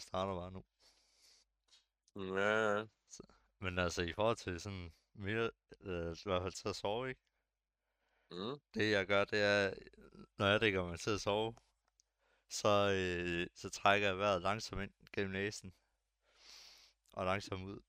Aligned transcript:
jeg 0.00 0.08
starter 0.08 0.34
bare 0.34 0.52
nu. 0.52 0.64
Ja, 2.36 2.86
Men 3.60 3.78
altså, 3.78 4.02
i 4.02 4.12
forhold 4.12 4.36
til 4.36 4.60
sådan 4.60 4.92
mere, 5.14 5.50
øh, 5.80 6.12
i 6.12 6.22
hvert 6.24 6.42
fald 6.42 6.52
til 6.52 6.68
at 6.68 6.76
sove, 6.76 7.08
ikke? 7.08 7.20
mm. 8.30 8.60
Det 8.74 8.90
jeg 8.90 9.06
gør, 9.06 9.24
det 9.24 9.42
er, 9.42 9.74
når 10.38 10.46
jeg 10.46 10.60
lægger 10.60 10.86
mig 10.86 11.00
til 11.00 11.10
at 11.10 11.20
sove, 11.20 11.54
så, 12.48 12.90
øh, 12.92 13.46
så 13.54 13.70
trækker 13.70 14.08
jeg 14.08 14.18
vejret 14.18 14.42
langsomt 14.42 14.82
ind 14.82 14.92
gennem 15.12 15.32
næsen. 15.32 15.74
Og 17.12 17.24
langsomt 17.24 17.64
ud. 17.64 17.80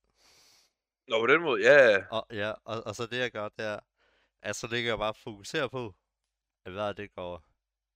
Nå, 1.08 1.20
på 1.20 1.28
den 1.28 1.42
måde, 1.42 1.62
ja, 1.62 1.90
ja. 1.90 2.06
Og, 2.12 2.28
ja, 2.32 2.52
og, 2.52 2.84
og 2.86 2.96
så 2.96 3.06
det 3.06 3.18
jeg 3.18 3.32
gør, 3.32 3.50
det 3.50 3.66
er, 3.66 3.80
at 4.42 4.56
så 4.56 4.68
ligger 4.68 4.92
jeg 4.92 4.98
bare 4.98 5.12
og 5.12 5.16
fokuserer 5.16 5.68
på, 5.68 5.96
at 6.66 6.74
vejret 6.74 6.98
det 6.98 7.16
går 7.16 7.44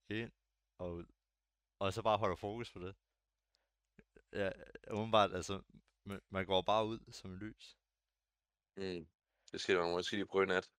ind 0.08 0.32
og 0.78 0.92
ud. 0.92 1.04
Og 1.78 1.92
så 1.92 2.02
bare 2.02 2.18
holder 2.18 2.36
fokus 2.36 2.72
på 2.72 2.78
det. 2.78 2.96
Ja, 4.32 4.50
umiddelbart, 4.90 5.32
altså, 5.34 5.62
man, 6.04 6.20
man 6.30 6.46
går 6.46 6.62
bare 6.62 6.86
ud 6.86 7.12
som 7.12 7.30
en 7.30 7.38
lys. 7.38 7.78
Mm. 8.76 9.08
Det 9.52 9.60
skal 9.60 9.76
man 9.78 9.90
måske 9.90 10.16
lige 10.16 10.26
prøve 10.26 10.44
i 10.44 10.46
nat. 10.46 10.70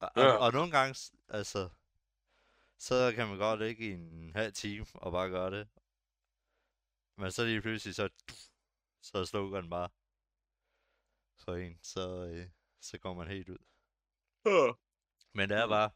Og, 0.00 0.10
Ja. 0.16 0.32
og, 0.32 0.38
og 0.38 0.52
nogle 0.52 0.70
gange, 0.70 0.94
altså, 1.28 1.70
så 2.78 3.12
kan 3.14 3.28
man 3.28 3.38
godt 3.38 3.60
ligge 3.60 3.84
i 3.88 3.92
en 3.92 4.32
halv 4.34 4.52
time 4.52 4.86
og 4.94 5.12
bare 5.12 5.28
gøre 5.28 5.50
det. 5.50 5.68
Men 7.16 7.32
så 7.32 7.44
lige 7.44 7.62
pludselig, 7.62 7.94
så, 7.94 8.08
så 9.02 9.24
slukker 9.24 9.60
den 9.60 9.70
bare 9.70 9.88
for 11.42 11.54
en, 11.54 11.78
så, 11.82 12.26
øh, 12.26 12.50
så 12.80 12.98
går 12.98 13.14
man 13.14 13.28
helt 13.28 13.48
ud. 13.48 13.58
Ja. 14.44 14.72
Men 15.34 15.48
det 15.50 15.58
er 15.58 15.68
bare, 15.68 15.90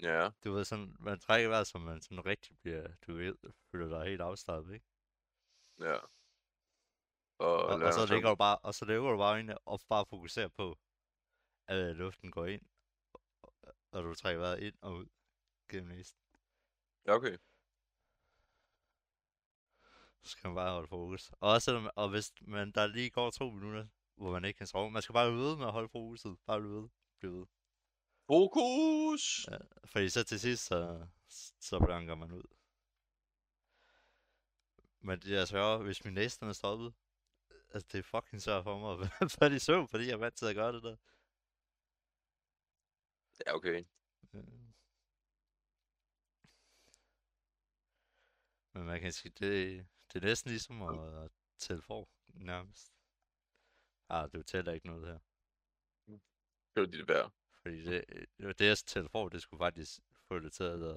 Ja, 0.00 0.30
du 0.44 0.52
ved 0.52 0.64
sådan, 0.64 0.96
man 1.00 1.18
trækker 1.18 1.48
vejret, 1.48 1.66
så 1.66 1.78
man 1.78 2.00
sådan 2.00 2.26
rigtig 2.26 2.58
bliver, 2.58 2.88
du 3.06 3.14
ved, 3.14 3.34
føler 3.70 3.98
dig 3.98 4.08
helt 4.08 4.20
afslappet, 4.20 4.74
ikke? 4.74 4.86
ja. 5.80 5.98
Og, 7.38 7.64
Og, 7.64 7.80
og 7.82 7.92
så 7.94 8.06
ligger 8.14 8.28
du 8.28 8.34
bare, 8.36 8.58
og 8.58 8.74
så 8.74 8.84
ligger 8.84 9.10
du 9.10 9.18
bare 9.18 9.40
ind 9.40 9.50
og 9.64 9.80
bare 9.88 10.06
fokuserer 10.06 10.48
på, 10.48 10.78
at 11.66 11.76
øh, 11.76 11.96
luften 11.96 12.30
går 12.30 12.46
ind, 12.46 12.62
og, 13.42 13.52
og 13.90 14.02
du 14.02 14.14
trækker 14.14 14.40
vejret 14.40 14.62
ind 14.62 14.74
og 14.82 14.94
ud 14.94 15.06
gennem 15.70 15.88
næsen. 15.88 16.18
Ja, 17.06 17.12
okay. 17.12 17.38
Så 20.22 20.30
skal 20.30 20.48
man 20.48 20.54
bare 20.54 20.72
holde 20.72 20.88
fokus. 20.88 21.30
Og 21.40 21.50
også 21.50 21.64
selvom, 21.64 21.90
og 21.96 22.08
hvis 22.08 22.32
man, 22.40 22.72
der 22.72 22.86
lige 22.86 23.10
går 23.10 23.30
to 23.30 23.50
minutter, 23.50 23.86
hvor 24.16 24.32
man 24.32 24.44
ikke 24.44 24.58
kan 24.58 24.66
sove, 24.66 24.90
man 24.90 25.02
skal 25.02 25.12
bare 25.12 25.30
blive 25.30 25.44
ved 25.44 25.56
med 25.56 25.66
at 25.66 25.72
holde 25.72 25.88
fokuset. 25.88 26.38
Bare 26.46 26.60
blive 26.60 26.74
ved. 26.82 26.88
Blive 27.18 27.32
ved. 27.32 27.46
Fokus! 28.26 29.46
Ja, 29.50 29.58
fordi 29.84 30.08
så 30.08 30.24
til 30.24 30.40
sidst, 30.40 30.64
så, 30.64 31.06
så 31.60 31.78
blanker 31.78 32.14
man 32.14 32.32
ud. 32.32 32.44
Men 35.00 35.20
det 35.20 35.38
er 35.38 35.44
svært, 35.44 35.82
hvis 35.82 36.04
min 36.04 36.14
næse 36.14 36.40
den 36.40 36.48
er 36.48 36.52
stoppet. 36.52 36.94
Altså, 37.74 37.88
det 37.92 37.98
er 37.98 38.02
fucking 38.02 38.42
svært 38.42 38.64
for 38.64 38.78
mig 38.78 39.10
at 39.20 39.30
falde 39.30 39.56
i 39.56 39.58
søvn, 39.58 39.88
fordi 39.88 40.04
jeg 40.06 40.12
er 40.12 40.16
vant 40.16 40.36
til 40.36 40.46
at 40.46 40.54
gøre 40.54 40.72
det 40.72 40.82
der. 40.82 40.96
Ja, 43.46 43.54
okay. 43.54 43.84
Øh. 44.34 44.44
Men 48.72 48.84
man 48.86 49.00
kan 49.00 49.12
sige, 49.12 49.32
det, 49.38 49.86
det 50.12 50.22
er 50.22 50.26
næsten 50.26 50.50
ligesom 50.50 50.82
at 50.82 51.30
tælle 51.58 51.82
for, 51.82 52.08
nærmest. 52.34 52.92
Ah, 54.08 54.32
det 54.32 54.46
tæller 54.46 54.72
ikke 54.72 54.86
noget 54.86 55.06
her. 55.06 55.18
Det 56.74 56.80
var 56.80 56.86
dit 56.86 57.08
værd. 57.08 57.32
Fordi 57.64 57.84
det, 57.84 58.04
det, 58.58 58.66
jeg 58.66 58.78
tæller 58.78 59.08
for, 59.08 59.28
det 59.28 59.42
skulle 59.42 59.58
faktisk 59.58 60.00
få 60.28 60.38
det 60.38 60.52
til 60.52 60.64
at, 60.64 60.82
at, 60.82 60.96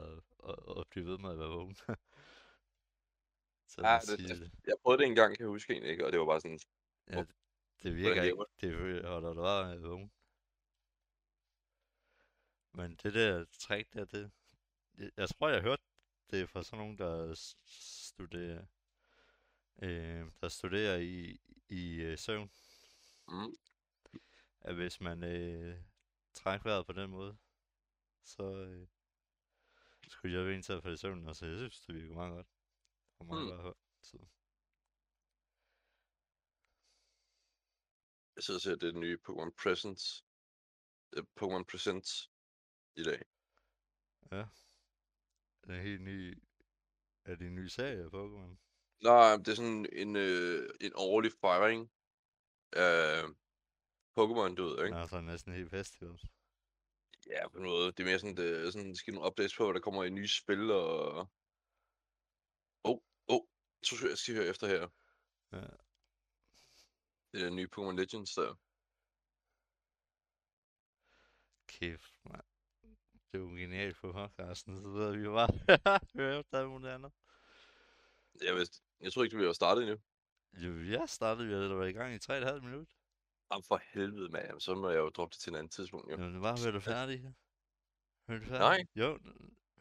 at, 0.50 0.56
at 0.78 0.88
blive 0.90 1.06
ved 1.06 1.18
med 1.18 1.30
at 1.32 1.40
være 1.40 1.48
vågen. 1.48 1.76
Så 3.68 3.82
Ja, 3.82 4.00
det- 4.00 4.08
sige, 4.08 4.28
det, 4.28 4.52
Jeg 4.68 4.76
prøvede 4.84 5.02
det 5.02 5.08
en 5.09 5.16
gang, 5.16 5.38
kan 5.38 5.44
jeg 5.44 5.50
huske 5.50 5.74
egentlig, 5.74 5.92
ikke? 5.92 6.06
Og 6.06 6.12
det 6.12 6.20
var 6.20 6.26
bare 6.26 6.42
sådan, 6.42 6.59
ja, 7.08 7.20
det, 7.20 7.28
det 7.84 7.96
virker 7.96 8.24
ikke. 8.24 8.44
Det 8.62 9.06
holder 9.06 9.34
du 9.34 9.41
bare 9.41 9.80
vågen. 9.80 10.12
Men 12.74 12.96
det 13.03 13.14
der 13.14 13.46
trick 13.59 13.94
der, 13.94 14.06
det, 14.06 14.31
jeg, 15.18 15.30
tror, 15.30 15.50
jeg 15.50 15.62
hørte 15.62 15.84
det 16.31 16.50
fra 16.50 16.64
sådan 16.64 16.80
nogen, 16.80 16.97
der 16.97 17.34
studerer, 17.66 18.66
øh, 19.81 20.25
der 20.41 20.47
studerer 20.50 20.97
i, 20.97 21.41
i 21.70 21.96
øh, 21.96 22.18
søvn, 22.18 22.52
mm, 23.28 23.56
at 24.62 24.75
hvis 24.75 25.02
man 25.02 25.24
øh, 25.24 25.78
trækker 26.38 26.70
vejret 26.70 26.86
på 26.86 26.94
den 26.94 27.09
måde, 27.09 27.38
så 28.24 28.44
øh, 28.44 28.88
skulle 30.08 30.38
jeg 30.38 30.56
en 30.56 30.62
til 30.62 30.74
at 30.74 30.84
falde 30.84 30.94
i 30.94 30.98
søvn, 30.98 31.28
og 31.28 31.36
så 31.36 31.46
jeg 31.46 31.58
synes, 31.58 31.81
det 31.81 31.96
virker 31.96 32.16
meget 32.16 32.34
godt. 32.36 32.48
Mig 33.28 33.40
Hmm. 33.40 33.56
mm. 33.56 33.62
hørt. 33.62 33.75
Så. 34.02 34.18
jeg 38.36 38.44
sidder 38.44 38.58
og 38.58 38.62
ser 38.62 38.76
det 38.76 38.96
nye 38.96 39.18
Pokémon 39.26 39.52
Presents. 39.64 40.26
Uh, 41.18 41.24
Pokémon 41.40 41.64
Presents 41.72 42.31
i 42.96 43.03
dag. 43.03 43.22
Den 45.64 45.72
er 45.76 45.81
helt 45.81 46.02
ny, 46.02 46.44
er 47.26 47.36
det 47.36 47.47
en 47.47 47.56
ny 47.56 47.68
serie 47.68 48.03
af 48.03 48.09
Pokémon? 48.09 48.58
Nej, 49.03 49.38
det 49.38 49.47
er 49.47 49.56
sådan 49.56 49.86
en, 49.94 50.16
øh, 50.16 50.70
en 50.81 50.92
årlig 50.96 51.31
fejring 51.42 51.92
af 52.74 53.24
Pokémon, 54.17 54.55
du 54.55 54.63
ved, 54.63 54.85
ikke? 54.85 54.95
Ja. 54.95 55.01
Altså 55.01 55.22
næsten 55.22 55.53
helt 55.53 55.69
festival. 55.69 56.19
Ja, 57.29 57.47
på 57.47 57.57
en 57.57 57.63
måde. 57.63 57.91
Det 57.91 58.00
er 58.00 58.05
mere 58.05 58.19
sådan, 58.19 58.38
det 58.38 58.66
er 58.66 58.72
sådan, 58.72 58.95
skal 58.95 59.13
nogle 59.13 59.28
updates 59.28 59.55
på, 59.57 59.69
at 59.69 59.75
der 59.75 59.81
kommer 59.81 60.03
en 60.03 60.16
ny 60.16 60.25
spil, 60.25 60.72
og... 60.72 61.17
Åh, 62.83 62.91
oh, 62.91 63.00
oh, 63.28 63.41
så 63.83 63.95
skal 63.95 64.09
jeg 64.09 64.17
skal 64.17 64.35
høre 64.35 64.45
efter 64.45 64.67
her. 64.67 64.88
Ja. 65.51 65.67
Det 67.31 67.45
er 67.45 67.50
nye 67.50 67.69
Pokémon 67.75 67.95
Legends 67.95 68.33
der. 68.33 68.55
Kæft, 71.67 72.25
mand. 72.25 72.44
Det 73.31 73.38
er 73.38 73.39
jo 73.39 73.47
genialt 73.47 73.97
på 73.97 74.11
podcasten, 74.11 74.78
så 74.78 74.88
ved 74.88 75.17
vi 75.17 75.23
jo 75.23 75.34
bare 75.34 75.51
høre 76.17 76.39
efter 76.39 76.59
alt 76.59 76.69
muligt 76.69 76.91
andet. 76.91 77.11
Jeg, 78.41 78.55
vidste, 78.55 78.81
jeg 78.99 79.13
tror 79.13 79.23
ikke, 79.23 79.38
vi 79.38 79.45
var 79.45 79.53
startet 79.53 79.81
endnu. 79.84 79.97
Jo, 80.53 80.99
jeg 80.99 81.09
startede 81.09 81.49
jo 81.49 81.63
allerede 81.63 81.89
i 81.89 81.94
gang 81.94 82.13
i 82.13 82.17
3,5 82.17 82.59
minutter. 82.59 82.97
Jamen 83.52 83.63
for 83.63 83.81
helvede, 83.94 84.30
mand. 84.30 84.59
Så 84.59 84.75
må 84.75 84.90
jeg 84.90 84.97
jo 84.97 85.09
droppe 85.09 85.34
det 85.34 85.40
til 85.40 85.50
en 85.50 85.56
anden 85.56 85.69
tidspunkt, 85.69 86.12
jo. 86.12 86.12
Jamen, 86.12 86.34
det 86.34 86.41
var, 86.41 86.63
hør 86.63 86.72
du 86.72 86.80
færdig 86.80 87.22
her? 87.22 87.31
Hør 88.28 88.40
du 88.40 88.46
færdig? 88.46 88.59
Nej. 88.59 88.85
Jo, 88.96 89.19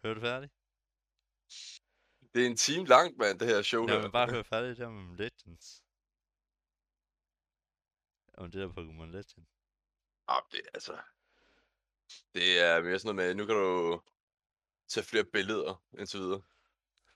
hør 0.03 0.15
du 0.15 0.21
færdig? 0.21 0.51
Det 2.35 2.43
er 2.43 2.47
en 2.47 2.57
time 2.57 2.87
langt, 2.87 3.19
mand, 3.19 3.39
det 3.39 3.49
her 3.49 3.63
show 3.63 3.89
Jamen, 3.89 4.03
her. 4.03 4.11
bare 4.11 4.31
hør 4.31 4.43
færdig 4.43 4.77
der 4.77 4.89
med 4.91 5.17
Legends. 5.17 5.85
Om 8.35 8.51
det 8.51 8.61
der 8.61 8.69
Pokémon 8.69 9.07
Legend. 9.07 9.47
Ah, 10.29 10.43
det 10.53 10.61
er 10.65 10.71
altså... 10.75 10.99
Det 12.35 12.61
er 12.61 12.83
mere 12.83 12.99
sådan 12.99 13.17
noget 13.17 13.29
med, 13.29 13.35
nu 13.35 13.47
kan 13.47 13.55
du 13.55 14.01
tage 14.89 15.05
flere 15.05 15.25
billeder 15.25 15.85
indtil 15.99 16.21
videre. 16.21 16.43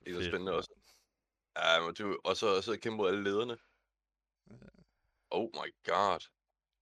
Det 0.05 0.17
er 0.17 0.29
spændende 0.29 0.53
også. 0.53 0.75
Ja, 1.57 1.81
men 1.81 1.95
du 1.95 2.21
og 2.25 2.37
så 2.37 2.47
og 2.73 2.79
kæmpe 2.79 2.97
mod 2.97 3.09
alle 3.09 3.25
lederne. 3.25 3.59
Oh 5.31 5.49
my 5.55 5.75
god. 5.85 6.21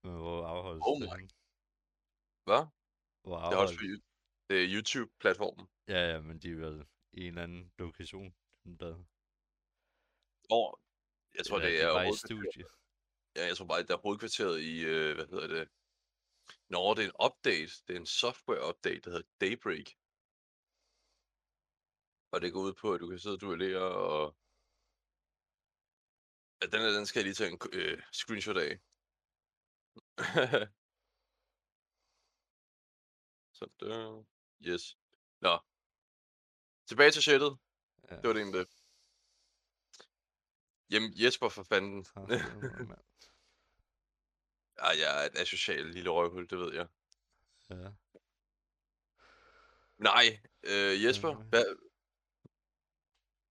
Men 0.09 0.17
hvor 0.25 0.39
afholdes 0.53 0.83
Oh 0.87 1.01
det 1.01 1.09
my 1.09 1.17
henne? 1.17 1.31
Hvad? 2.49 2.63
Hvor 3.25 3.37
Det 3.37 3.55
er 3.57 3.63
også 3.65 3.75
afholdes 3.75 4.03
det 4.49 4.57
er 4.63 4.69
YouTube-platformen. 4.75 5.65
Ja, 5.95 6.01
ja, 6.13 6.19
men 6.29 6.35
de 6.43 6.49
er 6.51 6.61
vel 6.67 6.79
i 7.13 7.21
en 7.21 7.29
eller 7.29 7.43
anden 7.43 7.73
lokation. 7.79 8.31
Der, 8.81 8.93
Og 10.57 10.67
jeg 11.37 11.43
tror, 11.47 11.57
eller 11.57 11.69
det 11.69 11.79
de 11.79 11.83
er 11.87 11.93
bare 11.97 12.05
i 12.05 12.09
hovedkvarteret. 12.09 12.53
studie. 12.53 12.65
Ja, 13.37 13.43
jeg 13.49 13.57
tror 13.57 13.67
bare, 13.71 13.83
det 13.83 13.91
er 13.91 14.05
hovedkvarteret 14.07 14.57
i, 14.73 14.75
øh, 14.93 15.11
hvad 15.17 15.27
hedder 15.33 15.49
det? 15.55 15.65
Nå, 16.75 16.81
det 16.95 17.03
er 17.05 17.11
en 17.13 17.21
update. 17.27 17.73
Det 17.85 17.93
er 17.97 18.01
en 18.05 18.13
software-update, 18.23 19.03
der 19.05 19.11
hedder 19.15 19.29
Daybreak. 19.45 19.89
Og 22.33 22.37
det 22.43 22.53
går 22.55 22.63
ud 22.69 22.75
på, 22.83 22.87
at 22.95 23.01
du 23.01 23.07
kan 23.11 23.19
sidde 23.19 23.37
og 23.39 23.41
duellere, 23.41 23.89
og... 24.11 24.23
Ja, 26.59 26.65
den, 26.73 26.81
her, 26.83 26.93
den 26.99 27.07
skal 27.07 27.19
jeg 27.19 27.27
lige 27.29 27.39
tage 27.41 27.51
en 27.55 27.59
øh, 27.81 27.99
screenshot 28.21 28.61
af. 28.67 28.73
Sådan 33.53 33.75
der. 33.81 34.25
Yes. 34.67 34.99
Nå. 35.41 35.59
Tilbage 36.87 37.11
til 37.11 37.23
chattet. 37.23 37.59
Ja, 38.11 38.17
Det 38.17 38.25
var 38.25 38.33
det 38.33 38.43
egentlig. 38.43 38.67
Jamen, 40.91 41.13
Jesper 41.23 41.49
for 41.49 41.63
fanden. 41.63 42.07
Ej, 44.79 44.95
jeg 44.99 45.23
er 45.23 45.27
et 45.27 45.39
asocial 45.39 45.87
lille 45.87 46.11
røvhul, 46.11 46.49
det 46.51 46.59
ved 46.59 46.75
jeg. 46.75 46.89
Ja. 47.71 47.91
Nej, 49.99 50.41
øh, 50.63 51.05
Jesper, 51.05 51.35
hvad, 51.35 51.65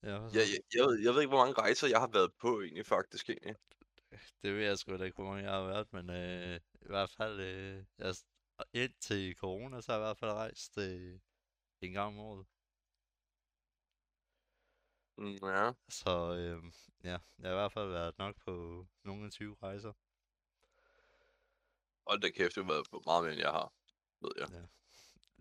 Ja, 0.04 0.20
hvad 0.20 0.30
så? 0.30 0.40
jeg, 0.40 0.48
jeg, 0.54 0.60
jeg, 0.76 0.86
ved, 0.86 1.00
jeg 1.04 1.14
ved 1.14 1.22
ikke, 1.22 1.30
hvor 1.30 1.46
mange 1.46 1.62
rejser 1.62 1.88
jeg 1.88 2.00
har 2.00 2.08
været 2.08 2.32
på 2.42 2.62
egentlig, 2.62 2.86
faktisk. 2.86 3.30
Egentlig. 3.30 3.56
Det 4.42 4.54
ved 4.54 4.64
jeg 4.66 4.78
sgu 4.78 4.98
da 4.98 5.04
ikke, 5.04 5.16
hvor 5.16 5.30
mange 5.30 5.44
jeg 5.44 5.52
har 5.52 5.68
været, 5.68 5.94
men 5.94 6.10
øh, 6.10 6.60
i 6.82 6.88
hvert 6.88 7.10
fald, 7.10 7.40
øh, 7.40 7.86
jeg, 7.98 8.16
indtil 8.74 9.36
corona, 9.36 9.82
så 9.82 9.92
har 9.92 10.00
jeg 10.00 10.06
i 10.06 10.08
hvert 10.08 10.18
fald 10.18 10.32
rejst 10.32 10.78
øh, 10.78 11.20
en 11.82 11.92
gang 11.92 12.08
om 12.08 12.20
året. 12.20 12.46
Mm, 15.18 15.48
ja. 15.48 15.74
Så 15.90 16.36
øh, 16.40 16.64
ja, 17.04 17.18
jeg 17.40 17.50
har 17.50 17.56
i 17.56 17.60
hvert 17.62 17.74
fald 17.74 17.90
været 17.90 18.18
nok 18.18 18.36
på 18.46 18.86
nogle 19.04 19.26
af 19.26 19.32
20 19.32 19.56
rejser. 19.64 19.94
Hold 22.08 22.22
da 22.22 22.30
kæft, 22.30 22.56
det 22.56 22.66
har 22.66 22.74
været 22.74 22.88
på 22.92 23.02
meget 23.06 23.24
mere, 23.24 23.34
end 23.34 23.42
jeg 23.42 23.52
har, 23.52 23.74
ved 24.22 24.32
jeg. 24.38 24.68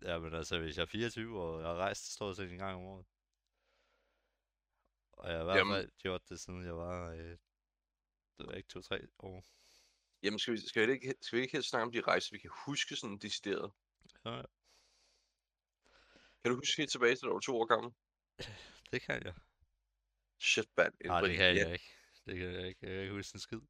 Ja, 0.03 0.19
men 0.19 0.35
altså, 0.35 0.59
hvis 0.59 0.77
jeg 0.77 0.83
er 0.83 0.87
24 0.87 1.43
og 1.43 1.61
jeg 1.61 1.69
har 1.69 1.77
rejst 1.77 2.13
stort 2.13 2.37
set 2.37 2.53
en 2.53 2.59
gang 2.59 2.77
om 2.77 2.83
året. 2.83 3.07
Og 5.13 5.29
jeg 5.29 5.37
har 5.37 5.43
i 5.43 5.45
hvert 5.45 5.57
Jamen. 5.57 5.75
fald 5.75 5.91
gjort 5.99 6.29
det, 6.29 6.41
siden 6.41 6.65
jeg 6.65 6.77
var, 6.77 7.11
øh, 7.11 7.39
det 8.39 8.47
ved 8.47 8.53
jeg 8.53 8.57
ikke, 8.57 8.69
to-tre 8.69 9.07
år. 9.19 9.45
Jamen, 10.23 10.39
skal 10.39 10.55
vi, 10.55 10.69
skal, 10.69 10.89
vi 10.89 10.93
ikke, 10.93 11.15
skal 11.21 11.37
vi 11.37 11.43
ikke 11.43 11.53
helst 11.53 11.69
snakke 11.69 11.87
om 11.87 11.93
de 11.93 12.01
rejser, 12.01 12.29
vi 12.33 12.39
kan 12.39 12.51
huske 12.67 12.97
sådan 12.97 13.19
decideret? 13.19 13.73
Ja, 14.25 14.43
Kan 16.43 16.51
du 16.51 16.55
huske 16.55 16.83
helt 16.83 16.91
tilbage 16.91 17.17
til, 17.17 17.23
da 17.23 17.29
du 17.29 17.33
var 17.33 17.41
to 17.41 17.57
år 17.57 17.67
gammel? 17.67 17.93
det 18.93 19.03
kan 19.03 19.23
jeg. 19.25 19.35
Shit, 20.41 20.69
man. 20.77 20.93
Nej, 21.05 21.21
det 21.21 21.37
kan 21.37 21.57
jeg 21.57 21.73
ikke. 21.73 21.93
Det 22.27 22.39
kan 22.39 22.53
jeg 22.53 22.69
ikke. 22.69 22.87
Jeg 22.87 22.93
kan 22.93 23.01
ikke 23.01 23.15
huske 23.15 23.37
en 23.37 23.41
skid. 23.41 23.61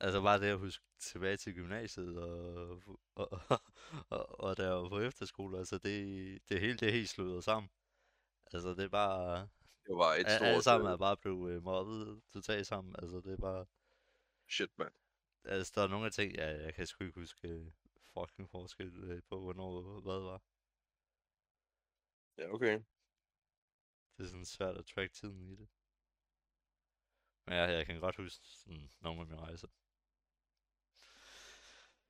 Altså 0.00 0.22
bare 0.22 0.40
det 0.40 0.46
at 0.46 0.58
huske 0.58 0.84
tilbage 1.00 1.36
til 1.36 1.54
gymnasiet 1.54 2.18
og, 2.18 2.82
og, 3.14 3.40
og, 3.48 3.60
og, 4.08 4.40
og 4.40 4.56
der 4.56 4.70
var 4.70 4.88
på 4.88 5.00
efterskole, 5.00 5.58
altså 5.58 5.78
det, 5.78 6.38
det 6.48 6.60
hele 6.60 6.76
det 6.76 6.88
er 6.88 6.92
helt 6.92 7.08
slået 7.08 7.44
sammen. 7.44 7.70
Altså 8.52 8.68
det 8.68 8.84
er 8.84 8.88
bare, 8.88 9.40
Det 9.86 9.96
var 9.96 10.14
et 10.14 10.30
stort... 10.30 10.48
alle 10.48 10.62
sammen 10.62 10.86
øh, 10.86 10.92
er 10.92 10.96
bare 10.96 11.16
blevet 11.16 11.52
øh, 11.52 11.62
mobbet 11.62 12.22
totalt 12.32 12.66
sammen. 12.66 12.94
Altså 12.98 13.16
det 13.16 13.32
er 13.32 13.36
bare, 13.36 13.66
Shit, 14.48 14.78
mand. 14.78 14.94
altså 15.44 15.72
der 15.74 15.82
er 15.82 15.88
nogle 15.88 16.06
af 16.06 16.12
ting, 16.12 16.34
ja, 16.34 16.46
jeg 16.46 16.74
kan 16.74 16.86
sgu 16.86 17.04
ikke 17.04 17.20
huske 17.20 17.48
øh, 17.48 17.72
fucking 18.14 18.50
forskel 18.50 19.04
øh, 19.04 19.22
på, 19.28 19.40
hvornår 19.40 20.00
hvad 20.00 20.20
var. 20.20 20.42
Ja, 22.38 22.54
okay. 22.54 22.80
Det 24.16 24.24
er 24.24 24.28
sådan 24.28 24.44
svært 24.44 24.76
at 24.76 24.86
track 24.86 25.12
tiden 25.12 25.48
i 25.48 25.56
det. 25.56 25.68
Men 27.46 27.54
ja, 27.54 27.64
jeg 27.64 27.86
kan 27.86 28.00
godt 28.00 28.16
huske 28.16 28.46
sådan 28.46 28.90
nogle 29.00 29.20
af 29.20 29.26
mine 29.26 29.40
rejser. 29.40 29.68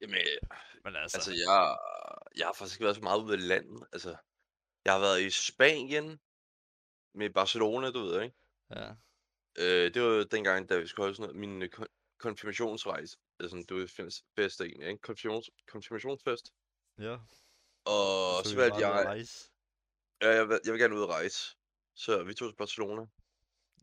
Jamen, 0.00 0.16
øh, 0.16 0.58
Men 0.84 0.96
altså, 0.96 1.16
altså, 1.16 1.32
jeg, 1.32 1.78
jeg 2.36 2.46
har 2.46 2.52
faktisk 2.52 2.76
ikke 2.76 2.84
været 2.84 2.96
så 2.96 3.02
meget 3.02 3.22
ude 3.22 3.34
af 3.34 3.48
landet. 3.48 3.88
Altså, 3.92 4.16
jeg 4.84 4.92
har 4.92 5.00
været 5.00 5.22
i 5.22 5.30
Spanien 5.30 6.20
med 7.14 7.30
Barcelona, 7.30 7.90
du 7.90 7.98
ved, 7.98 8.22
ikke? 8.22 8.36
ja, 8.70 8.94
Øh, 9.58 9.94
det 9.94 10.02
var 10.02 10.24
dengang, 10.24 10.68
da 10.68 10.78
vi 10.78 10.86
skulle 10.86 11.04
holde 11.04 11.16
sådan 11.16 11.34
noget, 11.34 11.40
min 11.40 11.70
øh, 12.18 12.22
kon- 12.22 12.28
konfirmationsrejse. 12.28 13.18
Altså, 13.40 13.56
det 13.56 13.76
var 13.76 13.86
fest, 14.36 14.60
egentlig, 14.60 14.88
ikke? 14.88 15.00
Konfirmations, 15.02 15.50
konfirmationsfest. 15.66 16.52
ja. 16.98 17.18
Og 17.84 18.44
Så 18.44 18.50
så 18.50 18.56
valgte 18.56 18.78
jeg, 18.78 19.06
rejse. 19.06 19.50
ja, 20.22 20.28
jeg, 20.28 20.48
vil- 20.48 20.60
jeg 20.64 20.72
vil 20.72 20.80
gerne 20.80 20.96
ud 20.96 21.02
og 21.02 21.08
rejse. 21.08 21.56
Så 21.94 22.24
vi 22.24 22.34
tog 22.34 22.50
til 22.50 22.56
Barcelona, 22.56 23.06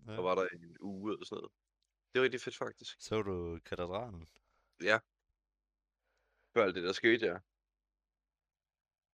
Ja. 0.08 0.18
og 0.18 0.24
var 0.24 0.36
der 0.36 0.48
en 0.48 0.78
uge 0.80 1.14
eller 1.14 1.26
sådan 1.26 1.36
noget. 1.42 1.52
Det 2.14 2.20
var 2.20 2.24
rigtig 2.24 2.42
fedt, 2.42 2.58
faktisk. 2.58 2.96
Så 3.00 3.22
du 3.22 3.60
katedralen 3.66 4.28
Før 6.54 6.64
alt 6.64 6.76
det, 6.76 6.84
der 6.84 6.92
skete, 6.92 7.26
ja. 7.26 7.38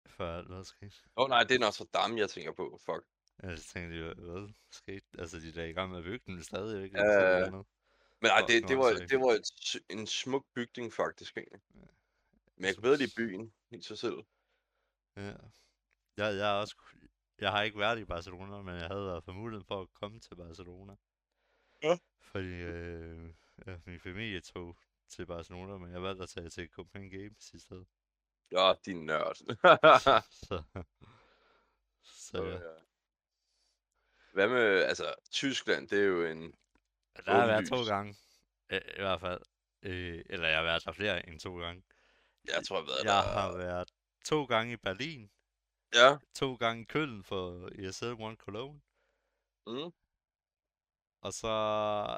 før 0.07 0.37
alt 0.37 0.47
hvad 0.47 0.63
skete? 0.63 0.95
Åh 1.17 1.23
oh, 1.23 1.29
nej, 1.29 1.43
det 1.43 1.55
er 1.55 1.59
Notre 1.59 1.85
Dame, 1.93 2.17
jeg 2.19 2.29
tænker 2.29 2.53
på. 2.53 2.79
Fuck. 2.85 3.03
Jeg 3.43 3.59
tænkte, 3.59 4.03
hvad, 4.03 4.15
hvad 4.15 4.53
skete? 4.71 5.05
Altså, 5.19 5.39
de 5.39 5.49
er 5.49 5.53
da 5.53 5.65
i 5.65 5.73
gang 5.73 5.89
med 5.91 5.97
at 5.97 6.03
bygge 6.03 6.25
den 6.25 6.43
stadig, 6.43 6.83
ikke? 6.83 6.97
Men 8.21 8.31
ej, 8.31 8.45
det, 8.47 8.67
det 8.67 8.77
var, 8.77 8.89
det 8.89 9.09
det 9.09 9.19
var 9.19 9.31
et, 9.31 9.81
en 9.89 10.07
smuk 10.07 10.45
bygning, 10.53 10.93
faktisk, 10.93 11.37
egentlig. 11.37 11.61
Ja. 11.75 11.79
Men 12.55 12.65
jeg 12.65 12.73
kan 12.73 12.81
bedre 12.81 12.97
lide 12.97 13.15
byen 13.17 13.53
i 13.71 13.81
sig 13.81 13.97
selv. 13.97 14.17
Ja. 15.15 15.35
Jeg, 16.17 16.35
jeg, 16.37 16.49
er 16.49 16.61
også, 16.61 16.75
jeg 17.39 17.51
har 17.51 17.61
ikke 17.61 17.79
været 17.79 17.99
i 17.99 18.05
Barcelona, 18.05 18.61
men 18.61 18.75
jeg 18.75 18.87
havde 18.87 19.05
været 19.05 19.23
for 19.23 19.31
muligheden 19.31 19.65
for 19.65 19.81
at 19.81 19.93
komme 19.93 20.19
til 20.19 20.35
Barcelona. 20.35 20.95
Ja. 21.83 21.97
Fordi 22.21 22.47
øh, 22.47 23.33
ja, 23.67 23.77
min 23.85 23.99
familie 23.99 24.41
tog 24.41 24.77
til 25.09 25.25
Barcelona, 25.25 25.77
men 25.77 25.91
jeg 25.91 26.03
valgte 26.03 26.23
at 26.23 26.29
tage 26.29 26.49
til 26.49 26.69
Copenhagen 26.69 27.11
Games 27.19 27.53
i 27.53 27.59
stedet. 27.59 27.87
Ja, 28.51 28.73
din 28.85 29.05
nørd. 29.05 29.35
Så, 30.47 30.63
så 32.03 32.43
ja. 32.45 32.59
Hvad 34.33 34.47
med, 34.47 34.83
altså, 34.83 35.15
Tyskland, 35.31 35.87
det 35.87 35.99
er 35.99 36.03
jo 36.03 36.25
en... 36.25 36.55
Der 37.15 37.31
har 37.31 37.39
jeg 37.39 37.47
været 37.47 37.67
to 37.67 37.83
gange. 37.85 38.15
I, 38.71 38.75
I 38.75 39.01
hvert 39.01 39.19
fald. 39.19 39.41
Øh, 39.81 40.23
eller 40.29 40.47
jeg 40.47 40.57
har 40.57 40.63
været 40.63 40.85
der 40.85 40.91
flere 40.91 41.29
end 41.29 41.39
to 41.39 41.57
gange. 41.59 41.83
Jeg 42.45 42.63
tror, 42.67 42.75
jeg 42.77 42.85
har 42.85 42.87
været 42.87 43.03
Jeg 43.03 43.23
der... 43.25 43.41
har 43.41 43.57
været 43.57 43.91
to 44.25 44.45
gange 44.45 44.73
i 44.73 44.77
Berlin, 44.77 45.31
Ja. 45.93 46.17
to 46.35 46.55
gange 46.55 46.81
i 46.81 46.85
Køln 46.85 47.23
for 47.23 47.69
ESL 47.75 48.05
One 48.19 48.35
Cologne, 48.35 48.81
Mm. 49.67 49.91
og 51.21 51.33
så 51.33 51.47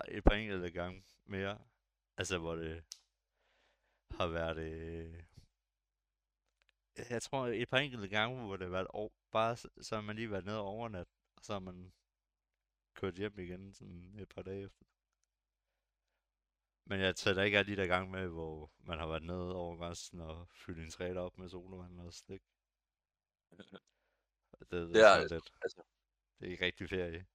et 0.08 0.24
par 0.24 0.36
enkelte 0.36 0.72
gange 0.72 1.04
mere. 1.26 1.60
Altså, 2.18 2.38
hvor 2.38 2.56
det 2.56 2.84
har 4.12 4.28
været... 4.28 4.58
Øh... 4.58 5.24
Jeg 7.10 7.22
tror, 7.22 7.48
et 7.48 7.70
par 7.70 7.78
enkelte 7.78 8.08
gange, 8.08 8.46
hvor 8.46 8.58
det 8.58 8.66
har 8.66 8.72
været 8.72 8.88
over... 8.88 9.10
bare 9.32 9.56
så, 9.58 9.70
så 9.82 9.96
har 9.96 10.02
man 10.02 10.16
lige 10.16 10.32
været 10.32 10.46
nede 10.46 10.60
og 10.60 10.66
overnat, 10.66 11.08
og 11.36 11.44
så 11.46 11.54
har 11.54 11.60
man 11.60 11.94
kørt 12.94 13.16
hjem 13.16 13.40
igen 13.40 13.74
sådan 13.74 14.16
et 14.20 14.30
par 14.30 14.42
dage 14.42 14.66
efter. 14.66 14.86
Men 16.86 17.00
jeg 17.00 17.16
tæller 17.16 17.44
ikke 17.44 17.58
alle 17.58 17.72
de 17.76 17.82
der 17.82 17.88
gange 17.88 18.12
med, 18.12 18.28
hvor 18.28 18.72
man 18.80 19.00
har 19.00 19.08
været 19.08 19.24
nede 19.24 19.56
over 19.56 19.78
grænsen 19.78 20.20
og 20.20 20.50
fyldt 20.50 20.80
en 20.80 20.90
træder 20.90 21.20
op 21.22 21.38
med 21.38 21.50
solvand 21.50 22.00
og 22.00 22.14
slik. 22.14 22.42
Det, 23.52 23.82
det, 24.60 24.72
Det 24.72 25.02
er 25.02 25.08
er- 25.08 25.22
lidt. 25.22 25.32
altså- 25.32 25.84
Det 26.40 26.48
er 26.48 26.52
ikke 26.52 26.66
rigtig 26.66 26.90
ferie. 26.90 27.26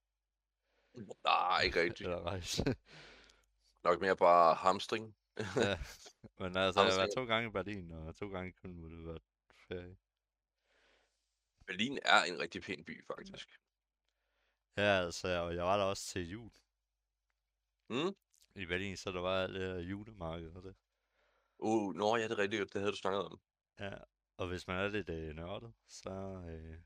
Nej, 1.23 1.61
ikke 1.65 1.81
rigtigt. 1.83 2.01
Eller 2.07 2.21
rejse. 2.23 2.63
Nok 3.83 4.01
mere 4.01 4.17
bare 4.17 4.55
hamstring. 4.55 5.15
ja. 5.37 5.77
Men 6.39 6.55
altså, 6.57 6.81
jeg 6.81 6.91
har 6.91 6.99
været 6.99 7.13
to 7.15 7.25
gange 7.25 7.49
i 7.49 7.51
Berlin, 7.51 7.91
og 7.91 8.15
to 8.15 8.29
gange 8.29 8.51
kun 8.51 8.83
det 8.83 9.05
være 9.05 9.19
ferie. 9.67 9.97
Berlin 11.65 11.99
er 12.05 12.23
en 12.23 12.39
rigtig 12.39 12.61
pæn 12.61 12.83
by, 12.85 13.05
faktisk. 13.05 13.59
Ja, 14.77 15.05
altså, 15.05 15.27
og 15.27 15.55
jeg 15.55 15.65
var 15.65 15.77
der 15.77 15.83
også 15.83 16.05
til 16.05 16.29
jul 16.29 16.51
Mm? 17.89 18.15
i 18.55 18.65
Berlin, 18.65 18.97
så 18.97 19.11
der 19.11 19.19
var 19.19 19.43
alt 19.43 19.53
det 19.53 19.61
her 19.61 19.79
julemarked 19.79 20.51
og 20.55 20.63
det. 20.63 20.75
Uh, 21.59 21.95
nå, 21.95 22.15
ja, 22.15 22.23
det 22.23 22.31
er 22.31 22.37
rigtigt. 22.37 22.73
Det 22.73 22.81
havde 22.81 22.91
du 22.91 22.97
snakket 22.97 23.21
om. 23.21 23.39
Ja, 23.79 23.97
og 24.37 24.47
hvis 24.47 24.67
man 24.67 24.77
er 24.77 24.87
lidt 24.87 25.09
øh, 25.09 25.35
nørdet, 25.35 25.73
så, 25.87 26.09
øh, 26.49 26.79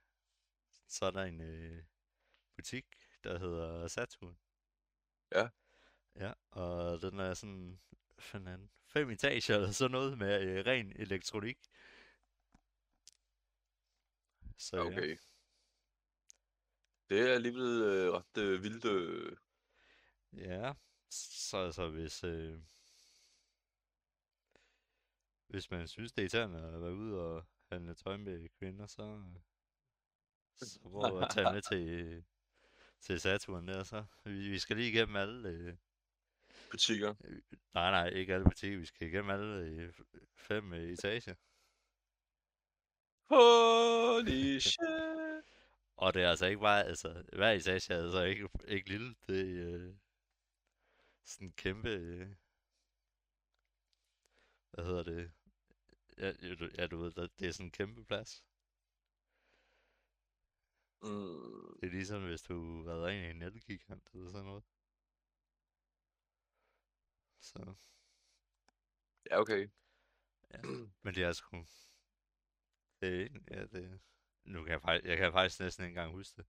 så 0.87 1.05
er 1.05 1.11
der 1.11 1.23
en 1.23 1.41
øh, 1.41 1.83
butik, 2.55 2.85
der 3.23 3.39
hedder 3.39 3.87
Saturn. 3.87 4.37
Ja. 5.35 5.49
Ja, 6.15 6.33
og 6.51 7.01
den 7.01 7.19
er 7.19 7.33
sådan 7.33 7.79
fanden, 8.19 8.71
fem 8.85 9.09
etager 9.09 9.55
eller 9.55 9.71
sådan 9.71 9.91
noget 9.91 10.17
med 10.17 10.41
øh, 10.41 10.65
ren 10.65 10.93
elektronik. 10.95 11.57
Så 14.57 14.77
ja. 14.77 15.15
Det 17.09 17.29
er 17.29 17.33
alligevel 17.33 17.81
øh, 17.81 18.13
ret 18.13 18.37
øh, 18.37 18.63
vildt. 18.63 18.85
Øh. 18.85 19.37
Ja, 20.33 20.73
så 21.09 21.57
altså 21.57 21.89
hvis, 21.89 22.23
øh, 22.23 22.59
hvis 25.47 25.71
man 25.71 25.87
synes, 25.87 26.11
det 26.11 26.17
er 26.17 26.23
irriterende 26.23 26.73
at 26.75 26.81
være 26.81 26.93
ude 26.93 27.21
og 27.21 27.45
handle 27.71 27.93
tøj 27.93 28.17
med 28.17 28.49
kvinder, 28.59 28.87
så, 28.87 29.03
øh, 29.03 29.41
så 30.67 30.79
prøv 30.79 31.21
at 31.21 31.29
tage 31.31 31.53
med 31.53 31.61
til, 31.61 32.23
til 33.01 33.19
Saturn 33.19 33.67
der, 33.67 33.83
så. 33.83 34.05
Vi, 34.23 34.49
vi 34.49 34.59
skal 34.59 34.77
lige 34.77 34.89
igennem 34.89 35.15
alle, 35.15 35.49
øh, 35.49 35.75
butikker. 36.71 37.15
nej 37.73 37.91
nej, 37.91 38.07
ikke 38.07 38.33
alle 38.33 38.45
butikker, 38.45 38.79
vi 38.79 38.85
skal 38.85 39.07
igennem 39.07 39.29
alle 39.29 39.55
øh, 39.55 39.93
fem 40.35 40.73
øh, 40.73 40.89
etager. 40.89 41.35
Holy 43.29 44.59
shit. 44.69 45.12
Og 46.03 46.13
det 46.13 46.23
er 46.23 46.29
altså 46.29 46.45
ikke 46.45 46.61
bare, 46.61 46.83
altså, 46.83 47.23
hver 47.33 47.51
etage 47.51 47.93
er 47.93 48.03
altså 48.03 48.23
ikke, 48.23 48.49
ikke 48.67 48.89
lille, 48.89 49.15
det 49.27 49.39
er 49.39 49.75
øh, 49.75 49.95
sådan 51.23 51.47
en 51.47 51.53
kæmpe, 51.53 51.89
øh, 51.89 52.35
hvad 54.71 54.85
hedder 54.85 55.03
det, 55.03 55.31
ja, 56.17 56.31
ja, 56.41 56.55
du, 56.55 56.69
ja, 56.77 56.87
du 56.87 56.97
ved, 56.97 57.11
det 57.39 57.47
er 57.47 57.51
sådan 57.51 57.65
en 57.65 57.71
kæmpe 57.71 58.05
plads. 58.05 58.45
Mm. 61.01 61.77
Det 61.79 61.87
er 61.87 61.91
ligesom, 61.91 62.23
hvis 62.23 62.41
du 62.41 62.83
været 62.83 63.13
inde 63.13 63.27
i 63.27 63.29
en 63.29 63.41
elgigant 63.41 64.09
eller 64.13 64.31
sådan 64.31 64.45
noget. 64.45 64.63
Så, 67.39 67.75
Ja, 69.29 69.39
okay. 69.39 69.69
ja. 70.53 70.61
Men 71.03 71.15
det 71.15 71.23
er 71.23 71.31
sgu, 71.31 71.65
det 73.01 73.21
er, 73.21 73.27
ja, 73.51 73.65
det, 73.65 73.99
nu 74.43 74.63
kan 74.63 74.71
jeg 74.71 74.81
faktisk, 74.81 75.05
jeg 75.05 75.17
kan 75.17 75.31
faktisk 75.31 75.59
næsten 75.59 75.85
ikke 75.85 75.89
engang 75.89 76.13
huske 76.13 76.37
det. 76.37 76.45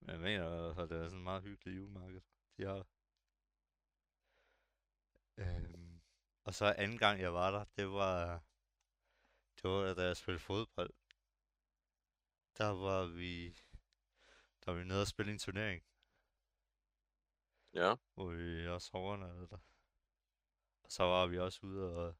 Men 0.00 0.10
jeg 0.10 0.20
mener, 0.20 0.74
at 0.78 0.90
det 0.90 0.98
er 0.98 1.04
sådan 1.04 1.18
en 1.18 1.24
meget 1.24 1.42
hyggelig 1.42 1.76
julemarked, 1.76 2.20
de 2.56 2.64
har. 2.64 2.86
Øhm, 5.36 6.00
og 6.44 6.54
så 6.54 6.74
anden 6.78 6.98
gang, 6.98 7.20
jeg 7.20 7.34
var 7.34 7.50
der, 7.50 7.64
det 7.76 7.88
var, 7.88 8.42
det 9.62 9.70
var 9.70 9.94
da 9.94 10.02
jeg 10.02 10.16
spillede 10.16 10.42
fodbold. 10.42 10.94
Der 12.58 12.68
var 12.68 13.06
vi, 13.06 13.48
der 14.64 14.72
var 14.72 14.78
vi 14.78 14.84
nede 14.84 15.00
og 15.00 15.06
spille 15.06 15.32
en 15.32 15.38
turnering. 15.38 15.82
Ja. 17.74 17.94
hvor 18.14 18.26
vi 18.26 18.68
også 18.68 18.90
overnattede 18.92 19.48
der. 19.48 19.58
Og 20.82 20.92
så 20.92 21.02
var 21.02 21.26
vi 21.26 21.38
også 21.38 21.60
ude 21.66 21.96
og, 21.96 22.16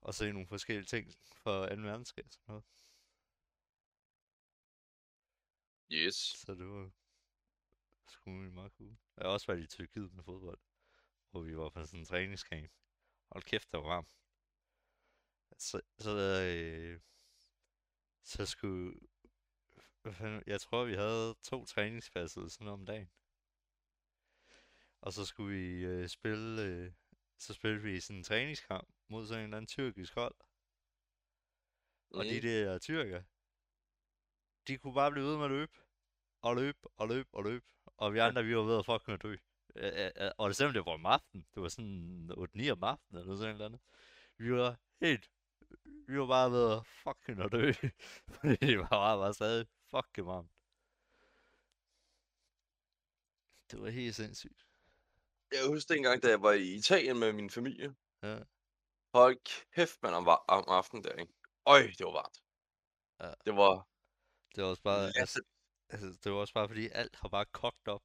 og 0.00 0.14
se 0.14 0.32
nogle 0.32 0.48
forskellige 0.48 0.84
ting 0.86 1.14
fra 1.36 1.74
2. 1.74 1.82
verdenskrig 1.82 2.24
og 2.24 2.32
sådan 2.32 2.44
noget. 2.48 2.64
Yes. 5.92 6.14
Så 6.14 6.54
det 6.54 6.66
var 6.66 6.90
sgu 8.08 8.30
meget 8.30 8.72
cool. 8.72 8.96
Jeg 9.16 9.24
har 9.24 9.32
også 9.32 9.46
været 9.46 9.62
i 9.62 9.66
Tyrkiet 9.66 10.12
med 10.12 10.24
fodbold, 10.24 10.58
hvor 11.30 11.40
vi 11.40 11.56
var 11.56 11.68
på 11.70 11.86
sådan 11.86 12.00
en 12.00 12.06
træningscamp. 12.06 12.70
Hold 13.32 13.42
kæft, 13.42 13.72
det 13.72 13.80
var 13.80 13.86
varmt. 13.86 14.08
Så, 15.58 15.80
så, 15.98 16.10
øh, 16.56 17.00
så 18.22 18.46
skulle... 18.46 19.00
Jeg 20.46 20.60
tror, 20.60 20.84
vi 20.84 20.94
havde 20.94 21.34
to 21.42 21.64
træningspladser 21.64 22.40
eller 22.40 22.50
sådan 22.50 22.68
om 22.68 22.86
dagen. 22.86 23.10
Og 25.00 25.12
så 25.12 25.24
skulle 25.24 25.56
vi 25.58 25.84
øh, 25.84 26.08
spille... 26.08 26.62
Øh, 26.62 26.92
så 27.38 27.54
spillede 27.54 27.82
vi 27.82 28.00
sådan 28.00 28.16
en 28.16 28.24
træningskamp 28.24 28.88
mod 29.08 29.26
sådan 29.26 29.40
en 29.40 29.44
eller 29.44 29.56
anden 29.56 29.66
tyrkisk 29.68 30.14
hold. 30.14 30.34
Og 32.10 32.24
de 32.24 32.34
Mm. 32.34 32.40
der 32.42 32.78
tyrker, 32.78 33.22
de 34.68 34.78
kunne 34.78 34.94
bare 34.94 35.12
blive 35.12 35.26
ved 35.26 35.36
med 35.36 35.44
at 35.44 35.50
løbe. 35.50 35.72
Og 36.42 36.56
løbe, 36.56 36.78
og 36.96 37.08
løbe, 37.08 37.28
og 37.32 37.44
løbe. 37.44 37.64
Og 37.96 38.14
vi 38.14 38.18
andre, 38.18 38.44
vi 38.44 38.56
var 38.56 38.62
ved 38.62 38.78
at 38.78 38.86
fucking 38.86 39.22
dø. 39.22 39.36
Og 40.38 40.48
det 40.48 40.56
selvom 40.56 40.72
det 40.72 40.86
var 40.86 40.92
om 40.92 41.06
aftenen. 41.06 41.46
Det 41.54 41.62
var 41.62 41.68
sådan 41.68 42.30
8-9 42.32 42.70
om 42.70 42.82
aftenen, 42.84 43.20
eller 43.22 43.36
sådan 43.36 43.56
noget. 43.56 43.80
Vi 44.38 44.52
var 44.52 44.76
helt... 45.00 45.30
Vi 46.08 46.18
var 46.20 46.26
bare 46.26 46.50
ved 46.50 46.72
at 46.76 46.86
fucking 46.86 47.40
at 47.42 47.52
dø. 47.52 47.72
Fordi 48.34 48.56
det 48.56 48.78
var 48.78 48.88
bare, 48.88 49.18
bare 49.18 49.34
stadig 49.34 49.66
fucking 49.90 50.26
varmt. 50.26 50.50
Det 53.70 53.80
var 53.82 53.88
helt 53.90 54.14
sindssygt. 54.14 54.66
Jeg 55.52 55.66
husker 55.68 55.94
dengang, 55.94 56.22
da 56.22 56.28
jeg 56.28 56.42
var 56.42 56.52
i 56.52 56.74
Italien 56.74 57.18
med 57.18 57.32
min 57.32 57.50
familie. 57.50 57.94
Ja. 58.22 58.38
Hold 59.14 59.36
kæft, 59.74 60.02
man, 60.02 60.14
om, 60.14 60.24
var- 60.26 60.44
om 60.48 60.64
aftenen 60.68 61.04
der, 61.04 61.12
ikke? 61.12 61.32
Øj, 61.66 61.80
det 61.98 62.06
var 62.06 62.12
varmt. 62.12 62.42
Ja. 63.20 63.32
Det 63.46 63.56
var 63.56 63.88
Det 64.56 64.64
var 64.64 64.70
også 64.70 64.82
bare... 64.82 65.06
Altså, 65.06 65.18
latterligt. 65.20 65.48
altså, 65.88 66.20
det 66.24 66.32
var 66.32 66.38
også 66.38 66.54
bare 66.54 66.68
fordi, 66.68 66.88
alt 66.88 67.16
har 67.16 67.28
bare 67.28 67.44
kogt 67.46 67.88
op. 67.88 68.02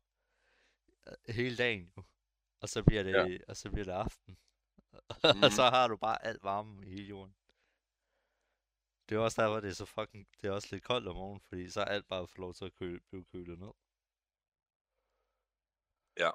øh, 1.08 1.36
Hele 1.36 1.58
dagen 1.58 1.94
jo. 1.98 2.04
Og 2.62 2.70
så 2.70 2.84
bliver 2.84 3.04
det, 3.04 3.12
Ja. 3.14 3.38
og 3.48 3.58
så 3.58 3.70
bliver 3.72 3.86
det 3.86 3.92
aften. 3.92 4.34
Mhm. 4.34 5.44
og 5.46 5.52
så 5.52 5.64
har 5.70 5.88
du 5.88 5.98
bare 5.98 6.26
alt 6.26 6.44
varme 6.44 6.86
i 6.86 6.90
hele 6.90 7.08
jorden. 7.08 7.36
Det 9.10 9.16
er 9.16 9.20
også 9.20 9.42
derfor, 9.42 9.60
det 9.60 9.70
er 9.70 9.74
så 9.74 9.86
fucking... 9.86 10.28
Det 10.42 10.48
er 10.48 10.52
også 10.52 10.68
lidt 10.72 10.84
koldt 10.84 11.08
om 11.08 11.16
morgenen, 11.16 11.42
fordi 11.42 11.70
så 11.70 11.82
er 11.82 11.86
alt 11.86 12.08
bare 12.08 12.28
får 12.28 12.40
lov 12.42 12.54
til 12.54 12.66
at 12.66 12.74
køle, 12.76 13.00
blive 13.00 13.26
kølet 13.26 13.60
ned. 13.60 13.72
Ja. 16.18 16.32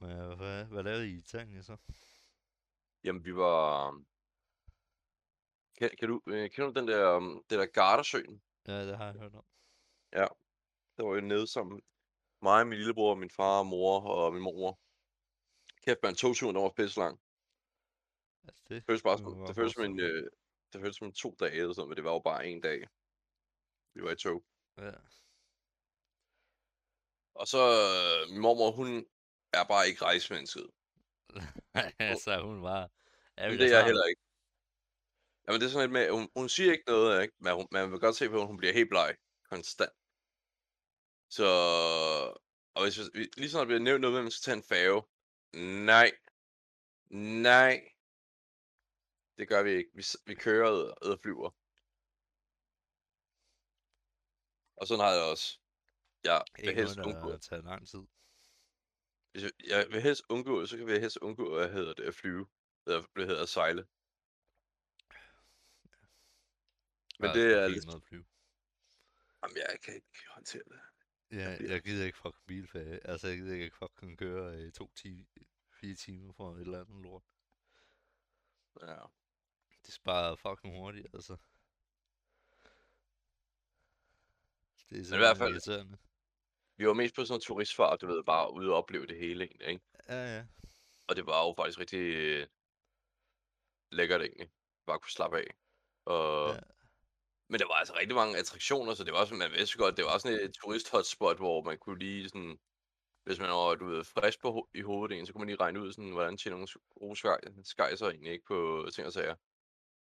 Men 0.00 0.10
øh, 0.10 0.36
hvad, 0.38 0.64
hvad 0.64 0.82
lavede 0.82 1.08
I 1.08 1.12
i 1.14 1.16
Italien 1.18 1.62
så? 1.62 1.76
Jamen, 3.04 3.24
vi 3.24 3.36
var... 3.36 3.90
Kan, 5.78 5.90
kan 5.98 6.08
du, 6.08 6.22
øh, 6.26 6.50
kender 6.50 6.70
du 6.70 6.80
den 6.80 6.88
der, 6.88 7.16
um, 7.16 7.44
det 7.50 7.58
der 7.58 7.66
Gardasøen? 7.66 8.42
Ja, 8.66 8.86
det 8.86 8.96
har 8.96 9.04
jeg 9.04 9.14
hørt 9.14 9.34
om. 9.34 9.44
Der 10.98 11.04
var 11.04 11.14
jo 11.14 11.20
nede 11.20 11.46
sammen. 11.46 11.82
Mig, 12.42 12.66
min 12.66 12.78
lillebror, 12.78 13.14
min 13.14 13.30
far, 13.30 13.62
mor 13.62 14.00
og 14.00 14.32
min 14.32 14.42
mor. 14.42 14.80
Kæft, 15.84 15.98
man, 16.02 16.14
togturen, 16.14 16.56
der 16.56 16.62
var 16.62 16.72
pisse 16.76 17.00
lang. 17.00 17.20
Altså, 18.48 18.64
det 18.68 18.76
Det 18.76 18.84
føltes 18.84 19.02
bare 19.02 19.18
som, 19.18 19.26
det 19.26 19.46
godt 19.46 19.56
føltes 19.56 19.74
som 19.74 19.84
en, 19.84 20.00
øh, 20.00 20.30
det 20.72 20.80
føltes 20.80 20.96
som 20.96 21.06
en 21.06 21.12
to 21.12 21.36
dage 21.40 21.52
eller 21.52 21.74
sådan 21.74 21.88
men 21.88 21.96
det 21.96 22.04
var 22.04 22.12
jo 22.12 22.18
bare 22.18 22.46
en 22.46 22.60
dag. 22.60 22.88
Vi 23.94 24.02
var 24.02 24.10
i 24.10 24.16
tog. 24.16 24.44
Ja. 24.78 24.92
Og 27.34 27.46
så, 27.46 27.62
øh, 27.82 28.32
min 28.32 28.40
mormor, 28.40 28.70
hun 28.70 29.06
er 29.52 29.64
bare 29.72 29.88
ikke 29.88 30.04
rejsemennesket. 30.04 30.70
så 32.24 32.42
hun 32.42 32.62
var... 32.62 32.90
Ja, 33.36 33.50
det 33.50 33.54
er 33.54 33.58
da 33.58 33.76
jeg 33.76 33.84
heller 33.84 34.04
ikke. 34.04 34.27
Jamen, 35.48 35.60
det 35.60 35.66
er 35.66 35.70
sådan 35.70 35.90
lidt 35.90 35.92
med, 35.92 36.10
hun, 36.10 36.30
hun 36.36 36.48
siger 36.48 36.72
ikke 36.72 36.84
noget, 36.86 37.22
ikke? 37.22 37.34
Men 37.40 37.54
hun, 37.54 37.68
man 37.70 37.90
vil 37.92 38.00
godt 38.00 38.16
se 38.16 38.28
på, 38.28 38.40
at 38.40 38.46
hun 38.46 38.56
bliver 38.56 38.72
helt 38.72 38.90
bleg. 38.90 39.16
Konstant. 39.50 39.92
Så, 41.30 41.48
og 42.74 42.82
hvis 42.82 42.98
vi, 43.14 43.30
lige 43.36 43.50
sådan, 43.50 43.60
der 43.60 43.70
bliver 43.70 43.80
nævnt 43.80 44.00
noget 44.00 44.12
med, 44.12 44.20
at 44.20 44.24
man 44.24 44.30
skal 44.30 44.44
tage 44.44 44.56
en 44.56 44.68
færge. 44.72 45.02
Nej. 45.92 46.10
Nej. 47.50 47.74
Det 49.38 49.48
gør 49.48 49.62
vi 49.62 49.70
ikke. 49.70 49.90
Vi, 49.94 50.02
vi 50.26 50.34
kører 50.34 50.70
og, 50.70 51.10
og 51.12 51.18
flyver. 51.22 51.50
Og 54.80 54.86
sådan 54.86 55.02
har 55.04 55.10
jeg 55.10 55.20
det 55.20 55.30
også. 55.30 55.48
Jeg 56.24 56.42
vil 56.56 56.68
Ikke 56.68 56.80
helst 56.80 56.96
noget, 56.96 57.14
undgå, 57.14 57.30
der 57.30 57.38
tager 57.38 57.62
lang 57.62 57.88
tid. 57.88 58.04
hvis 59.30 59.42
jeg, 59.42 59.52
jeg 59.66 59.86
vil 59.90 60.02
helst 60.02 60.22
undgå, 60.28 60.66
så 60.66 60.76
kan 60.76 60.86
vi 60.86 60.92
helst 60.92 61.16
undgå, 61.16 61.54
hvad 61.56 61.70
hedder 61.72 61.94
det, 61.94 62.04
at 62.04 62.14
flyve. 62.14 62.46
Eller 62.86 63.02
hvad 63.14 63.26
hedder 63.26 63.42
at 63.42 63.48
sejle. 63.48 63.86
Men 67.18 67.26
Jeg 67.28 67.34
det 67.34 67.58
er 67.62 67.68
lidt, 67.68 67.94
at 67.94 68.02
flyve. 68.02 68.24
jamen 69.42 69.56
jeg 69.56 69.78
kan 69.82 69.94
ikke 69.94 70.26
håndtere 70.28 70.62
det. 70.64 70.80
Ja, 71.30 71.56
bliver- 71.58 71.72
jeg 71.72 71.82
gider 71.82 72.06
ikke 72.06 72.18
fucking 72.18 72.46
bilferie. 72.46 73.06
Altså, 73.06 73.28
jeg 73.28 73.36
gider 73.36 73.54
ikke 73.54 73.76
fucking 73.76 74.18
køre 74.18 74.62
i 74.66 74.70
to 74.70 74.92
ti 74.94 75.26
fire 75.70 75.94
timer 75.94 76.32
for 76.32 76.54
et 76.54 76.60
eller 76.60 76.80
andet 76.80 77.02
lort. 77.02 77.22
Ja. 78.82 78.96
Det 79.86 79.94
sparer 79.94 80.36
fucking 80.36 80.74
hurtigt, 80.78 81.06
altså. 81.14 81.36
Det 84.90 85.10
er 85.10 85.14
i 85.14 85.18
hvert 85.18 85.36
fald- 85.36 85.52
irriterende. 85.52 85.98
Vi 86.76 86.86
var 86.86 86.92
mest 86.94 87.14
på 87.14 87.24
sådan 87.24 87.32
noget 87.32 87.42
turistfart, 87.42 88.00
du 88.00 88.06
ved, 88.06 88.24
bare 88.24 88.52
ude 88.52 88.70
og 88.70 88.76
opleve 88.76 89.06
det 89.06 89.18
hele 89.18 89.44
egentlig, 89.44 89.68
ikke? 89.68 89.84
Ja, 90.08 90.36
ja. 90.36 90.46
Og 91.08 91.16
det 91.16 91.26
var 91.26 91.46
jo 91.46 91.54
faktisk 91.56 91.78
rigtig 91.78 91.98
øh, 91.98 92.46
lækkert 93.90 94.20
egentlig. 94.20 94.50
Bare 94.86 94.98
kunne 94.98 95.10
slappe 95.10 95.38
af. 95.38 95.54
Og... 96.04 96.54
Ja. 96.54 96.60
Men 97.48 97.60
der 97.60 97.66
var 97.66 97.74
altså 97.74 97.94
rigtig 97.98 98.14
mange 98.14 98.38
attraktioner, 98.38 98.94
så 98.94 99.04
det 99.04 99.12
var 99.12 99.24
sådan, 99.24 99.38
man 99.38 99.50
vidste 99.50 99.78
godt, 99.78 99.96
det 99.96 100.04
var 100.04 100.18
sådan 100.18 100.40
et 100.40 100.52
turist-hotspot, 100.56 101.36
hvor 101.36 101.62
man 101.62 101.78
kunne 101.78 101.98
lige 101.98 102.28
sådan, 102.28 102.58
hvis 103.24 103.38
man 103.38 103.48
var, 103.50 103.74
du 103.74 103.86
ved, 103.86 104.04
frisk 104.04 104.40
på, 104.40 104.48
ho- 104.58 104.70
i 104.74 104.80
hovedet 104.80 105.26
så 105.26 105.32
kunne 105.32 105.40
man 105.40 105.48
lige 105.48 105.60
regne 105.60 105.80
ud, 105.80 105.92
sådan, 105.92 106.10
hvordan 106.10 106.36
tjener 106.36 106.56
nogle 107.00 107.16
skejser 107.64 108.06
egentlig 108.06 108.32
ikke 108.32 108.44
på 108.46 108.88
ting 108.94 109.06
og 109.06 109.12
sager. 109.12 109.34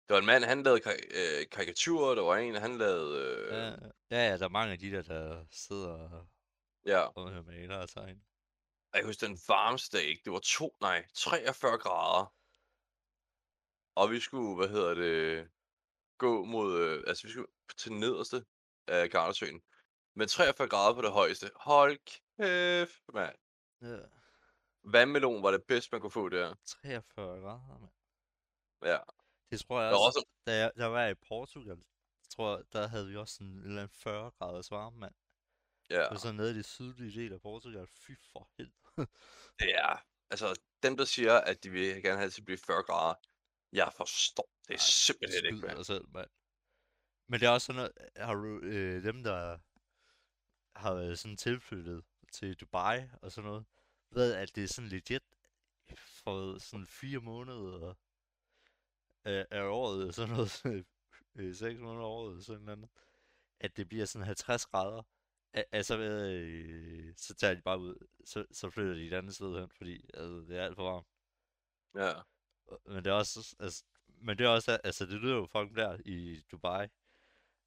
Der 0.08 0.14
var 0.14 0.18
en 0.18 0.26
mand, 0.26 0.44
han 0.44 0.62
lavede 0.62 0.80
kar- 0.80 1.06
øh, 1.10 1.48
karikaturer, 1.50 2.14
der 2.14 2.22
var 2.22 2.36
en, 2.36 2.54
han 2.54 2.78
lavede, 2.78 3.12
øh, 3.18 3.52
Ja, 3.52 3.64
ja, 4.10 4.30
ja, 4.30 4.38
der 4.38 4.44
er 4.44 4.48
mange 4.48 4.72
af 4.72 4.78
de 4.78 4.90
der, 4.90 5.02
der 5.02 5.44
sidder 5.50 5.88
og, 5.88 6.26
ja, 6.86 7.00
og 7.00 7.44
maler 7.44 7.76
og 7.76 7.88
tegner. 7.88 8.20
Og 8.92 8.98
jeg 8.98 9.06
husker 9.06 9.26
den 9.26 9.38
varmeste 9.48 9.96
dag, 9.96 10.06
ikke? 10.06 10.22
det 10.24 10.32
var 10.32 10.38
to, 10.38 10.76
nej, 10.80 11.06
43 11.14 11.78
grader. 11.78 12.34
Og 14.00 14.10
vi 14.10 14.20
skulle, 14.20 14.56
hvad 14.56 14.68
hedder 14.68 14.94
det, 14.94 15.48
gå 16.18 16.44
mod, 16.44 16.80
øh, 16.80 17.04
altså 17.06 17.26
vi 17.26 17.32
skulle 17.32 17.48
til 17.78 17.90
den 17.90 18.00
nederste 18.00 18.44
af 18.86 19.10
Gardasøen. 19.10 19.62
Men 20.16 20.28
43 20.28 20.68
grader 20.68 20.94
på 20.94 21.02
det 21.02 21.12
højeste. 21.12 21.50
Hold 21.56 21.98
kæft, 21.98 23.02
mand. 23.14 23.36
Ja, 23.82 23.98
Vandmelon 24.84 25.42
var 25.42 25.50
det 25.50 25.64
bedste, 25.64 25.88
man 25.92 26.00
kunne 26.00 26.10
få 26.10 26.28
der. 26.28 26.54
43 26.82 27.40
grader, 27.40 27.78
mand. 27.78 27.92
Ja. 28.82 28.98
Det 29.50 29.60
tror 29.60 29.80
jeg 29.80 29.90
Der 29.90 29.96
også, 29.96 30.18
også, 30.18 30.26
da 30.46 30.56
jeg, 30.58 30.72
der 30.76 30.86
var 30.86 31.00
jeg 31.00 31.10
i 31.10 31.26
Portugal, 31.28 31.78
tror 32.30 32.56
jeg, 32.56 32.64
der 32.72 32.86
havde 32.86 33.08
vi 33.08 33.16
også 33.16 33.34
sådan 33.34 33.52
en 33.52 33.58
eller 33.58 33.82
anden 33.82 33.96
40 33.96 34.30
graders 34.30 34.70
varme, 34.70 34.98
mand. 34.98 35.14
ja, 35.90 36.08
var 36.08 36.16
sådan 36.16 36.36
nede 36.36 36.50
i 36.50 36.54
det 36.54 36.66
sydlige 36.66 37.20
del 37.22 37.32
af 37.32 37.40
Portugal. 37.40 37.86
Fy 37.86 38.12
for 38.32 38.50
helvede. 38.58 39.10
er, 39.60 40.04
altså 40.30 40.60
dem, 40.82 40.96
der 40.96 41.04
siger, 41.04 41.40
at 41.40 41.64
de 41.64 41.70
vil 41.70 42.02
gerne 42.02 42.16
have 42.16 42.26
det 42.26 42.34
til 42.34 42.40
at 42.40 42.44
blive 42.44 42.58
40 42.58 42.82
grader, 42.82 43.14
jeg 43.74 43.92
forstår 43.96 44.50
det 44.68 44.74
Ej, 44.74 44.78
simpelthen 44.78 45.44
ikke, 45.44 45.66
mand. 45.66 45.84
selv, 45.84 46.08
mand. 46.08 46.30
Men 47.28 47.40
det 47.40 47.46
er 47.46 47.50
også 47.50 47.66
sådan 47.66 47.76
noget, 47.76 47.92
har 48.16 48.34
du 48.34 48.58
øh, 48.58 49.02
dem, 49.04 49.22
der 49.22 49.58
har 50.76 50.94
været 50.94 51.18
sådan 51.18 51.36
tilflyttet 51.36 52.04
til 52.32 52.54
Dubai 52.54 53.08
og 53.22 53.32
sådan 53.32 53.50
noget, 53.50 53.64
ved 54.10 54.34
at 54.34 54.54
det 54.56 54.64
er 54.64 54.68
sådan 54.68 54.88
legit 54.90 55.22
for 55.96 56.58
sådan 56.58 56.86
fire 56.86 57.18
måneder 57.20 57.94
af, 59.24 59.46
af 59.50 59.62
året, 59.62 60.14
sådan 60.14 60.34
noget, 60.34 60.64
øh, 61.36 61.54
seks 61.54 61.80
måneder 61.80 62.04
af 62.04 62.08
året, 62.10 62.44
sådan 62.44 62.62
noget, 62.62 62.88
at 63.60 63.76
det 63.76 63.88
bliver 63.88 64.04
sådan 64.04 64.26
50 64.26 64.66
grader. 64.66 65.02
Al- 65.52 65.64
Altså, 65.72 65.98
øh, 65.98 67.14
så 67.16 67.34
tager 67.34 67.54
de 67.54 67.62
bare 67.62 67.78
ud, 67.80 68.06
så, 68.24 68.46
så 68.52 68.70
flytter 68.70 68.94
de 68.94 69.06
et 69.06 69.12
andet 69.12 69.34
sted 69.34 69.60
hen, 69.60 69.70
fordi 69.70 70.10
altså, 70.14 70.44
det 70.48 70.58
er 70.58 70.64
alt 70.64 70.76
for 70.76 70.90
varmt. 70.90 71.06
Ja, 71.94 72.20
Men 72.86 73.04
det 73.04 73.06
er 73.06 73.14
også, 73.14 73.56
altså, 73.60 73.84
men 74.08 74.38
det 74.38 74.44
er 74.44 74.48
også, 74.48 74.80
altså 74.84 75.06
det 75.06 75.20
lyder 75.20 75.34
jo 75.34 75.46
fucking 75.46 75.76
der 75.76 75.98
i 76.04 76.44
Dubai, 76.50 76.88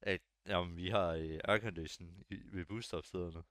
at 0.00 0.20
jamen, 0.46 0.76
vi 0.76 0.88
har 0.88 1.08
øh, 1.08 1.40
aircondition 1.44 2.24
i, 2.30 2.34
ved 2.52 2.64
busstopstederne. 2.64 3.42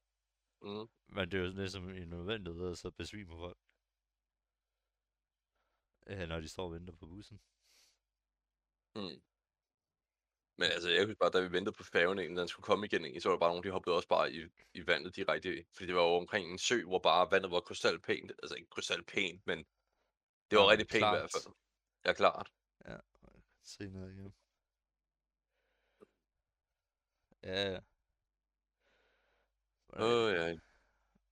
mm. 0.61 0.87
Men 1.07 1.31
det 1.31 1.39
er 1.39 1.43
jo 1.43 1.51
ligesom 1.51 1.89
en 1.89 2.07
nødvendighed, 2.07 2.61
og 2.61 2.77
så 2.77 2.91
besvimer 2.91 3.37
folk. 3.37 3.57
Ja, 6.07 6.25
når 6.25 6.39
de 6.39 6.47
står 6.47 6.65
og 6.65 6.73
venter 6.73 6.93
på 6.93 7.05
bussen. 7.05 7.41
Mm. 8.95 9.21
Men 10.59 10.71
altså, 10.71 10.89
jeg 10.89 11.05
husker 11.05 11.19
bare, 11.19 11.29
da 11.29 11.39
vi 11.47 11.51
ventede 11.51 11.75
på 11.75 11.83
færgen, 11.83 12.19
inden 12.19 12.37
den 12.37 12.47
skulle 12.47 12.63
komme 12.63 12.85
igen, 12.85 13.21
så 13.21 13.29
var 13.29 13.35
der 13.35 13.39
bare 13.39 13.49
nogen, 13.49 13.63
de 13.63 13.71
hoppede 13.71 13.95
også 13.95 14.07
bare 14.07 14.33
i, 14.33 14.45
i 14.73 14.87
vandet 14.87 15.15
direkte. 15.15 15.65
Fordi 15.73 15.87
det 15.87 15.95
var 15.95 16.01
jo 16.01 16.15
omkring 16.15 16.51
en 16.51 16.57
sø, 16.57 16.83
hvor 16.83 16.99
bare 16.99 17.31
vandet 17.31 17.51
var 17.51 17.59
krystalpænt. 17.59 18.31
Altså 18.43 18.55
ikke 18.55 18.69
krystalpænt, 18.69 19.47
men 19.47 19.65
det 20.49 20.57
var 20.57 20.63
Nå, 20.63 20.69
rigtig 20.71 20.87
pænt 20.87 21.05
i 21.05 21.09
hvert 21.17 21.31
fald. 21.31 21.55
Ja, 22.05 22.13
klart. 22.13 22.51
Se 23.63 23.89
noget 23.89 24.13
igen. 24.13 24.35
Ja, 27.43 27.71
ja. 27.71 27.79
Åh, 29.89 30.25
oh, 30.27 30.33
ja. 30.33 30.57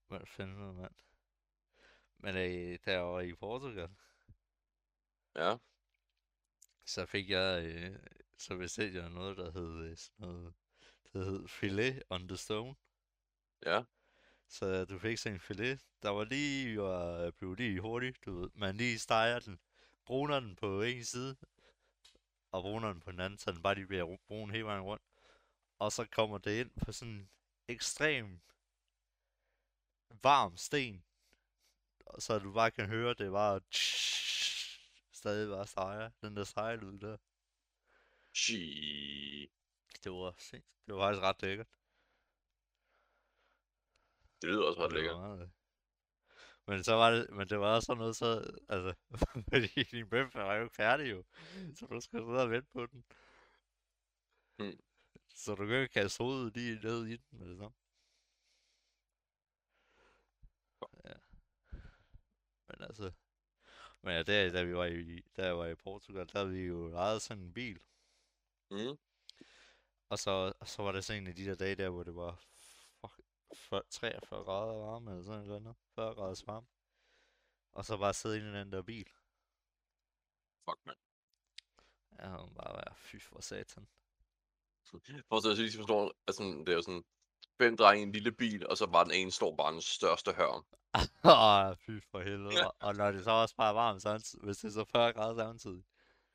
Hvad 0.08 0.26
fanden, 0.26 0.76
mand. 0.76 0.94
Men 2.18 2.36
øh, 2.36 2.78
derovre 2.84 3.28
i 3.28 3.34
Portugal, 3.34 3.90
Ja, 5.36 5.56
så 6.86 7.06
fik 7.06 7.30
jeg, 7.30 7.64
øh, 7.64 7.98
så 8.38 8.56
bestilte 8.56 8.98
jeg 8.98 9.10
noget, 9.10 9.36
der 9.36 9.52
hed 9.52 9.90
øh, 9.90 9.96
sådan 9.96 10.26
noget, 10.28 10.54
der 11.12 11.24
hed 11.24 11.48
filet 11.48 12.02
on 12.10 12.28
the 12.28 12.36
stone. 12.36 12.74
ja. 13.66 13.84
Så 14.48 14.84
du 14.84 14.98
fik 14.98 15.18
sådan 15.18 15.36
en 15.36 15.40
filet, 15.40 15.80
der 16.02 16.10
var 16.10 16.24
lige, 16.24 16.78
var, 16.78 17.30
blev 17.30 17.54
lige 17.54 17.80
hurtigt, 17.80 18.24
du 18.24 18.40
ved. 18.40 18.50
Man 18.54 18.76
lige 18.76 18.98
steger 18.98 19.38
den, 19.38 19.60
bruner 20.04 20.40
den 20.40 20.56
på 20.56 20.82
en 20.82 21.04
side, 21.04 21.36
og 22.50 22.62
bruner 22.62 22.92
den 22.92 23.00
på 23.00 23.12
den 23.12 23.20
anden, 23.20 23.38
så 23.38 23.52
den 23.52 23.62
bare 23.62 23.74
lige 23.74 23.86
bliver 23.86 24.04
ru- 24.14 24.26
brun 24.26 24.50
hele 24.50 24.64
vejen 24.64 24.82
rundt. 24.82 25.02
Og 25.78 25.92
så 25.92 26.04
kommer 26.04 26.38
det 26.38 26.60
ind 26.60 26.70
på 26.84 26.92
sådan 26.92 27.14
en 27.14 27.30
ekstrem 27.68 28.40
varm 30.22 30.56
sten, 30.56 31.04
og 32.06 32.22
så 32.22 32.38
du 32.38 32.52
bare 32.52 32.70
kan 32.70 32.86
høre, 32.86 33.14
det 33.14 33.32
var 33.32 33.62
stadig 35.12 35.48
bare 35.48 35.66
steger, 35.66 36.10
den 36.22 36.36
der 36.36 36.44
stegelyd 36.44 36.98
der. 36.98 37.16
Shit. 38.34 39.50
Det 40.04 40.12
var. 40.12 40.34
Det 40.86 40.94
var 40.94 41.06
faktisk 41.08 41.22
ret 41.22 41.42
lækkert. 41.42 41.66
Det 44.42 44.48
lyder 44.50 44.62
også 44.64 44.84
ret 44.84 44.92
lækkert. 44.92 45.16
meget- 45.16 45.50
Men 46.66 46.84
så 46.84 46.94
var 46.94 47.10
det, 47.10 47.30
men 47.30 47.48
det 47.48 47.60
var 47.60 47.74
også 47.74 47.86
sådan 47.86 47.98
noget, 47.98 48.16
så, 48.16 48.58
altså, 48.68 48.94
fordi 49.50 49.82
din 49.82 50.08
bøf 50.10 50.34
var 50.34 50.54
jo 50.54 50.62
ikke 50.64 50.74
færdig 50.74 51.10
jo, 51.10 51.24
så 51.74 51.86
du 51.86 52.00
skal 52.00 52.20
sidde 52.20 52.42
og 52.42 52.50
vente 52.50 52.68
på 52.72 52.86
den. 52.86 53.04
Mm. 54.58 54.78
Så 55.34 55.54
du 55.54 55.66
kan 55.66 55.80
jo 55.80 55.88
kaste 55.92 56.18
hovedet 56.24 56.56
lige 56.56 56.80
ned 56.82 57.06
i 57.06 57.16
den 57.16 57.38
med 57.38 57.48
det 57.48 57.58
samme. 57.58 57.74
Ja. 61.04 61.14
Men 62.68 62.82
altså, 62.82 63.12
men 64.02 64.12
ja, 64.14 64.22
der, 64.22 64.52
da 64.52 64.62
vi 64.62 64.74
var 64.74 64.84
i, 64.84 65.20
da 65.36 65.44
jeg 65.46 65.58
var 65.58 65.66
i 65.66 65.74
Portugal, 65.74 66.26
der 66.32 66.38
havde 66.38 66.50
vi 66.52 66.60
jo 66.66 66.88
lejet 66.88 67.22
sådan 67.22 67.42
en 67.42 67.52
bil. 67.52 67.80
Mm. 68.70 68.98
Og 70.08 70.18
så, 70.18 70.52
og 70.60 70.68
så 70.68 70.82
var 70.82 70.92
det 70.92 71.04
sådan 71.04 71.22
en 71.22 71.26
af 71.28 71.34
de 71.34 71.44
der 71.44 71.54
dage 71.54 71.74
der, 71.74 71.88
hvor 71.88 72.02
det 72.02 72.14
var 72.14 72.32
fuck, 72.34 72.55
40, 72.55 72.55
43 73.90 74.44
grader 74.44 74.74
varme, 74.74 75.10
eller 75.10 75.24
sådan 75.24 75.44
noget 75.46 75.60
andet. 75.60 75.76
40 75.94 76.14
grader 76.14 76.42
varme. 76.46 76.66
Og 77.72 77.84
så 77.84 77.96
bare 77.96 78.14
sidde 78.14 78.38
i 78.38 78.40
den 78.40 78.72
der 78.72 78.82
bil. 78.82 79.10
Fuck, 80.64 80.80
man. 80.86 80.96
Ja, 82.18 82.28
hun 82.28 82.54
bare 82.54 82.76
være 82.76 82.94
fy 82.96 83.16
for 83.20 83.40
satan. 83.40 83.88
Forestil 85.28 85.56
dig, 85.56 85.66
at 85.66 85.74
forstår, 85.76 86.12
altså, 86.26 86.42
det 86.42 86.68
er 86.68 86.72
jo 86.72 86.82
sådan 86.82 87.04
fem 87.58 87.76
drenge 87.76 88.00
i 88.00 88.06
en 88.06 88.12
lille 88.12 88.32
bil, 88.32 88.66
og 88.68 88.76
så 88.76 88.86
bare 88.86 89.04
den 89.04 89.12
ene 89.12 89.32
står 89.32 89.56
bare 89.56 89.72
den 89.72 89.82
største 89.82 90.32
hørm. 90.32 90.66
Åh, 91.32 91.76
fy 91.76 92.04
for 92.10 92.20
helvede. 92.20 92.72
Og, 92.80 92.94
når 92.96 93.12
det 93.12 93.24
så 93.24 93.30
også 93.30 93.56
bare 93.56 93.68
er 93.68 93.74
varmt, 93.74 94.02
samtidig, 94.02 94.44
hvis 94.44 94.58
det 94.58 94.68
er 94.68 94.72
så 94.72 94.84
40 94.84 95.12
grader 95.12 95.36
samtidig. 95.36 95.84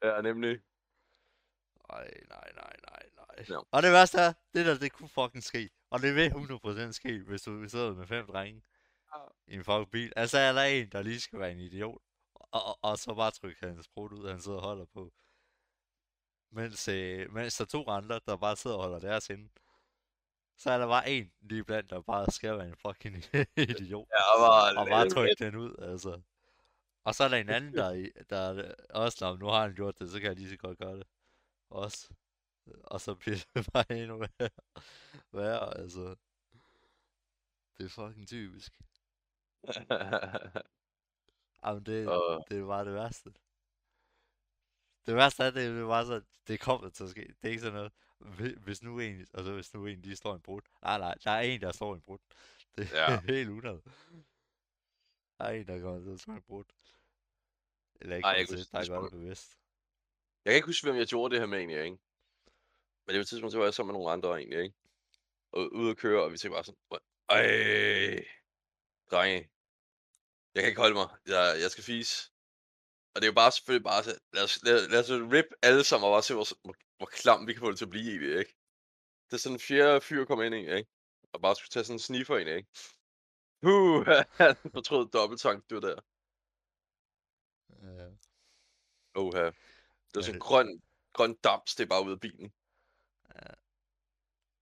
Ja, 0.04 0.22
nemlig. 0.22 0.62
Ej, 1.90 2.12
nej, 2.30 2.51
nej, 2.56 2.75
nej, 2.90 3.10
nej. 3.16 3.46
Ja. 3.50 3.58
Og 3.72 3.84
det 3.84 3.92
værste 3.92 4.18
er, 4.18 4.34
det 4.54 4.66
der, 4.66 4.78
det 4.78 4.92
kunne 4.92 5.10
fucking 5.10 5.44
ske. 5.44 5.70
Og 5.91 6.01
det 6.01 6.15
vil 6.15 6.31
100% 6.31 6.91
ske, 6.91 7.19
hvis 7.27 7.41
du 7.41 7.69
sidder 7.69 7.93
med 7.93 8.07
fem 8.07 8.27
drenge 8.27 8.62
Ja. 9.16 9.20
i 9.48 9.55
en 9.55 9.63
fucking 9.63 9.92
bil. 9.92 10.13
Altså, 10.16 10.37
er 10.37 10.53
der 10.53 10.61
en, 10.63 10.89
der 10.89 11.01
lige 11.01 11.20
skal 11.22 11.39
være 11.39 11.51
en 11.51 11.59
idiot, 11.59 12.01
og, 12.33 12.66
og, 12.66 12.79
og 12.81 12.98
så 12.98 13.16
bare 13.16 13.31
trykke 13.31 13.66
hans 13.68 13.87
brud 13.87 14.11
ud, 14.11 14.29
han 14.29 14.42
sidder 14.42 14.57
og 14.57 14.63
holder 14.63 14.85
på. 14.85 15.11
Mens, 16.51 16.87
øh, 16.87 17.33
mens 17.33 17.57
der 17.57 17.63
er 17.63 17.68
to 17.68 17.87
andre, 17.87 18.20
der 18.25 18.37
bare 18.37 18.55
sidder 18.55 18.75
og 18.75 18.81
holder 18.83 19.00
deres 19.00 19.29
inde. 19.29 19.50
Så 20.57 20.72
er 20.72 20.77
der 20.77 20.87
bare 20.87 21.09
en 21.09 21.31
lige 21.42 21.63
blandt, 21.63 21.89
der 21.89 22.01
bare 22.01 22.31
skal 22.31 22.57
være 22.57 22.68
en 22.68 22.75
fucking 22.75 23.16
idiot. 23.72 24.07
Ja, 24.11 24.37
bare, 24.39 24.77
og 24.77 24.87
bare 24.87 25.09
trykke 25.09 25.35
den 25.46 25.55
ud, 25.55 25.75
altså. 25.79 26.22
Og 27.03 27.16
så 27.16 27.24
er 27.24 27.27
der 27.27 27.37
en 27.37 27.50
anden, 27.50 27.74
der, 27.74 28.09
der 28.29 28.37
er 28.37 28.74
også, 28.89 29.18
når 29.22 29.37
nu 29.37 29.46
har 29.46 29.61
han 29.61 29.75
gjort 29.75 30.00
det, 30.00 30.11
så 30.11 30.20
kan 30.20 30.27
jeg 30.27 30.35
lige 30.35 30.50
så 30.50 30.57
godt 30.57 30.77
gøre 30.77 30.98
det. 30.98 31.07
Også. 31.70 32.09
Og 32.84 33.01
så 33.01 33.16
bliver 33.16 33.38
det 33.55 33.68
bare 33.74 33.92
endnu 33.98 34.18
værre, 34.18 34.50
værre 35.31 35.77
altså. 35.77 36.16
Det 37.77 37.86
er 37.86 37.90
fucking 37.90 38.27
typisk. 38.27 38.74
Jamen, 41.66 41.86
det, 41.86 42.07
Og 42.07 42.46
det 42.50 42.60
er 42.60 42.66
bare 42.68 42.86
det 42.86 42.94
værste. 42.94 43.34
Det 45.05 45.16
værste 45.16 45.44
er, 45.44 45.51
det 45.51 45.66
er 45.79 45.88
bare 45.88 46.05
så, 46.05 46.22
det 46.48 46.60
kommer 46.60 46.90
til 46.90 47.03
at 47.03 47.10
ske. 47.10 47.22
Det 47.22 47.36
er 47.44 47.50
ikke 47.50 47.62
sådan 47.62 47.74
noget, 47.74 47.92
hvi- 48.20 48.60
hvis 48.60 48.84
nu 48.84 49.00
en, 49.00 49.27
altså 49.34 49.53
hvis 49.53 49.74
nu 49.74 49.86
en 49.86 50.01
lige 50.01 50.16
står 50.16 50.31
i 50.31 50.36
en 50.36 50.42
brud. 50.42 50.62
Nej, 50.81 50.98
nej, 50.98 51.16
der 51.24 51.31
er 51.31 51.42
en, 51.42 51.62
der 51.62 51.72
står 51.72 51.94
i 51.94 51.96
en 51.96 52.01
brud. 52.01 52.18
Det 52.77 52.90
er 52.94 53.12
Ja. 53.12 53.20
helt 53.22 53.50
unødt. 53.50 53.86
Der 55.38 55.46
er 55.46 55.50
en, 55.51 55.68
der 55.68 55.81
kommer 55.81 56.01
til 56.03 56.10
at 56.14 56.20
stå 56.20 56.31
i 56.31 56.36
en 56.36 56.42
brud. 56.42 56.64
Eller 58.01 58.16
ikke 58.16 58.25
Ej, 58.27 58.31
jeg 58.34 58.48
til, 58.48 58.72
der 58.72 58.79
er 58.79 58.88
godt 59.00 59.12
bevidst. 59.12 59.60
jeg 60.46 60.51
kan 60.51 60.55
ikke 60.55 60.66
huske, 60.68 60.88
hvem 60.88 60.96
jeg 60.96 61.07
gjorde 61.07 61.31
det 61.34 61.42
her 61.42 61.48
med 61.48 61.57
egentlig, 61.57 61.84
ikke? 61.86 61.98
Men 63.05 63.14
det 63.14 63.18
var 63.18 63.22
et 63.22 63.27
tidspunkt, 63.27 63.51
så 63.51 63.57
var 63.57 63.66
jeg 63.66 63.74
sammen 63.74 63.94
med 63.94 64.00
nogle 64.00 64.11
andre 64.11 64.37
egentlig, 64.37 64.59
ikke? 64.64 64.75
Og 65.51 65.74
ude 65.74 65.92
at 65.92 65.98
køre, 65.98 66.24
og 66.24 66.31
vi 66.31 66.37
tænkte 66.37 66.55
bare 66.55 66.64
sådan, 66.64 66.79
"Hvor- 66.87 67.03
ej, 67.29 68.25
drenge, 69.11 69.50
jeg 70.53 70.61
kan 70.64 70.70
ikke 70.70 70.81
holde 70.81 70.96
mig, 70.96 71.07
jeg, 71.27 71.57
jeg 71.64 71.72
skal 71.72 71.83
fise. 71.83 72.31
Og 73.14 73.22
det 73.22 73.24
er 73.27 73.31
jo 73.31 73.35
bare 73.44 73.51
selvfølgelig 73.51 73.83
bare, 73.83 74.03
så, 74.03 74.20
lad 74.33 74.44
os, 74.44 74.64
lad, 74.64 74.87
lad 74.90 75.00
os 75.00 75.09
rip 75.33 75.46
alle 75.61 75.83
sammen 75.83 76.07
og 76.07 76.14
bare 76.14 76.24
se, 76.24 76.33
hvor, 76.33 76.48
hvor, 76.64 76.75
hvor 76.98 77.05
klam 77.05 77.48
vi 77.48 77.53
kan 77.53 77.59
få 77.59 77.70
det 77.72 77.77
til 77.77 77.85
at 77.85 77.90
blive 77.96 78.11
i, 78.16 78.40
ikke? 78.40 78.53
Det 79.27 79.33
er 79.33 79.37
sådan 79.37 79.55
en 79.55 79.59
fjerde 79.59 80.01
fyr 80.01 80.25
kom 80.25 80.42
ind 80.42 80.55
ikke? 80.55 80.85
Og 81.33 81.42
bare 81.42 81.55
skulle 81.55 81.70
tage 81.70 81.83
sådan 81.83 81.96
en 81.96 82.00
sniffer 82.00 82.37
ind, 82.37 82.50
ikke? 82.50 82.70
Uh, 83.72 84.05
han 84.42 84.55
fortrød 84.75 85.09
dobbelttank, 85.16 85.70
det 85.70 85.75
var 85.75 85.81
der. 85.90 86.00
Ja. 87.70 88.07
Oha. 89.16 89.46
Det 89.46 90.16
var 90.16 90.22
Ja, 90.22 90.22
sådan 90.22 90.35
en 90.35 90.40
grøn, 90.40 90.81
grøn 91.14 91.35
dams, 91.44 91.75
det 91.75 91.83
er 91.83 91.87
bare 91.87 92.05
ud 92.05 92.11
af 92.11 92.20
bilen. 92.20 92.53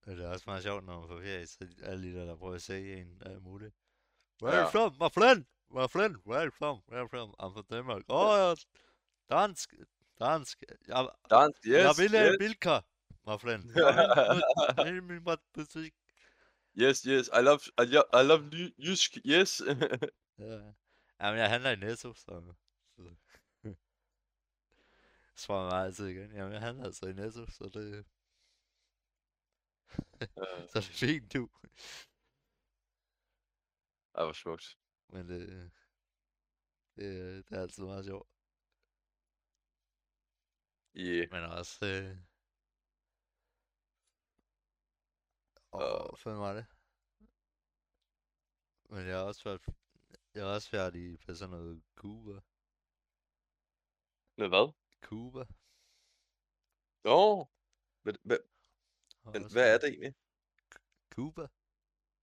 Men 0.10 0.18
det 0.18 0.26
er 0.26 0.30
også 0.30 0.44
meget 0.48 0.64
sjovt, 0.64 0.86
når 0.86 1.00
man 1.00 1.08
får 1.10 1.20
ferie, 1.22 1.48
så 1.48 1.68
alle 1.82 2.04
de 2.08 2.14
der, 2.20 2.26
der 2.26 2.36
prøver 2.36 2.56
at 2.56 2.62
se 2.62 2.94
en 2.94 3.22
alt 3.26 3.44
muligt. 3.44 3.76
Where 4.42 4.56
are 4.58 4.62
you 4.62 4.80
Ja. 4.80 4.88
from? 4.88 4.94
My 4.94 5.10
friend! 5.14 5.46
My 5.72 5.88
friend! 5.90 6.16
Where 6.26 6.40
are 6.40 6.46
you 6.46 6.52
from? 6.52 6.78
Where 6.88 7.00
are 7.00 7.04
you 7.06 7.10
from? 7.10 7.30
I'm 7.40 7.54
from 7.54 7.66
Denmark. 7.70 8.04
Oh, 8.08 8.38
ja, 8.40 8.56
dansk! 9.36 9.74
Dansk! 10.20 10.64
Jeg, 10.88 11.10
Dans, 11.30 11.58
yes, 11.66 11.74
jeg 11.74 11.94
vil 11.98 12.10
have 12.18 12.32
yes, 12.32 12.38
bilka, 12.40 12.80
my 13.28 13.38
friend. 13.44 13.64
Jeg 14.78 14.94
vil 14.94 15.04
min 15.04 15.24
butik. 15.54 15.94
yes, 16.76 17.02
yes, 17.02 17.28
I 17.28 17.42
love, 17.42 17.60
I, 17.82 17.86
lo- 17.94 18.10
I 18.22 18.24
love 18.28 18.44
Jy- 18.54 18.76
Jysk, 18.90 19.18
yes. 19.26 19.62
Ja. 20.40 20.60
Jamen, 21.22 21.40
jeg 21.40 21.50
handler 21.50 21.70
i 21.72 21.76
Netto, 21.76 22.14
så... 22.14 22.54
så. 22.96 23.16
Svarer 25.44 25.70
mig 25.70 25.86
altid 25.86 26.08
igen. 26.08 26.32
Jamen, 26.32 26.54
jeg 26.54 26.62
handler 26.62 26.86
altså 26.86 27.06
i 27.06 27.14
Netto, 27.14 27.46
så 27.52 27.70
det... 27.74 28.06
Øh, 30.22 30.28
så 30.72 30.80
det 30.80 30.90
er 30.90 31.00
fint, 31.06 31.34
du. 31.34 31.50
Ej, 34.16 34.24
hvor 34.24 34.34
smukt. 34.34 34.78
Men 35.08 35.30
det... 35.30 35.72
Det, 36.96 37.06
det 37.50 37.58
er 37.58 37.62
altid 37.62 37.84
meget 37.84 38.06
sjovt. 38.06 38.30
Yeah. 40.96 41.32
Men 41.32 41.44
også... 41.44 41.86
Øh... 41.86 42.18
Åh, 45.74 46.06
hvad 46.10 46.18
fanden 46.18 46.42
var 46.42 46.54
det? 46.54 46.66
Men 48.90 49.08
jeg 49.08 49.18
har 49.18 49.24
også 49.24 49.44
været... 49.44 49.62
Jeg 50.34 50.42
er 50.42 50.54
også 50.56 50.70
færdig 50.70 51.20
på 51.20 51.36
sådan 51.36 51.50
noget 51.50 51.84
Cuba. 51.96 52.40
Med 54.38 54.48
hvad? 54.48 54.74
Cuba. 55.02 55.46
Nå. 57.04 57.48
Men, 58.04 58.16
hvad, 58.24 58.38
har 58.38 58.59
men 59.34 59.52
hvad 59.52 59.74
er 59.74 59.78
det 59.78 59.90
egentlig? 59.90 60.14
Cuba? 61.10 61.48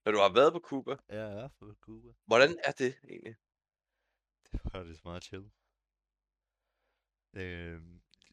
Når 0.04 0.12
du 0.12 0.18
har 0.18 0.32
været 0.34 0.52
på 0.52 0.60
Cuba, 0.60 0.96
Ja, 1.08 1.24
jeg 1.26 1.44
er 1.44 1.48
på 1.48 1.74
Cuba. 1.80 2.12
hvordan 2.26 2.58
er 2.64 2.72
det 2.72 2.94
egentlig? 3.04 3.36
Det 4.52 4.60
var 4.64 4.82
det 4.82 5.04
meget 5.04 5.24
chill. 5.24 5.50
Øh, 7.32 7.82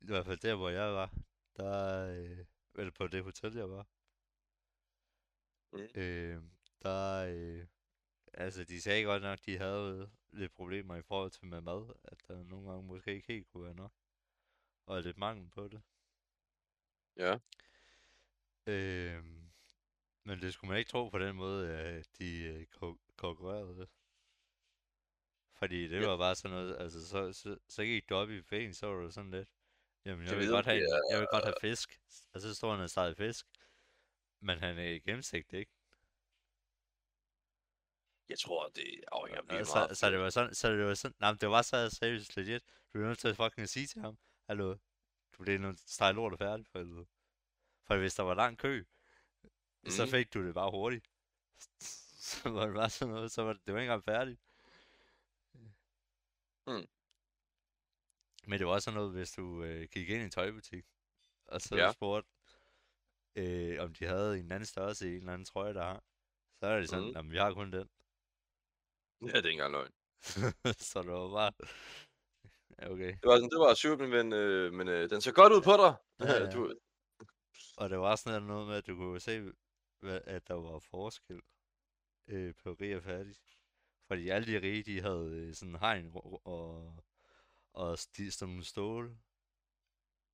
I 0.02 0.06
hvert 0.06 0.26
fald 0.26 0.38
der, 0.38 0.56
hvor 0.56 0.70
jeg 0.70 0.94
var, 0.94 1.14
der, 1.58 2.08
øh, 2.08 2.46
eller 2.76 2.92
på 2.92 3.08
det 3.08 3.24
hotel, 3.24 3.56
jeg 3.56 3.70
var, 3.70 3.88
Mm. 5.74 5.88
øh, 6.02 6.44
der, 6.82 7.26
øh, 7.36 7.68
altså 8.34 8.64
de 8.64 8.82
sagde 8.82 9.04
godt 9.04 9.22
nok, 9.22 9.40
de 9.46 9.58
havde 9.58 10.12
lidt 10.32 10.54
problemer 10.54 10.96
i 10.96 11.02
forhold 11.02 11.32
til 11.32 11.46
med 11.46 11.62
mad, 11.62 11.94
at 12.04 12.28
der 12.28 12.44
nogle 12.44 12.70
gange 12.70 12.88
måske 12.88 13.14
ikke 13.16 13.34
helt 13.34 13.48
kunne 13.48 13.64
være 13.66 13.76
nok, 13.76 13.94
og 14.86 15.02
lidt 15.02 15.18
mangel 15.18 15.50
på 15.50 15.68
det. 15.68 15.82
Ja. 17.18 17.40
Øhm, 18.68 19.52
men 20.24 20.42
det 20.42 20.54
skulle 20.54 20.70
man 20.70 20.78
ikke 20.80 20.90
tro 20.92 21.10
på 21.10 21.20
den 21.20 21.36
måde, 21.36 21.78
at 21.78 22.08
de 22.20 22.40
øh, 22.44 22.66
ko- 22.66 23.00
konkurrerede. 23.16 23.88
Fordi 25.56 25.88
det 25.88 26.02
Ja. 26.02 26.08
var 26.08 26.18
bare 26.18 26.36
sådan 26.36 26.58
noget, 26.58 26.78
altså 26.80 27.08
så, 27.08 27.34
så, 27.34 27.58
så 27.68 27.84
gik 27.84 28.10
du 28.10 28.16
op 28.16 28.30
i 28.30 28.42
ben, 28.42 28.74
så 28.74 28.88
var 28.88 29.02
du 29.02 29.12
sådan 29.12 29.32
lidt, 29.32 29.50
jamen 30.06 30.28
jeg 30.28 30.38
vil, 30.38 30.50
godt 30.50 30.66
have, 30.66 30.82
det 30.82 31.02
jeg 31.12 31.20
vil 31.20 31.28
godt 31.32 31.44
have 31.44 31.56
fisk. 31.62 32.00
Og 32.34 32.42
så 32.42 32.56
står 32.56 32.72
han 32.72 32.82
og 32.82 32.90
steget 32.90 33.18
fisk. 33.18 33.48
Men 34.40 34.60
han 34.60 34.78
er 34.78 34.84
i 34.90 35.00
gennemsigt, 35.00 35.54
ikke? 35.54 35.72
Jeg 38.30 38.40
tror, 38.40 38.70
det 38.70 39.04
afhænger 39.12 39.42
Og 39.42 39.48
virkelig 39.48 39.68
så, 39.68 39.76
meget. 39.76 39.98
så, 39.98 40.12
det 40.12 40.20
var 40.20 40.30
sådan, 40.30 40.54
så 40.56 40.72
det 40.72 40.86
var 40.86 40.94
sådan, 40.94 41.16
nej, 41.20 41.32
det 41.42 41.50
var 41.50 41.62
så 41.62 41.90
seriøst 41.90 42.36
legit. 42.38 42.64
Du 42.94 43.02
er 43.02 43.06
nødt 43.08 43.20
til 43.20 43.28
at 43.28 43.36
fucking 43.36 43.70
sige 43.70 43.88
til 43.88 44.02
ham, 44.02 44.18
hallo, 44.48 44.76
du 45.34 45.44
bliver 45.44 45.60
nødt 45.60 45.78
til 45.78 46.04
at 46.04 46.16
lort 46.16 46.34
og 46.34 46.40
færdig 46.40 46.66
for 46.68 46.80
helvede. 46.80 47.06
For 47.88 47.98
hvis 47.98 48.16
der 48.16 48.24
var 48.24 48.34
lang 48.34 48.58
kø, 48.58 48.84
mm. 49.84 49.90
så 49.90 50.06
fik 50.06 50.34
du 50.34 50.48
det 50.48 50.54
bare 50.54 50.72
hurtigt. 50.72 51.08
Så 52.24 52.50
var 52.50 52.66
det 52.66 52.76
bare 52.76 52.90
sådan 52.90 53.14
noget, 53.14 53.32
så 53.32 53.44
var 53.44 53.54
det, 53.54 53.62
det 53.66 53.74
var 53.74 53.80
ikke 53.80 53.92
engang 53.92 54.04
færdigt. 54.04 54.40
Mm. 56.68 56.88
Men 58.48 58.60
det 58.60 58.68
var 58.68 58.74
også 58.74 58.86
sådan 58.86 58.98
noget, 58.98 59.12
hvis 59.12 59.32
du 59.32 59.64
øh, 59.64 59.88
gik 59.92 60.10
ind 60.10 60.22
i 60.22 60.24
en 60.24 60.32
tøjbutik, 60.32 60.86
og 61.46 61.62
så 61.62 61.76
Ja. 61.76 61.92
spurgte, 61.92 62.30
øh, 63.36 63.84
om 63.84 63.94
de 63.94 64.06
havde 64.06 64.40
en 64.40 64.52
anden 64.52 64.66
størrelse 64.66 65.08
i 65.08 65.12
en 65.12 65.18
eller 65.20 65.34
anden 65.34 65.46
trøje, 65.46 65.74
der 65.74 65.84
har. 65.84 66.04
Så 66.60 66.66
er 66.68 66.80
det 66.80 66.90
sådan, 66.90 67.26
mm. 67.26 67.32
vi 67.32 67.38
har 67.38 67.54
kun 67.54 67.72
den. 67.72 67.90
Ja, 69.22 69.28
det 69.28 69.34
er 69.34 69.38
ikke 69.38 69.50
engang 69.50 69.72
løgn. 69.72 69.92
så 70.92 71.02
det 71.02 71.12
var 71.12 71.30
bare... 71.30 71.52
Ja, 72.80 72.92
okay. 72.92 73.12
Det 73.12 73.24
var 73.30 73.36
sådan, 73.36 73.50
det 73.50 73.60
var 73.60 73.74
syv, 73.74 73.98
men, 74.00 74.34
øh, 74.34 74.74
men 74.74 74.88
øh, 74.88 75.10
den 75.10 75.22
ser 75.22 75.32
godt 75.32 75.54
ud 75.54 75.62
på 75.62 75.72
dig. 75.84 75.96
Ja, 76.20 76.44
ja. 76.44 76.52
Du, 76.56 76.74
Og 77.78 77.90
det 77.90 78.00
var 78.00 78.16
sådan 78.16 78.44
noget 78.44 78.68
med, 78.68 78.76
at 78.76 78.88
du 78.88 78.96
kunne 78.96 79.20
se, 79.20 79.54
hvad, 80.00 80.22
at 80.26 80.48
der 80.48 80.54
var 80.54 80.80
forskel 80.80 81.42
øh, 82.28 82.56
på 82.56 82.74
rig 82.74 82.96
og 82.98 83.04
fattig. 83.04 83.36
Fordi 84.08 84.30
alle 84.30 84.48
de 84.48 84.62
rige, 84.62 84.84
de 84.84 85.02
havde 85.02 85.30
øh, 85.32 85.54
sådan 85.54 85.76
hegn 85.76 86.12
og, 86.14 87.04
og 87.74 88.00
sti, 88.00 88.32
sådan 88.32 88.50
nogle 88.52 88.64
stål 88.64 89.18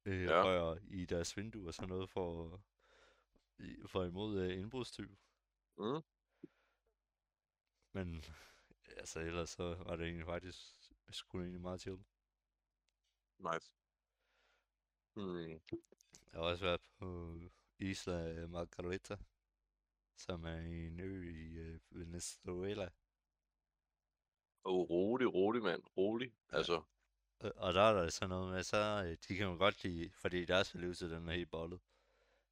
øh, 0.06 0.23
Ja. 0.23 0.43
rør 0.43 0.78
i 0.88 1.06
deres 1.06 1.38
vinduer 1.38 1.67
og 1.67 1.73
sådan 1.73 1.89
noget 1.89 2.10
for, 2.10 2.62
for 3.88 4.04
imod 4.04 4.39
øh, 4.41 4.60
indbrudstyv. 4.60 5.17
mm, 5.78 6.02
Men 7.93 8.23
altså 8.97 9.19
ellers 9.19 9.49
så 9.49 9.63
var 9.75 9.95
det 9.95 10.06
egentlig 10.06 10.25
faktisk 10.25 10.58
sgu 11.12 11.39
egentlig 11.39 11.62
meget 11.62 11.82
chill. 11.82 12.04
nice. 13.39 13.71
Hmm. 15.15 15.60
Jeg 16.31 16.39
har 16.41 16.45
også 16.47 16.63
været 16.65 16.81
på 16.99 17.39
Isla 17.79 18.47
Margarita, 18.47 19.17
som 20.17 20.45
er 20.45 20.57
en 20.57 20.99
ø 20.99 21.29
i 21.31 21.57
øh, 21.57 21.79
Venezuela. 21.89 22.89
Oh, 24.63 24.89
rolig, 24.89 25.33
rolig, 25.33 25.61
mand. 25.63 25.83
Rolig. 25.97 26.33
Ja. 26.51 26.57
Altså, 26.57 26.81
Og- 27.39 27.53
Og 27.55 27.73
der 27.73 27.81
er 27.81 27.93
der 27.93 28.09
sådan 28.09 28.29
noget 28.29 28.53
med, 28.53 28.63
så 28.63 28.77
øh, 29.05 29.17
de 29.27 29.35
kan 29.37 29.47
jo 29.47 29.55
godt 29.57 29.83
lide, 29.83 30.11
fordi 30.11 30.45
deres 30.45 30.75
valuta, 30.75 31.09
den 31.09 31.27
er 31.29 31.33
helt 31.33 31.49
bollet. 31.51 31.79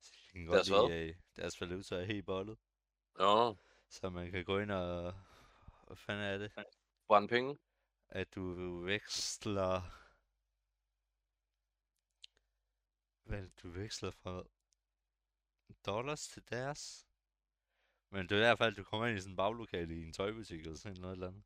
Så 0.02 0.12
de 0.34 0.38
kan 0.38 0.46
godt 0.46 0.56
Deres 0.56 0.68
hvad? 0.70 0.90
lide, 0.90 1.10
øh, 1.10 1.16
deres 1.36 1.62
valuta 1.62 1.96
er 1.96 2.06
helt 2.06 2.26
bollet. 2.26 2.58
ja, 3.20 3.54
Så 3.90 4.10
man 4.10 4.32
kan 4.32 4.46
gå 4.46 4.60
ind 4.60 4.72
og, 4.72 5.14
hvad 5.88 5.98
fanden 5.98 6.24
er 6.26 6.38
det? 6.38 6.52
brænde 7.08 7.28
penge. 7.28 7.58
At 8.10 8.36
du 8.36 8.80
veksler, 8.82 9.82
vel, 13.30 13.52
du 13.64 13.70
veksler 13.70 14.12
fra 14.12 14.44
dollars 15.86 16.28
til 16.28 16.44
deres. 16.50 17.08
Men 18.12 18.30
det 18.30 18.32
er 18.32 18.36
i 18.36 18.40
hvert 18.40 18.58
fald, 18.58 18.74
at 18.74 18.78
du 18.78 18.84
kommer 18.84 19.08
ind 19.08 19.18
i 19.18 19.22
sådan 19.22 19.32
en 19.32 19.38
baglokale 19.38 19.96
i 19.96 20.04
en 20.04 20.14
tøjbutik 20.14 20.62
eller 20.62 20.76
sådan 20.76 21.02
noget 21.02 21.14
eller 21.14 21.28
andet. 21.28 21.44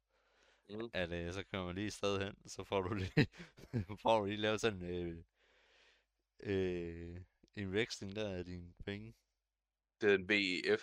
Mm. 0.69 0.89
At 0.93 1.11
øh, 1.11 1.33
så 1.33 1.43
kører 1.43 1.65
man 1.65 1.75
lige 1.75 1.87
et 1.87 1.93
sted 1.93 2.19
hen, 2.25 2.49
så 2.49 2.63
får 2.63 2.81
du 2.81 2.93
lige, 2.93 3.27
får 4.03 4.19
du 4.19 4.25
lige 4.25 4.37
lavet 4.37 4.61
sådan 4.61 4.81
øh, 4.81 5.23
øh, 6.39 7.21
en 7.55 7.73
veksling 7.73 8.15
der 8.15 8.37
af 8.37 8.45
dine 8.45 8.73
penge. 8.85 9.13
Det 10.01 10.11
er 10.11 10.15
en 10.15 10.29
VEF. 10.29 10.81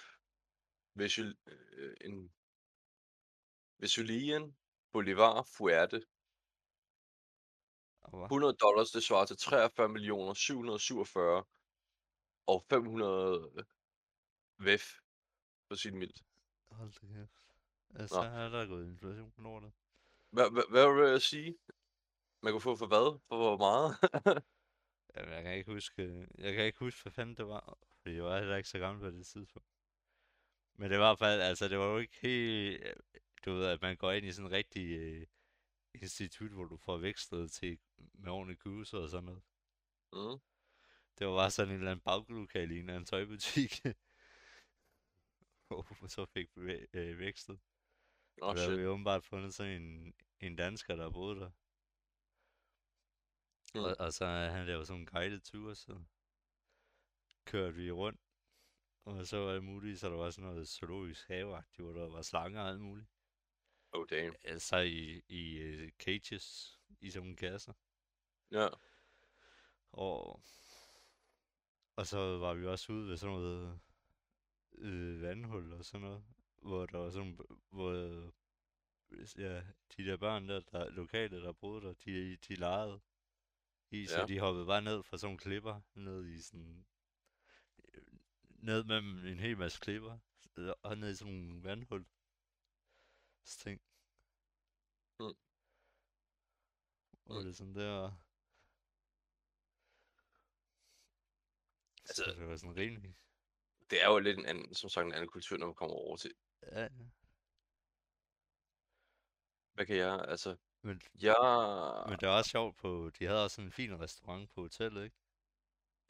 Vesul, 0.94 1.36
øh, 1.46 1.96
en 2.00 2.32
Vesulian 3.78 4.56
Bolivar 4.92 5.42
Fuerte. 5.42 6.06
Og 8.12 8.18
hvad? 8.18 8.26
100 8.26 8.56
dollars, 8.60 8.90
det 8.90 9.02
svarer 9.02 9.26
til 9.26 9.36
43 9.36 9.88
millioner 9.88 10.34
747 10.34 11.44
og 12.46 12.64
500 12.70 13.66
VEF 14.58 14.84
på 15.68 15.76
sit 15.76 15.94
mildt. 15.94 16.22
Hold 16.70 16.92
da 16.92 17.06
kæft. 17.06 17.46
Altså, 17.94 18.22
Nå. 18.22 18.28
er 18.28 18.48
der 18.48 18.66
gået 18.66 18.86
inflation 18.86 19.30
på 19.30 19.40
lortet. 19.42 19.72
Hvad, 20.30 20.94
vil 20.94 21.10
jeg 21.10 21.22
sige? 21.22 21.58
Man 22.42 22.52
kunne 22.52 22.60
få 22.60 22.76
for 22.76 22.86
hvad? 22.86 23.20
For 23.28 23.36
hvor 23.36 23.56
meget? 23.56 23.90
Jamen, 25.14 25.32
jeg 25.34 25.42
kan 25.42 25.54
ikke 25.54 25.72
huske, 25.72 26.26
jeg 26.38 26.54
kan 26.54 26.64
ikke 26.64 26.78
huske, 26.78 27.02
hvad 27.02 27.12
fanden 27.12 27.36
det 27.36 27.46
var. 27.46 27.78
Fordi 28.02 28.14
jeg 28.14 28.24
var 28.24 28.38
heller 28.38 28.56
ikke 28.56 28.68
så 28.68 28.78
gammel 28.78 29.00
på 29.00 29.16
det 29.16 29.26
tidspunkt. 29.26 29.68
Men 30.74 30.90
det 30.90 30.98
var 30.98 31.04
i 31.04 31.08
hvert 31.08 31.18
fald, 31.18 31.40
altså 31.40 31.68
det 31.68 31.78
var 31.78 31.86
jo 31.86 31.98
ikke 31.98 32.18
helt, 32.22 32.84
du 33.44 33.52
ved, 33.52 33.66
at 33.66 33.82
man 33.82 33.96
går 33.96 34.12
ind 34.12 34.26
i 34.26 34.32
sådan 34.32 34.46
en 34.46 34.52
rigtig 34.52 34.86
øh, 34.98 35.26
institut, 36.02 36.50
hvor 36.50 36.64
du 36.64 36.76
får 36.76 36.98
vekslet 36.98 37.50
til 37.52 37.78
med 38.12 38.32
ordentlig 38.32 38.58
kuse 38.58 38.98
og 38.98 39.08
sådan 39.08 39.24
noget. 39.24 39.42
mm. 40.12 40.40
Det 41.18 41.26
var 41.26 41.36
bare 41.36 41.50
sådan 41.50 41.74
en 41.74 41.78
eller 41.78 41.90
anden 41.90 42.04
baglokale 42.04 42.74
i 42.74 42.76
en 42.76 42.82
eller 42.82 42.94
anden 42.94 43.06
tøjbutik. 43.06 43.72
Hvor 45.68 46.06
så 46.06 46.26
fik 46.26 46.48
vi 46.56 46.86
øh, 46.92 47.18
vekslet. 47.18 47.60
Oh, 48.42 48.48
og 48.48 48.56
der 48.56 48.62
havde 48.62 48.78
vi 48.78 48.86
åbenbart 48.86 49.24
fundet 49.24 49.54
sådan 49.54 49.82
en, 49.82 50.14
en 50.40 50.56
dansker, 50.56 50.96
der 50.96 51.10
boede 51.10 51.40
der. 51.40 51.50
Mm. 53.74 53.80
Og, 53.80 53.96
og 53.98 54.12
så 54.12 54.26
han 54.26 54.66
lavede 54.66 54.86
sådan 54.86 55.00
en 55.00 55.06
guided 55.06 55.40
tour, 55.40 55.74
så 55.74 56.02
kørte 57.44 57.74
vi 57.74 57.90
rundt. 57.90 58.20
Og 59.04 59.26
så 59.26 59.36
var 59.38 59.52
det 59.52 59.64
muligt, 59.64 60.00
så 60.00 60.08
der 60.08 60.16
var 60.16 60.30
sådan 60.30 60.50
noget 60.50 60.68
zoologisk 60.68 61.28
haveagtigt, 61.28 61.82
hvor 61.82 61.92
der 61.92 62.08
var 62.08 62.22
slanger 62.22 62.60
og 62.60 62.68
alt 62.68 62.80
muligt. 62.80 63.08
Oh, 63.92 64.06
damn. 64.10 64.34
Altså 64.44 64.76
i, 64.76 65.22
i 65.28 65.62
uh, 65.84 65.88
cages, 65.98 66.78
i 67.00 67.10
sådan 67.10 67.22
nogle 67.22 67.36
kasser. 67.36 67.72
Ja. 68.50 68.68
Og, 69.92 70.42
og 71.96 72.06
så 72.06 72.38
var 72.38 72.54
vi 72.54 72.66
også 72.66 72.92
ude 72.92 73.08
ved 73.08 73.16
sådan 73.16 73.34
noget 73.36 73.80
øh, 74.78 75.22
vandhul 75.22 75.72
og 75.72 75.84
sådan 75.84 76.00
noget, 76.06 76.24
hvor 76.62 76.86
der 76.86 76.98
var 76.98 77.10
sådan, 77.10 77.38
hvor 77.70 77.92
ja, 79.38 79.62
de 79.96 80.04
der 80.04 80.16
børn 80.16 80.48
der, 80.48 80.60
der 80.60 80.90
lokale, 80.90 81.42
der 81.42 81.52
boede 81.52 81.82
der, 81.86 81.92
de, 81.92 82.36
de 82.36 82.54
legede 82.54 83.00
i, 83.90 84.06
så 84.06 84.20
Ja. 84.20 84.26
de 84.26 84.38
hoppede 84.38 84.66
bare 84.66 84.82
ned 84.82 85.02
fra 85.02 85.16
sådan 85.18 85.26
nogle 85.26 85.38
klipper, 85.38 85.80
ned 85.94 86.26
i 86.26 86.40
sådan, 86.40 86.86
øh, 87.94 88.02
ned 88.46 88.84
mellem 88.84 89.26
en 89.26 89.38
hel 89.38 89.58
masse 89.58 89.80
klipper, 89.80 90.18
øh, 90.56 90.72
og 90.82 90.98
ned 90.98 91.10
i 91.10 91.14
sådan 91.16 91.34
nogle 91.34 91.64
vandhul. 91.64 92.06
Ting. 93.56 93.80
Mm. 95.20 95.34
Hvor 97.24 97.38
Mm. 97.40 97.44
det 97.44 97.56
sådan 97.56 97.74
der... 97.74 98.10
Altså- 102.08 102.24
så 102.24 102.30
det 102.30 102.48
var 102.48 102.56
sådan 102.56 102.76
rimelig... 102.76 103.16
Det 103.90 104.02
er 104.02 104.08
jo 104.08 104.18
lidt 104.18 104.38
en 104.38 104.46
anden, 104.46 104.74
som 104.74 104.90
sagt, 104.90 105.06
en 105.06 105.12
anden 105.12 105.28
kultur, 105.28 105.56
når 105.56 105.66
man 105.66 105.74
kommer 105.74 105.94
over 105.96 106.16
til. 106.16 106.34
Ja. 106.62 106.88
Hvad 109.74 109.86
kan 109.86 109.96
jeg, 109.96 110.24
altså... 110.28 110.56
Men, 110.82 111.00
Jeg... 111.22 111.36
men 112.08 112.18
det 112.20 112.28
var 112.28 112.38
også 112.38 112.50
sjovt 112.50 112.76
på... 112.76 113.10
De 113.18 113.24
havde 113.26 113.44
også 113.44 113.54
sådan 113.54 113.68
en 113.68 113.72
fin 113.72 114.00
restaurant 114.00 114.50
på 114.54 114.60
hotellet, 114.60 115.04
ikke? 115.04 115.16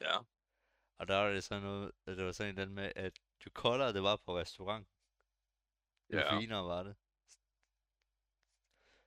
Ja. 0.01 0.17
Og 0.97 1.07
der 1.07 1.15
var 1.17 1.29
det 1.29 1.43
sådan 1.43 1.63
noget... 1.63 1.91
at 2.05 2.17
Det 2.17 2.25
var 2.25 2.31
sådan 2.31 2.49
en 2.49 2.59
eller 2.59 2.61
anden 2.61 2.75
med, 2.75 2.91
at 2.95 3.19
jo 3.45 3.51
koldere 3.53 3.93
det 3.93 4.03
var 4.03 4.15
på 4.25 4.37
restaurant, 4.37 4.87
jo 6.13 6.17
Ja. 6.17 6.39
finere 6.39 6.63
var 6.63 6.83
det. 6.83 6.95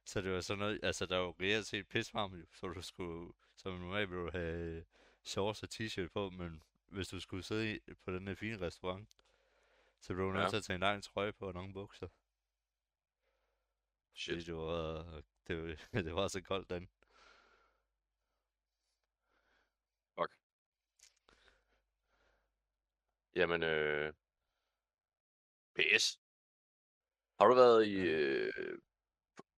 Så 0.04 0.20
det 0.20 0.32
var 0.32 0.40
sådan 0.40 0.58
noget... 0.58 0.80
Altså, 0.82 1.06
der 1.06 1.16
var 1.16 1.24
jo 1.24 1.34
reelt 1.40 1.66
set 1.66 1.88
pisvarmt, 1.88 2.34
jo, 2.34 2.46
så 2.54 2.66
du 2.66 2.82
skulle... 2.82 3.32
Som 3.56 3.72
normalt 3.80 4.10
ville 4.10 4.24
du 4.24 4.30
have 4.30 4.84
shorts 5.22 5.62
og 5.62 5.68
t-shirt 5.74 6.08
på, 6.08 6.30
men 6.30 6.62
hvis 6.86 7.08
du 7.08 7.20
skulle 7.20 7.42
sidde 7.42 7.74
i, 7.74 7.80
på 8.04 8.12
den 8.12 8.28
her 8.28 8.34
fine 8.34 8.60
restaurant, 8.60 9.16
så 10.00 10.14
blev 10.14 10.26
du 10.26 10.32
nødt 10.32 10.42
Ja. 10.44 10.48
til 10.48 10.56
at 10.56 10.64
tage 10.64 10.74
en 10.74 10.80
lang 10.80 11.02
trøje 11.02 11.32
på 11.32 11.46
og 11.46 11.54
nogle 11.54 11.72
bukser. 11.72 12.08
Shit. 14.14 14.34
Fordi 14.34 14.44
det 14.44 14.54
var, 14.54 15.22
det, 15.46 15.56
var, 15.92 16.02
det 16.06 16.14
var 16.14 16.28
så 16.28 16.42
koldt 16.42 16.70
den. 16.70 16.88
Jamen, 23.36 23.62
øh... 23.62 24.12
PS. 25.74 26.20
Har 27.38 27.46
du 27.46 27.54
været 27.54 27.86
i... 27.86 27.96
Øh... 27.96 28.78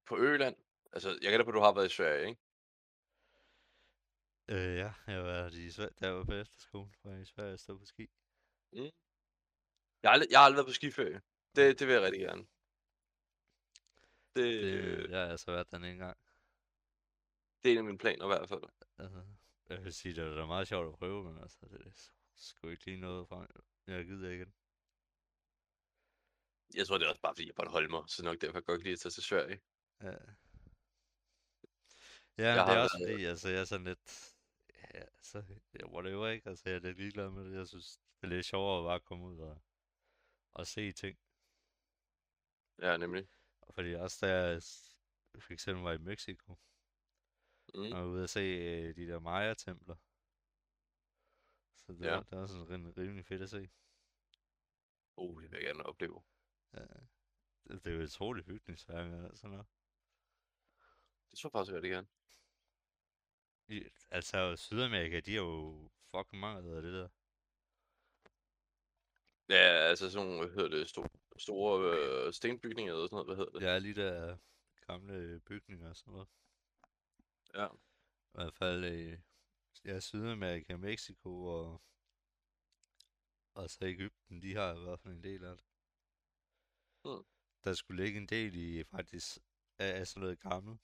på- 0.07 0.17
Øland? 0.19 0.57
Altså, 0.93 1.09
jeg 1.23 1.31
gætter 1.31 1.45
på, 1.45 1.51
at 1.51 1.55
du 1.55 1.61
har 1.61 1.75
været 1.75 1.87
i 1.87 1.95
Sverige, 1.95 2.29
ikke? 2.29 2.41
Øh, 4.49 4.77
ja, 4.77 4.93
jeg 5.07 5.15
har 5.17 5.23
været 5.23 5.55
i 5.55 5.71
Sverige, 5.71 5.95
jeg 6.01 6.15
var 6.15 6.25
på 6.25 6.33
efterskole, 6.33 6.91
var 7.05 7.11
jeg 7.13 7.21
i 7.23 7.25
Sverige 7.25 7.53
og 7.53 7.59
stod 7.61 7.79
på 7.79 7.85
ski. 7.85 8.11
Jeg 8.73 10.11
har 10.11 10.11
aldrig, 10.11 10.31
jeg 10.31 10.39
har 10.39 10.45
aldrig 10.45 10.57
været 10.57 10.67
på 10.67 10.73
skiferie. 10.73 11.23
Det, 11.57 11.79
det 11.79 11.87
vil 11.87 11.95
jeg 11.95 12.03
rigtig 12.03 12.21
gerne. 12.21 12.47
Det, 14.37 14.63
Det, 14.63 15.11
jeg 15.11 15.19
har 15.21 15.31
altså 15.31 15.51
været 15.51 15.71
der 15.71 15.79
en 15.79 15.99
gang. 15.99 16.19
det 17.63 17.69
er 17.69 17.73
en 17.73 17.79
af 17.79 17.85
mine 17.85 17.99
planer 17.99 18.25
i 18.25 18.29
hvert 18.29 18.49
fald. 18.49 18.63
Altså, 18.99 19.25
jeg 19.69 19.85
vil 19.85 19.95
sige, 19.95 20.15
det 20.15 20.25
er 20.25 20.35
da 20.35 20.47
meget 20.47 20.69
sjovt 20.69 20.93
at 20.93 20.99
prøve, 20.99 21.25
men 21.25 21.43
altså, 21.43 21.59
det 21.71 21.87
er 21.87 21.91
sgu 22.37 22.69
ikke 22.69 22.85
lige 22.87 23.01
noget 23.01 23.29
fra. 23.29 23.47
Jeg 23.87 24.05
gider 24.05 24.31
ikke. 24.31 24.47
Jeg 26.75 26.87
tror, 26.87 26.99
det 26.99 27.05
er 27.05 27.09
også 27.09 27.21
bare, 27.21 27.35
fordi 27.35 27.53
jeg 27.59 27.69
holde 27.71 27.89
mig, 27.89 28.05
så 28.09 28.25
nok 28.25 28.41
derfor 28.41 28.59
jeg 28.59 28.65
godt 28.65 28.83
lide 28.83 28.93
at 28.93 28.99
tage 29.01 29.11
til 29.11 29.23
Sverige. 29.23 29.61
Ja. 30.03 30.11
Ja, 32.39 32.45
Jeg 32.49 32.57
men 32.57 32.67
det 32.69 32.77
er 32.77 32.83
også 32.83 32.99
været- 32.99 33.13
fordi, 33.13 33.25
altså, 33.25 33.49
jeg 33.49 33.61
er 33.61 33.65
sådan 33.65 33.87
lidt... 33.87 34.35
Ja, 34.95 35.01
altså, 35.01 35.45
jeg 35.75 35.87
whatever, 35.87 36.29
ikke? 36.29 36.49
Altså, 36.49 36.69
jeg 36.69 36.77
er 36.77 36.81
lidt 36.81 36.97
ligeglad 36.99 37.31
med 37.31 37.45
det. 37.51 37.57
Jeg 37.57 37.69
synes, 37.69 37.97
det 38.21 38.27
er 38.27 38.27
lidt 38.35 38.47
sjovere 38.47 38.79
at 38.79 38.85
bare 38.91 39.01
komme 39.01 39.25
ud 39.27 39.39
og, 39.39 39.63
og 40.53 40.67
se 40.67 40.93
ting. 40.93 41.19
Ja, 42.79 42.97
nemlig. 42.97 43.29
Fordi 43.71 43.93
også 43.95 44.27
da 44.27 44.33
jeg 44.35 44.63
for 45.43 45.53
eksempel 45.53 45.83
var 45.85 45.93
i 45.93 45.99
Mexico, 45.99 46.57
Mm. 47.75 47.93
og 47.93 47.99
var 48.01 48.05
ude 48.05 48.23
at 48.23 48.31
se 48.31 48.41
øh, 48.41 48.97
de 48.97 49.07
der 49.07 49.19
Maya-templer. 49.19 49.97
Så 51.77 51.93
det, 51.93 52.01
Ja. 52.05 52.15
var, 52.15 52.23
det 52.23 52.39
var 52.39 52.47
sådan 52.47 52.69
rimelig, 52.71 52.97
rimelig 52.99 53.25
fedt 53.27 53.43
at 53.43 53.51
se. 53.51 53.71
Uh, 55.17 55.43
det 55.43 55.51
vil 55.51 55.57
jeg 55.57 55.67
gerne 55.67 55.87
opleve. 55.87 56.23
Ja. 56.73 56.81
Det, 57.65 57.85
det 57.85 57.87
er 57.87 57.97
jo 57.97 58.03
utroligt 58.03 58.47
bygningsværk 58.47 59.31
og 59.31 59.37
sådan 59.37 59.51
noget. 59.51 59.67
Det 61.35 61.41
tror 61.41 61.49
jeg 61.49 61.53
faktisk, 61.53 61.75
rigtig 61.75 61.91
gerne. 61.91 62.07
I, 63.69 63.91
altså, 64.11 64.57
Sydamerika, 64.57 65.21
de 65.21 65.33
er 65.33 65.41
jo 65.41 65.91
fucking 66.11 66.41
mange 66.41 66.77
af 66.77 66.83
det 66.83 66.93
der. 66.93 67.09
Ja, 69.49 69.89
altså 69.91 70.11
sådan 70.11 70.29
nogle, 70.29 70.47
hvad 70.47 70.55
hedder 70.55 70.77
det, 70.79 70.89
store, 70.89 71.09
store 71.37 71.97
øh, 71.97 72.33
stenbygninger 72.33 72.95
eller 72.95 73.07
sådan 73.07 73.15
noget, 73.15 73.27
hvad 73.27 73.37
hedder 73.37 73.59
det? 73.59 73.67
Ja, 73.67 73.79
lige 73.79 73.95
der 73.95 74.37
gamle 74.87 75.41
bygninger 75.41 75.89
og 75.89 75.97
sådan 75.97 76.13
noget. 76.13 76.29
Ja. 77.55 77.67
I 77.67 78.35
hvert 78.35 78.55
fald, 78.55 78.85
øh, 78.85 79.19
ja, 79.85 80.01
Sydamerika, 80.01 80.77
Mexico 80.77 81.45
og, 81.45 81.83
og 83.55 83.71
så 83.71 83.85
Ægypten, 83.85 84.43
de 84.43 84.55
har 84.55 84.75
i 84.75 84.81
hvert 84.81 85.01
fald 85.01 85.15
en 85.15 85.23
del 85.23 85.45
af 85.45 85.57
det. 85.57 85.67
Mm. 87.05 87.25
Der 87.65 87.73
skulle 87.73 88.05
ligge 88.05 88.19
en 88.21 88.27
del 88.27 88.55
i 88.55 88.85
faktisk 88.85 89.39
af, 89.79 90.01
af 90.01 90.07
sådan 90.07 90.21
noget 90.21 90.41
gammelt. 90.41 90.81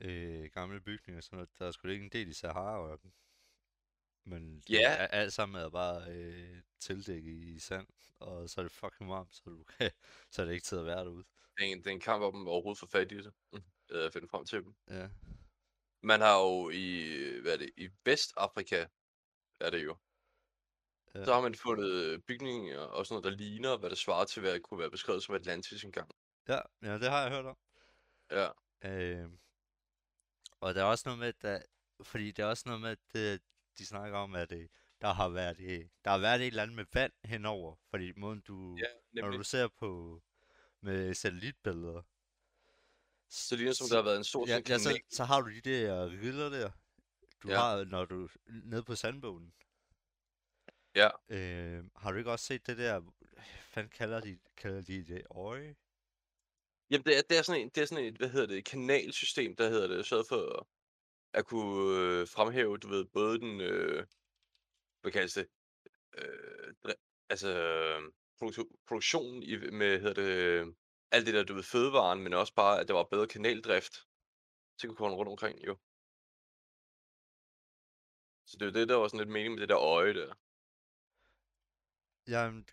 Øh, 0.00 0.50
gamle 0.50 0.80
bygninger 0.80 1.20
sådan 1.20 1.36
noget. 1.36 1.58
Der 1.58 1.70
skulle 1.70 1.92
ligge 1.92 2.04
en 2.04 2.12
del 2.12 2.28
i 2.28 2.32
sahara 2.32 2.94
-ørken. 2.94 3.10
Men 4.24 4.62
Ja. 4.68 4.96
er, 4.96 5.06
alt 5.06 5.32
sammen 5.32 5.62
er 5.62 5.70
bare 5.70 6.10
øh, 6.10 6.62
tildækket 6.80 7.32
i 7.44 7.58
sand, 7.58 7.86
og 8.18 8.50
så 8.50 8.60
er 8.60 8.62
det 8.62 8.72
fucking 8.72 9.10
varmt, 9.10 9.34
så, 9.34 9.42
du 9.44 9.64
kan, 9.64 9.90
så 10.32 10.42
er 10.42 10.46
det 10.46 10.52
ikke 10.52 10.64
tid 10.64 10.78
at 10.78 10.86
være 10.86 11.04
derude. 11.04 11.24
Det 11.58 11.68
er 11.68 11.72
en, 11.72 11.78
det 11.78 11.86
er 11.86 11.90
en 11.90 12.00
kamp 12.00 12.22
om 12.22 12.48
overhovedet 12.48 12.78
få 12.78 12.86
fat 12.86 13.12
i 13.12 13.16
det. 13.16 13.32
Mm. 13.52 13.62
Øh, 13.90 14.12
finde 14.12 14.28
frem 14.28 14.44
til 14.44 14.62
dem. 14.64 14.74
Ja. 14.90 15.08
Man 16.02 16.20
har 16.20 16.40
jo 16.40 16.70
i, 16.70 17.40
hvad 17.42 17.52
er 17.52 17.56
det, 17.56 17.70
i 17.76 17.88
Vestafrika, 18.04 18.86
er 19.60 19.70
det 19.70 19.84
jo. 19.84 19.96
Ja. 21.14 21.24
Så 21.24 21.34
har 21.34 21.40
man 21.40 21.54
fundet 21.54 22.24
bygninger 22.24 22.78
og 22.80 23.06
sådan 23.06 23.22
noget, 23.22 23.24
der 23.38 23.44
ligner, 23.44 23.76
hvad 23.76 23.90
det 23.90 23.98
svarer 23.98 24.24
til, 24.24 24.40
hvad 24.40 24.54
det 24.54 24.62
kunne 24.62 24.80
være 24.80 24.90
beskrevet 24.90 25.22
som 25.22 25.34
Atlantis 25.34 25.84
engang. 25.84 26.10
Ja, 26.48 26.60
ja, 26.82 26.98
det 26.98 27.10
har 27.10 27.22
jeg 27.22 27.30
hørt 27.30 27.46
om. 27.46 27.56
Ja. 28.30 28.48
Øh, 28.84 29.30
og 30.64 30.74
der 30.74 30.80
er 30.80 30.84
også 30.84 31.02
noget 31.06 31.18
med, 31.18 31.32
der, 31.42 31.62
fordi 32.02 32.32
det 32.32 32.42
er 32.42 32.46
også 32.46 32.62
noget 32.66 32.80
med, 32.80 32.90
at 32.90 32.98
det, 33.12 33.42
de 33.78 33.86
snakker 33.86 34.18
om, 34.18 34.34
at 34.34 34.52
øh, 34.52 34.68
der 35.00 35.12
har 35.12 35.28
været, 35.28 35.60
øh, 35.60 35.84
der 36.04 36.10
har 36.10 36.18
været 36.18 36.40
et 36.40 36.46
eller 36.46 36.62
andet 36.62 36.76
med 36.76 36.84
vand 36.92 37.12
henover, 37.24 37.76
fordi 37.90 38.12
måden 38.16 38.40
du, 38.40 38.78
Ja, 38.78 39.20
når 39.22 39.30
du 39.30 39.42
ser 39.42 39.68
på 39.68 40.22
med 40.80 41.14
satellitbilleder, 41.14 42.02
Så 43.28 43.56
ligner 43.56 43.72
som, 43.72 43.86
der 43.88 43.96
har 43.96 44.02
været 44.02 44.16
en 44.16 44.24
stor 44.24 44.48
ja, 44.48 44.60
ja, 44.68 44.78
så, 44.78 45.00
så 45.10 45.24
har 45.24 45.40
du 45.40 45.50
de 45.50 45.60
der 45.60 46.10
riller 46.10 46.48
der, 46.48 46.70
du 47.42 47.50
Ja. 47.50 47.56
har, 47.56 47.84
når 47.84 48.04
du 48.04 48.28
nede 48.46 48.82
på 48.84 48.94
sandbogen. 48.94 49.54
Ja. 50.94 51.10
Øh, 51.28 51.84
har 51.96 52.12
du 52.12 52.18
ikke 52.18 52.30
også 52.30 52.44
set 52.44 52.66
det 52.66 52.78
der, 52.78 53.00
hvad 53.74 53.88
kalder 53.88 54.20
de, 54.20 54.38
kalder 54.56 54.82
de 54.82 55.04
det 55.04 55.22
øje? 55.30 55.76
Jamen, 56.90 57.04
det 57.04 57.18
er, 57.18 57.22
det 57.22 57.38
er 57.38 57.42
sådan 57.42 57.60
en, 57.62 57.68
det 57.68 57.82
er 57.82 57.86
sådan 57.86 58.04
et, 58.04 58.16
hvad 58.16 58.28
hedder 58.28 58.46
det, 58.46 58.64
kanalsystem, 58.64 59.56
der 59.56 59.68
hedder 59.68 59.86
det, 59.86 60.06
så 60.06 60.26
for 60.28 60.68
at 61.32 61.46
kunne 61.46 61.98
øh, 62.00 62.28
fremhæve, 62.28 62.78
du 62.78 62.88
ved, 62.88 63.04
både 63.04 63.38
den, 63.38 63.60
øh, 63.60 64.06
hvad 65.00 65.12
kaldes 65.12 65.34
det, 65.34 65.48
øh, 66.18 66.74
dre- 66.86 67.26
altså 67.28 67.50
produktionen 68.88 69.42
i, 69.42 69.56
med, 69.56 70.00
hedder 70.00 70.14
det, 70.14 70.30
øh, 70.44 70.66
alt 71.10 71.26
det 71.26 71.34
der, 71.34 71.44
du 71.44 71.54
ved, 71.54 71.62
fødevaren, 71.62 72.22
men 72.22 72.32
også 72.32 72.54
bare, 72.54 72.80
at 72.80 72.88
der 72.88 72.94
var 72.94 73.04
bedre 73.04 73.28
kanaldrift, 73.28 73.94
så 74.78 74.86
kunne 74.86 74.96
komme 74.96 75.16
rundt 75.16 75.30
omkring, 75.30 75.66
jo. 75.66 75.78
Så 78.46 78.56
det 78.56 78.62
er 78.62 78.70
jo 78.70 78.78
det, 78.80 78.88
der 78.88 78.96
var 78.96 79.08
sådan 79.08 79.18
lidt 79.20 79.32
mening 79.32 79.54
med 79.54 79.60
det 79.60 79.68
der 79.68 79.78
øje 79.78 80.14
der. 80.14 80.34
Jamen, 82.28 82.68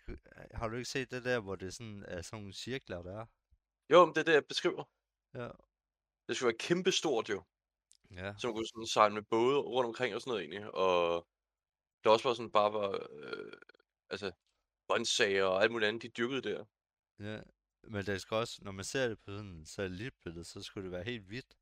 har 0.54 0.68
du 0.68 0.76
ikke 0.76 0.88
set 0.88 1.10
det 1.10 1.24
der, 1.24 1.40
hvor 1.40 1.56
det 1.56 1.74
sådan 1.74 2.04
er 2.08 2.22
sådan 2.22 2.38
nogle 2.38 2.52
cirkler, 2.52 3.02
der 3.02 3.20
er? 3.20 3.26
Jo, 3.92 4.04
men 4.06 4.14
det 4.14 4.20
er 4.20 4.24
det, 4.24 4.32
jeg 4.32 4.46
beskriver. 4.46 4.84
Ja. 5.34 5.48
Det 6.28 6.36
skulle 6.36 6.48
være 6.52 6.58
kæmpestort 6.58 7.28
jo. 7.28 7.42
Ja. 8.10 8.34
Så 8.38 8.46
man 8.46 8.54
kunne 8.54 8.66
sådan 8.66 8.86
sejle 8.86 9.14
med 9.14 9.22
både 9.22 9.58
rundt 9.58 9.86
omkring 9.86 10.14
og 10.14 10.20
sådan 10.20 10.30
noget 10.30 10.42
egentlig. 10.42 10.74
Og 10.74 11.26
der 12.04 12.10
også 12.10 12.28
var 12.28 12.34
sådan 12.34 12.52
bare 12.52 12.72
var, 12.72 13.08
øh, 13.10 13.52
altså, 14.10 14.32
grøntsager 14.86 15.44
og 15.44 15.62
alt 15.62 15.72
muligt 15.72 15.88
andet, 15.88 16.02
de 16.02 16.08
dyrkede 16.08 16.42
der. 16.42 16.64
Ja, 17.18 17.40
men 17.82 18.06
det 18.06 18.20
skal 18.20 18.34
også, 18.34 18.58
når 18.64 18.72
man 18.72 18.84
ser 18.84 19.08
det 19.08 19.18
på 19.18 19.30
sådan 19.30 19.50
en 19.50 19.66
satellitbillede, 19.66 20.44
så 20.44 20.62
skulle 20.62 20.84
det 20.84 20.92
være 20.92 21.04
helt 21.04 21.26
hvidt. 21.26 21.56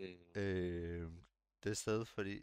Mm. 0.00 0.40
Øh, 0.40 1.10
det 1.64 1.76
sted, 1.76 2.04
fordi... 2.04 2.42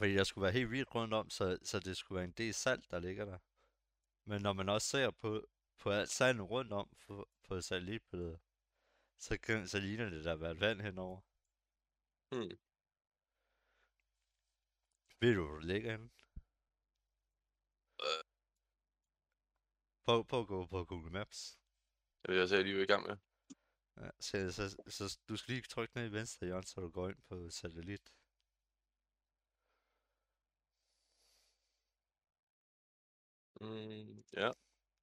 Fordi 0.00 0.14
der 0.14 0.24
skulle 0.24 0.42
være 0.42 0.52
helt 0.52 0.68
hvidt 0.68 0.94
rundt 0.94 1.14
om, 1.14 1.30
så, 1.30 1.58
så 1.62 1.80
det 1.80 1.96
skulle 1.96 2.16
være 2.16 2.24
en 2.24 2.38
del 2.42 2.54
salt, 2.54 2.90
der 2.90 2.98
ligger 2.98 3.24
der. 3.24 3.38
Men 4.24 4.42
når 4.42 4.52
man 4.52 4.68
også 4.68 4.88
ser 4.88 5.10
på, 5.10 5.46
på 5.78 5.90
alt 5.90 6.10
sandet 6.10 6.50
rundt 6.50 6.72
om 6.72 6.88
på, 7.06 7.28
på 7.44 7.54
et 7.54 7.64
satellitbillede, 7.64 8.38
så, 9.18 9.38
kan, 9.38 9.68
så 9.68 9.80
ligner 9.80 10.10
det, 10.10 10.24
der 10.24 10.30
har 10.30 10.36
været 10.36 10.60
vand 10.60 10.80
henover. 10.80 11.20
Hmm. 12.30 12.58
Ved 15.20 15.34
du, 15.34 15.46
hvor 15.46 15.56
det 15.56 15.64
ligger 15.64 15.90
henne? 15.90 16.10
Øh. 18.06 18.24
Prøv, 20.04 20.26
prøv 20.26 20.40
at 20.40 20.48
gå 20.48 20.66
på 20.66 20.84
Google 20.84 21.10
Maps. 21.10 21.58
Det 22.22 22.30
vil 22.30 22.38
jeg 22.38 22.48
sige, 22.48 22.62
lige 22.62 22.82
i 22.82 22.86
gang 22.86 23.06
med. 23.06 23.16
Ja, 23.96 24.10
så, 24.20 24.52
så, 24.52 24.64
så 24.86 25.18
du 25.28 25.36
skal 25.36 25.54
lige 25.54 25.62
trykke 25.62 25.96
ned 25.96 26.06
i 26.10 26.12
venstre 26.12 26.46
hjørne, 26.46 26.66
så 26.66 26.80
du 26.80 26.90
går 26.90 27.08
ind 27.08 27.22
på 27.28 27.50
satellit. 27.50 28.14
Mm, 33.60 34.24
ja, 34.32 34.50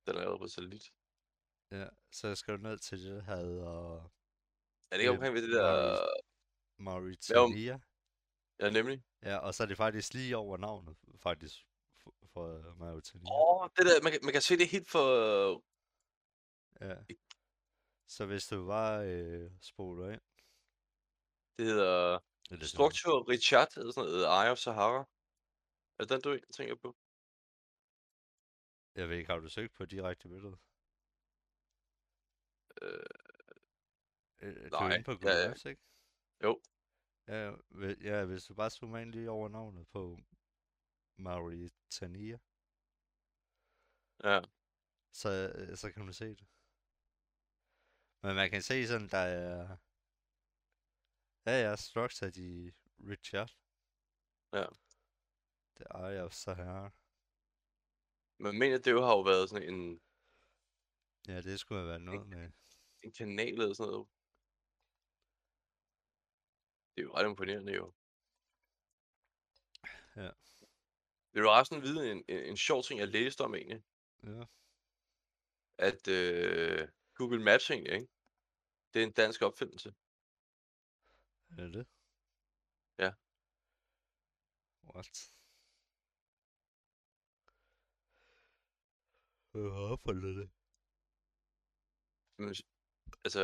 den 0.05 0.15
er 0.15 0.19
allerede 0.19 0.39
på 0.39 0.47
satellit. 0.47 0.93
Ja, 1.71 1.87
så 2.11 2.35
skal 2.35 2.53
du 2.57 2.61
ned 2.61 2.77
til 2.77 3.03
det, 3.03 3.11
der 3.15 3.21
hedder 3.21 4.03
Er 4.91 4.95
det 4.95 4.99
ikke 4.99 5.11
Øh, 5.11 5.13
omkring 5.17 5.33
ved 5.35 5.41
det 5.41 5.51
der... 5.53 5.99
Mauritania. 6.77 7.79
Ja, 8.59 8.69
nemlig. 8.69 9.03
Ja, 9.23 9.37
og 9.37 9.53
så 9.53 9.63
er 9.63 9.67
det 9.67 9.77
faktisk 9.77 10.13
lige 10.13 10.37
over 10.37 10.57
navnet, 10.57 10.97
faktisk, 11.17 11.55
for, 12.03 12.15
for 12.33 12.75
Mauritania. 12.75 13.31
Åh, 13.31 13.61
oh, 13.61 13.69
det 13.77 13.85
der, 13.85 14.03
man, 14.03 14.11
kan- 14.11 14.21
man 14.23 14.33
kan 14.33 14.41
se 14.41 14.57
det 14.57 14.69
helt 14.69 14.89
for... 14.89 15.05
Ja. 16.81 16.95
Så 18.07 18.25
hvis 18.25 18.47
du 18.47 18.67
bare 18.67 19.07
øh, 19.13 19.51
spoler 19.61 20.09
ind... 20.09 20.21
Det 21.57 21.65
hedder 21.65 22.19
Structure 22.61 23.23
Richard, 23.33 23.77
eller 23.77 23.91
sådan 23.91 24.09
noget, 24.09 24.25
Eye 24.37 24.51
of 24.51 24.57
Sahara. 24.57 25.01
Er 25.97 26.03
det 26.03 26.09
den, 26.09 26.21
du 26.21 26.39
tænker 26.57 26.75
på? 26.75 26.97
Jeg 28.97 29.09
ved 29.09 29.17
ikke, 29.17 29.31
har 29.31 29.39
du 29.39 29.49
søgt 29.49 29.73
på 29.73 29.85
direkte 29.85 30.27
billede? 30.29 30.57
Øh, 32.81 33.27
Øh, 34.39 34.55
du 34.55 34.75
er 34.75 34.87
Nej, 34.87 34.95
inde 34.95 35.03
på 35.03 35.11
Google 35.11 35.37
ja. 35.37 35.47
Maps, 35.47 35.65
ikke? 35.65 35.81
Jo. 36.43 36.61
Ja, 37.27 37.51
ja, 38.01 38.25
hvis 38.25 38.45
du 38.45 38.53
bare 38.55 38.69
zoomer 38.69 38.97
ind 38.97 39.11
lige 39.11 39.29
over 39.29 39.49
navnet 39.49 39.87
på 39.87 40.19
Mauritania, 41.17 42.39
ja. 44.23 44.41
så, 45.11 45.29
øh, 45.55 45.77
så 45.77 45.91
kan 45.91 46.07
du 46.07 46.13
se 46.13 46.29
det. 46.35 46.47
Men 48.23 48.35
man 48.35 48.49
kan 48.49 48.61
se 48.61 48.87
sådan, 48.87 49.07
der 49.07 49.17
er... 49.17 49.77
Ja, 51.45 51.69
ja, 51.69 51.75
structure 51.75 52.31
de 52.31 52.73
Richard. 53.09 53.51
Ja. 54.53 54.65
Det 55.77 55.87
er 55.89 56.07
jeg 56.07 56.33
så 56.33 56.53
her. 56.53 56.89
Men 58.39 58.59
mener, 58.59 58.77
det 58.77 58.91
jo 58.91 59.01
har 59.01 59.11
jo 59.11 59.21
været 59.21 59.49
sådan 59.49 59.73
en, 59.73 60.01
Ja, 61.27 61.41
det 61.41 61.59
skulle 61.59 61.79
have 61.79 61.89
været 61.89 62.01
noget 62.01 62.27
med... 62.27 62.51
en 63.03 63.11
kanal 63.11 63.53
eller 63.61 63.73
sådan 63.73 63.91
noget. 63.91 64.07
Det 66.95 67.01
er 67.01 67.05
jo 67.05 67.15
ret 67.15 67.29
imponerende 67.29 67.73
jo. 67.73 67.93
Ja. 70.15 70.31
Vil 71.31 71.43
du 71.43 71.49
resten 71.49 71.81
vide 71.81 72.11
en, 72.11 72.25
en, 72.27 72.43
en 72.43 72.57
sjov 72.57 72.83
ting, 72.83 72.99
jeg 72.99 73.07
læste 73.07 73.41
om 73.41 73.55
egentlig? 73.55 73.83
Ja. 74.23 74.43
At 75.77 76.07
øh, 76.07 76.87
Google 77.13 77.43
Maps 77.43 77.69
egentlig, 77.71 77.93
ikke? 77.93 78.07
Det 78.93 79.01
er 79.01 79.07
en 79.07 79.13
dansk 79.13 79.41
opfindelse. 79.41 79.89
Er 81.49 81.55
det 81.55 81.73
det? 81.73 81.87
Ja. 82.97 83.13
What? 84.83 85.36
Hvad 89.57 89.71
har 89.71 89.91
opfundet 89.93 90.35
det? 90.39 90.49
Altså, 93.23 93.43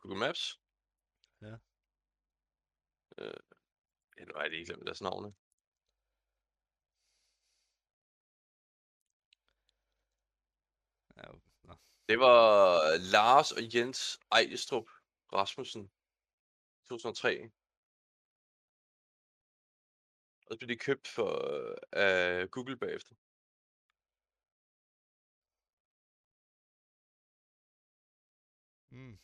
Google 0.00 0.18
Maps? 0.18 0.60
Ja. 1.40 1.54
Øh, 3.18 3.40
ja, 4.18 4.24
nu 4.24 4.32
har 4.34 4.42
jeg 4.42 4.50
lige 4.50 4.66
glemt 4.66 4.86
deres 4.86 5.00
navne. 5.00 5.34
Ja, 11.16 11.22
nå. 11.68 11.74
Det 12.08 12.18
var 12.18 12.40
Lars 13.12 13.52
og 13.52 13.62
Jens 13.74 14.18
Ejstrup 14.32 14.88
Rasmussen. 15.32 15.90
2003. 16.88 17.50
Og 20.46 20.52
så 20.52 20.58
blev 20.58 20.68
de 20.68 20.76
købt 20.76 21.08
for, 21.08 21.30
øh, 21.60 21.76
af 21.92 22.50
Google 22.50 22.76
bagefter. 22.76 23.14
Mm. 28.98 29.18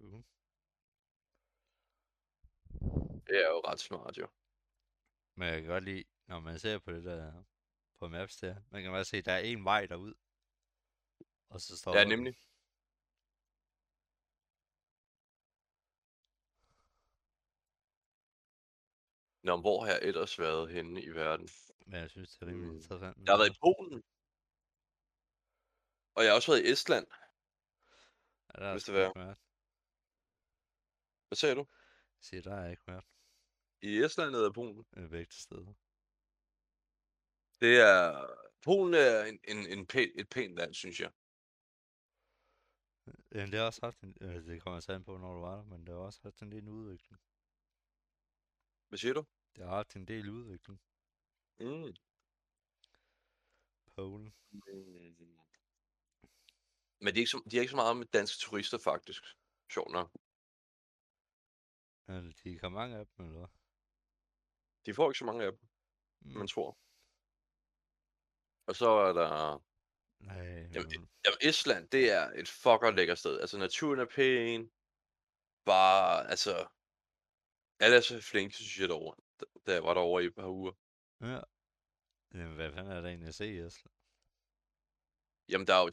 Uh. 0.00 0.22
Det 3.26 3.36
er 3.44 3.48
jo 3.48 3.60
ret 3.66 3.80
smart, 3.80 4.18
jo. 4.18 4.28
Men 5.34 5.48
jeg 5.48 5.60
kan 5.60 5.70
godt 5.70 5.84
lide, 5.84 6.04
når 6.26 6.40
man 6.40 6.58
ser 6.58 6.78
på 6.78 6.92
det 6.92 7.04
der 7.04 7.44
på 7.98 8.08
Maps 8.08 8.36
der, 8.36 8.56
man 8.70 8.82
kan 8.82 8.92
bare 8.92 9.04
se, 9.04 9.16
at 9.16 9.24
der 9.24 9.32
er 9.32 9.38
en 9.38 9.64
vej 9.64 9.86
derud. 9.86 10.14
Og 11.48 11.60
så 11.60 11.76
står 11.76 11.96
Ja, 11.96 12.04
nemlig. 12.04 12.34
Nå, 19.42 19.56
hvor 19.60 19.84
har 19.84 19.92
jeg 19.92 20.00
ellers 20.02 20.38
været 20.38 20.70
henne 20.72 21.02
i 21.02 21.08
verden? 21.08 21.48
Men 21.86 22.00
jeg 22.00 22.10
synes, 22.10 22.30
det 22.30 22.42
er 22.42 22.46
rimelig 22.46 22.68
Mm. 22.70 22.76
interessant. 22.76 23.16
Jeg 23.26 23.32
har 23.32 23.38
været 23.38 23.56
i. 23.56 23.58
Polen. 23.60 24.02
Og 26.14 26.22
jeg 26.24 26.30
har 26.30 26.36
også 26.36 26.52
været 26.52 26.64
i 26.64 26.72
Estland. 26.72 27.06
Ja, 28.54 28.60
der 28.62 28.68
er 28.68 28.72
hvis 28.72 28.84
det 28.84 28.92
ikke 28.92 29.20
været. 29.20 29.38
Hvad 31.28 31.36
sagde 31.36 31.54
du? 31.54 31.66
Jeg 32.16 32.24
siger, 32.24 32.42
der 32.42 32.54
er 32.54 32.70
ikke 32.70 32.86
været 32.86 33.04
I 33.82 34.04
Estland 34.04 34.34
eller 34.34 34.52
Polen? 34.52 34.86
øh, 34.96 35.10
begge 35.10 35.32
steder. 35.32 35.74
Det 37.60 37.80
er... 37.80 38.26
Polen 38.62 38.94
er 38.94 39.24
en, 39.24 39.40
en, 39.48 39.66
en 39.78 39.86
pæn, 39.86 40.10
et 40.14 40.28
pænt 40.28 40.54
land, 40.56 40.74
synes 40.74 41.00
jeg. 41.00 41.12
Jamen, 43.34 43.50
det 43.52 43.58
har 43.58 43.66
også 43.66 43.80
haft 43.82 44.00
en, 44.00 44.16
øh, 44.20 44.44
det 44.46 44.62
kommer 44.62 44.80
jeg 44.88 44.94
an 44.96 45.04
på, 45.04 45.16
når 45.16 45.34
du 45.34 45.40
var 45.40 45.56
der, 45.56 45.64
men 45.64 45.86
det 45.86 45.94
har 45.94 46.00
også 46.00 46.20
haft 46.22 46.42
en 46.42 46.52
del 46.52 46.68
udvikling. 46.68 47.20
Hvad 48.88 48.98
siger 48.98 49.14
du? 49.14 49.24
Det 49.56 49.64
har 49.64 49.74
haft 49.74 49.96
en 49.96 50.06
del 50.08 50.28
udvikling. 50.28 50.80
Mm. 51.60 51.94
Polen. 53.96 54.34
Men 57.00 57.14
de 57.14 57.18
er, 57.18 57.22
ikke 57.22 57.30
så, 57.30 57.42
de 57.50 57.56
er 57.56 57.60
ikke 57.60 57.70
så 57.70 57.76
meget 57.76 57.96
med 57.96 58.06
danske 58.06 58.38
turister, 58.40 58.78
faktisk. 58.78 59.22
Sjovt 59.74 59.92
nok. 59.92 60.08
Eller 62.08 62.32
de 62.44 62.60
har 62.60 62.68
mange 62.68 62.96
af 62.96 63.06
dem, 63.06 63.26
eller 63.26 63.38
hvad? 63.38 63.48
De 64.86 64.94
får 64.94 65.10
ikke 65.10 65.18
så 65.18 65.24
mange 65.24 65.44
af 65.44 65.52
dem, 65.52 65.60
Mm. 66.20 66.30
man 66.38 66.48
tror. 66.48 66.70
Og 68.68 68.74
så 68.80 68.88
er 69.06 69.12
der... 69.20 69.30
Nej, 70.20 70.36
Jamen, 70.74 70.88
men, 70.92 71.10
Jamen, 71.24 71.38
Island, 71.50 71.88
det 71.88 72.10
er 72.10 72.24
et 72.40 72.48
fucker 72.48 72.90
lækker 72.90 73.14
sted. 73.14 73.40
Altså, 73.40 73.58
naturen 73.58 74.00
er 74.00 74.06
pæn. 74.16 74.70
Bare, 75.64 76.26
altså... 76.30 76.68
Alle 77.80 77.96
er 77.96 78.00
så 78.00 78.20
flinke, 78.30 78.54
synes 78.56 78.78
jeg, 78.78 78.88
derovre. 78.88 79.16
Da- 79.66 79.72
jeg 79.72 79.82
var 79.84 79.94
derovre 79.94 80.22
i 80.22 80.26
et 80.26 80.34
par 80.34 80.48
uger. 80.48 80.72
ja. 81.20 81.40
Jamen, 82.34 82.54
hvad 82.54 82.72
fanden 82.72 82.92
er 82.92 83.00
der 83.00 83.08
egentlig 83.08 83.28
at 83.28 83.34
se 83.34 83.46
i 83.54 83.58
Estland? 83.58 83.94
Jamen, 85.48 85.66
der 85.66 85.74
er 85.74 85.82
jo 85.82 85.88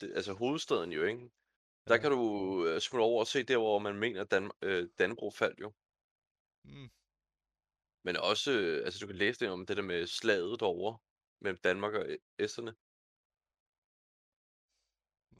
det- 0.00 0.12
altså 0.14 0.32
hovedstaden 0.32 0.92
jo, 0.92 1.02
ikke? 1.04 1.30
Der 1.88 1.94
Ja. 1.94 2.00
kan 2.00 2.10
du 2.10 2.20
øh, 2.66 2.80
smutte 2.80 3.02
over 3.02 3.20
og 3.20 3.26
se 3.26 3.42
der, 3.42 3.56
hvor 3.56 3.78
man 3.78 3.96
mener, 3.98 4.24
Dan 4.24 4.50
øh, 4.62 4.88
Danbro 4.98 5.30
faldt 5.30 5.60
jo. 5.60 5.72
Mm. 6.64 6.90
Men 8.04 8.16
også, 8.16 8.50
øh, 8.52 8.84
altså 8.84 9.00
du 9.00 9.06
kan 9.06 9.16
læse 9.16 9.40
det 9.40 9.48
om 9.50 9.66
det 9.66 9.76
der 9.76 9.82
med 9.82 10.06
slaget 10.06 10.60
derovre 10.60 10.98
mellem 11.40 11.58
Danmark 11.64 11.94
og 11.94 12.06
øh, 12.06 12.18
Esterne. 12.38 12.74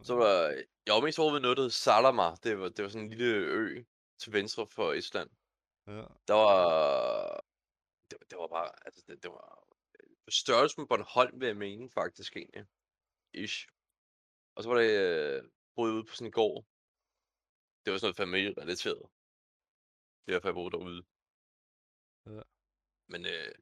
Så 0.03 0.15
var 0.15 0.25
der, 0.25 0.65
jeg 0.87 0.95
var 0.95 1.01
mest 1.01 1.19
over 1.19 1.33
ved 1.33 1.41
noget, 1.41 1.57
der 1.57 1.63
hed 1.63 1.71
Salamar. 1.71 2.35
Det 2.35 2.59
var, 2.59 2.69
det 2.69 2.83
var 2.83 2.89
sådan 2.89 3.05
en 3.05 3.11
lille 3.11 3.35
ø 3.37 3.85
til 4.19 4.33
venstre 4.33 4.67
for 4.67 4.93
Estland. 4.93 5.31
Ja. 5.87 5.93
Der 6.29 6.35
var, 6.35 7.41
det, 8.11 8.17
var- 8.21 8.27
det 8.31 8.39
var 8.39 8.47
bare, 8.47 8.71
altså 8.87 9.05
det, 9.09 9.23
det 9.23 9.31
var 9.31 9.65
på 10.25 10.31
størrelse 10.31 10.81
med 10.81 10.87
Bornholm, 10.87 11.41
vil 11.41 11.47
jeg 11.47 11.57
mene 11.57 11.91
faktisk 11.91 12.37
egentlig. 12.37 12.67
Ish. 13.45 13.59
Og 14.55 14.63
så 14.63 14.69
var 14.69 14.79
det 14.83 14.91
øh, 15.05 15.51
boede 15.77 15.95
ude 15.95 16.05
på 16.09 16.15
sådan 16.15 16.27
en 16.27 16.39
gård. 16.41 16.61
Det 17.83 17.89
var 17.93 17.99
sådan 17.99 18.07
noget 18.09 18.23
familierelateret. 18.25 19.05
Det 20.21 20.29
er 20.29 20.37
derfor, 20.37 20.49
jeg 20.49 20.59
boede 20.61 20.75
derude. 20.75 21.03
Ja. 22.27 22.43
Men 23.13 23.21
øh, 23.35 23.53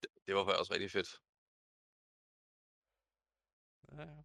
det, 0.00 0.08
det 0.26 0.34
var 0.34 0.44
faktisk 0.44 0.60
også 0.60 0.72
rigtig 0.74 0.90
fedt. 0.98 1.10
Ja, 3.92 4.02
ja. 4.12 4.22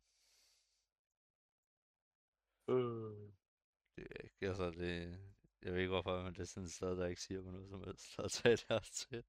Øh. 2.73 3.33
Det 3.95 4.07
er 4.11 4.23
ikke, 4.23 4.47
altså 4.47 4.71
det... 4.71 4.93
Jeg 5.61 5.73
ved 5.73 5.79
ikke 5.79 5.95
hvorfor, 5.95 6.23
men 6.23 6.33
det 6.33 6.41
er 6.41 6.45
sådan 6.45 6.65
et 6.65 6.71
sted, 6.71 6.97
der 6.97 7.07
ikke 7.07 7.21
siger 7.21 7.41
mig 7.41 7.53
noget 7.53 7.69
som 7.69 7.83
helst 7.83 8.05
tage 8.43 8.57
der 8.57 8.79
til. 8.79 9.23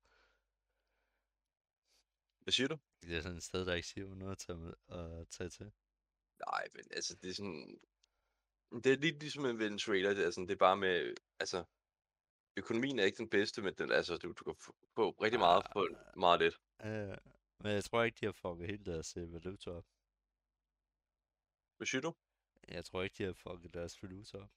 Hvad 2.48 2.52
siger 2.52 2.68
du? 2.68 2.78
Det 3.02 3.16
er 3.16 3.20
sådan 3.20 3.36
et 3.36 3.42
sted, 3.42 3.66
der 3.66 3.74
ikke 3.74 3.88
siger 3.88 4.14
noget 4.14 4.32
at 4.32 4.38
tage, 4.38 4.58
med, 4.58 4.74
at 4.88 5.28
tage 5.28 5.50
til. 5.50 5.72
Nej, 6.46 6.64
men 6.74 6.84
altså, 6.90 7.16
det 7.16 7.30
er 7.30 7.34
sådan... 7.34 7.80
Det 8.84 8.92
er 8.92 8.96
lidt 8.96 9.18
ligesom 9.20 9.46
en 9.46 9.58
Venezuela, 9.58 10.10
det 10.10 10.26
er, 10.26 10.30
sådan, 10.30 10.48
det 10.48 10.54
er 10.54 10.66
bare 10.68 10.76
med, 10.76 11.14
altså... 11.40 11.64
Økonomien 12.56 12.98
er 12.98 13.04
ikke 13.04 13.18
den 13.24 13.30
bedste, 13.30 13.62
men 13.62 13.74
den, 13.74 13.92
altså, 13.92 14.16
du, 14.16 14.32
du 14.32 14.44
kan 14.44 14.56
få, 14.96 15.10
rigtig 15.10 15.40
meget 15.40 15.62
for 15.72 15.84
meget 16.18 16.40
lidt. 16.40 16.56
Ja, 16.80 17.16
men 17.62 17.72
jeg 17.72 17.84
tror 17.84 18.02
ikke, 18.02 18.18
de 18.20 18.24
har 18.24 18.32
fucket 18.32 18.66
hele 18.66 18.84
deres 18.84 19.16
øh, 19.16 19.32
valuta 19.32 19.70
op. 19.70 19.86
Hvad 21.76 21.86
siger 21.86 22.02
du? 22.06 22.14
Jeg 22.68 22.84
tror 22.84 23.02
ikke, 23.02 23.16
de 23.18 23.24
har 23.24 23.32
fucket 23.32 23.74
deres 23.74 24.02
valuta 24.02 24.36
op. 24.38 24.52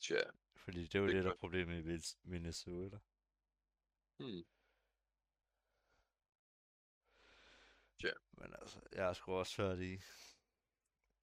Tja. 0.00 0.22
Fordi 0.56 0.86
det 0.86 1.00
var 1.00 1.06
Det 1.06 1.16
det, 1.16 1.24
der 1.24 1.30
er 1.30 1.36
problemet 1.44 1.76
i 1.78 1.84
Venezuela. 2.34 2.98
Hmm. 4.18 4.44
Men 8.32 8.54
altså, 8.60 8.80
jeg 8.92 9.04
har 9.06 9.12
sgu 9.12 9.32
også 9.32 9.62
været 9.62 9.82
i... 9.82 10.00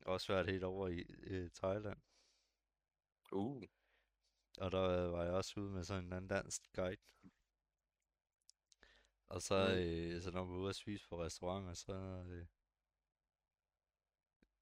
Også 0.05 0.33
været 0.33 0.49
helt 0.49 0.63
over 0.63 0.87
i 0.87 0.99
øh, 1.23 1.49
Thailand. 1.51 2.01
Uh. 3.31 3.63
Og 4.57 4.71
der 4.71 4.81
øh, 4.89 5.11
var 5.11 5.23
jeg 5.23 5.33
også 5.33 5.59
ude 5.59 5.71
med 5.71 5.83
sådan 5.83 6.03
en 6.05 6.13
anden 6.13 6.27
dansk 6.27 6.61
guide. 6.75 7.01
Og 9.29 9.41
så, 9.41 9.67
Mm. 9.67 9.73
øh, 9.79 10.21
så 10.21 10.31
når 10.31 10.45
vi 10.45 10.51
var 10.51 10.57
ude 10.59 10.69
at 10.69 10.75
spise 10.75 11.07
på 11.09 11.23
restauranter, 11.23 11.73
så, 11.73 11.93
øh, 12.27 12.47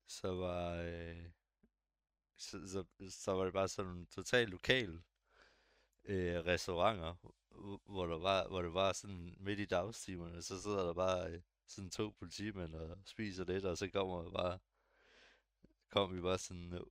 så 0.07 0.27
var, 0.35 0.75
øh, 0.75 1.31
så, 2.37 2.67
så, 2.67 3.09
så 3.09 3.31
var 3.31 3.43
det 3.43 3.53
bare 3.53 3.67
sådan 3.67 3.91
nogle 3.91 4.05
totalt 4.05 4.49
lokale 4.49 5.03
øh, 6.03 6.45
restauranter, 6.45 7.13
hvor- 7.13 7.81
hvor 7.85 8.05
der 8.05 8.17
var, 8.19 8.47
hvor 8.47 8.61
det 8.61 8.73
var 8.73 8.93
sådan 8.93 9.35
midt 9.39 9.59
i 9.59 9.65
dagstimerne, 9.65 10.41
så 10.41 10.61
sidder 10.61 10.85
der 10.85 10.93
bare 10.93 11.31
øh, 11.31 11.41
sådan 11.71 11.89
to 11.89 12.09
politimænd 12.19 12.75
og 12.75 12.97
spiser 13.05 13.45
lidt, 13.45 13.65
og 13.65 13.77
så 13.77 13.89
kommer 13.89 14.23
vi 14.23 14.29
bare, 14.29 14.59
kom 15.89 16.15
vi 16.15 16.21
bare 16.21 16.37
sådan 16.37 16.73
øh, 16.73 16.81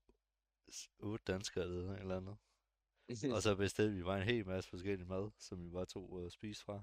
otte 0.99 1.33
danskere 1.33 1.65
eller 1.65 1.93
et 1.93 2.01
eller 2.01 2.17
andet. 2.17 2.37
Og 3.35 3.43
så 3.43 3.57
bestilte 3.57 3.97
vi 3.97 4.03
bare 4.03 4.19
en 4.19 4.29
hel 4.29 4.47
masse 4.47 4.71
forskellige 4.71 5.09
mad, 5.09 5.31
som 5.39 5.65
vi 5.65 5.71
bare 5.71 5.87
tog 5.87 6.13
og 6.13 6.33
spise 6.33 6.65
fra. 6.65 6.83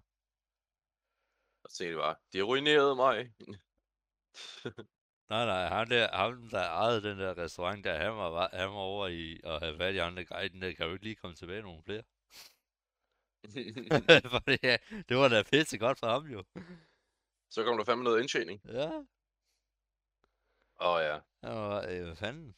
Og 1.64 1.72
tænkte 1.72 1.92
jeg 1.92 1.98
bare, 1.98 2.16
de 2.34 2.42
ruinerede 2.42 2.96
mig. 2.96 3.34
Nej, 5.30 5.46
nej, 5.46 5.68
ham 5.68 5.90
der, 5.90 6.16
ham 6.16 6.50
der 6.50 6.60
ejede 6.60 7.04
den 7.04 7.20
der 7.20 7.38
restaurant 7.38 7.84
der, 7.84 7.98
han 7.98 8.16
var, 8.16 8.50
han 8.54 8.70
var 8.70 8.76
over 8.76 9.08
i 9.08 9.40
at 9.44 9.60
have 9.60 9.78
fat 9.78 9.96
i 9.96 9.98
andre 9.98 10.26
guiden, 10.26 10.62
der 10.62 10.74
kan 10.74 10.86
jo 10.86 10.94
ikke 10.94 11.04
lige 11.04 11.16
komme 11.16 11.36
tilbage 11.36 11.62
nogle 11.62 11.84
flere. 11.84 12.04
Fordi 14.34 14.58
ja, 14.64 14.78
det 15.10 15.18
var 15.18 15.28
da 15.28 15.44
pisse 15.44 15.78
godt 15.78 16.00
for 16.00 16.08
ham 16.08 16.26
jo. 16.26 16.44
Så 17.50 17.64
kom 17.64 17.78
der 17.78 17.84
fandme 17.86 18.04
noget 18.04 18.20
indtjening. 18.20 18.62
Ja. 18.66 18.92
Åh 20.82 20.94
oh, 20.96 21.02
ja. 21.02 21.20
Og 21.42 21.96
øh, 21.96 22.06
hvad 22.06 22.16
fanden? 22.16 22.56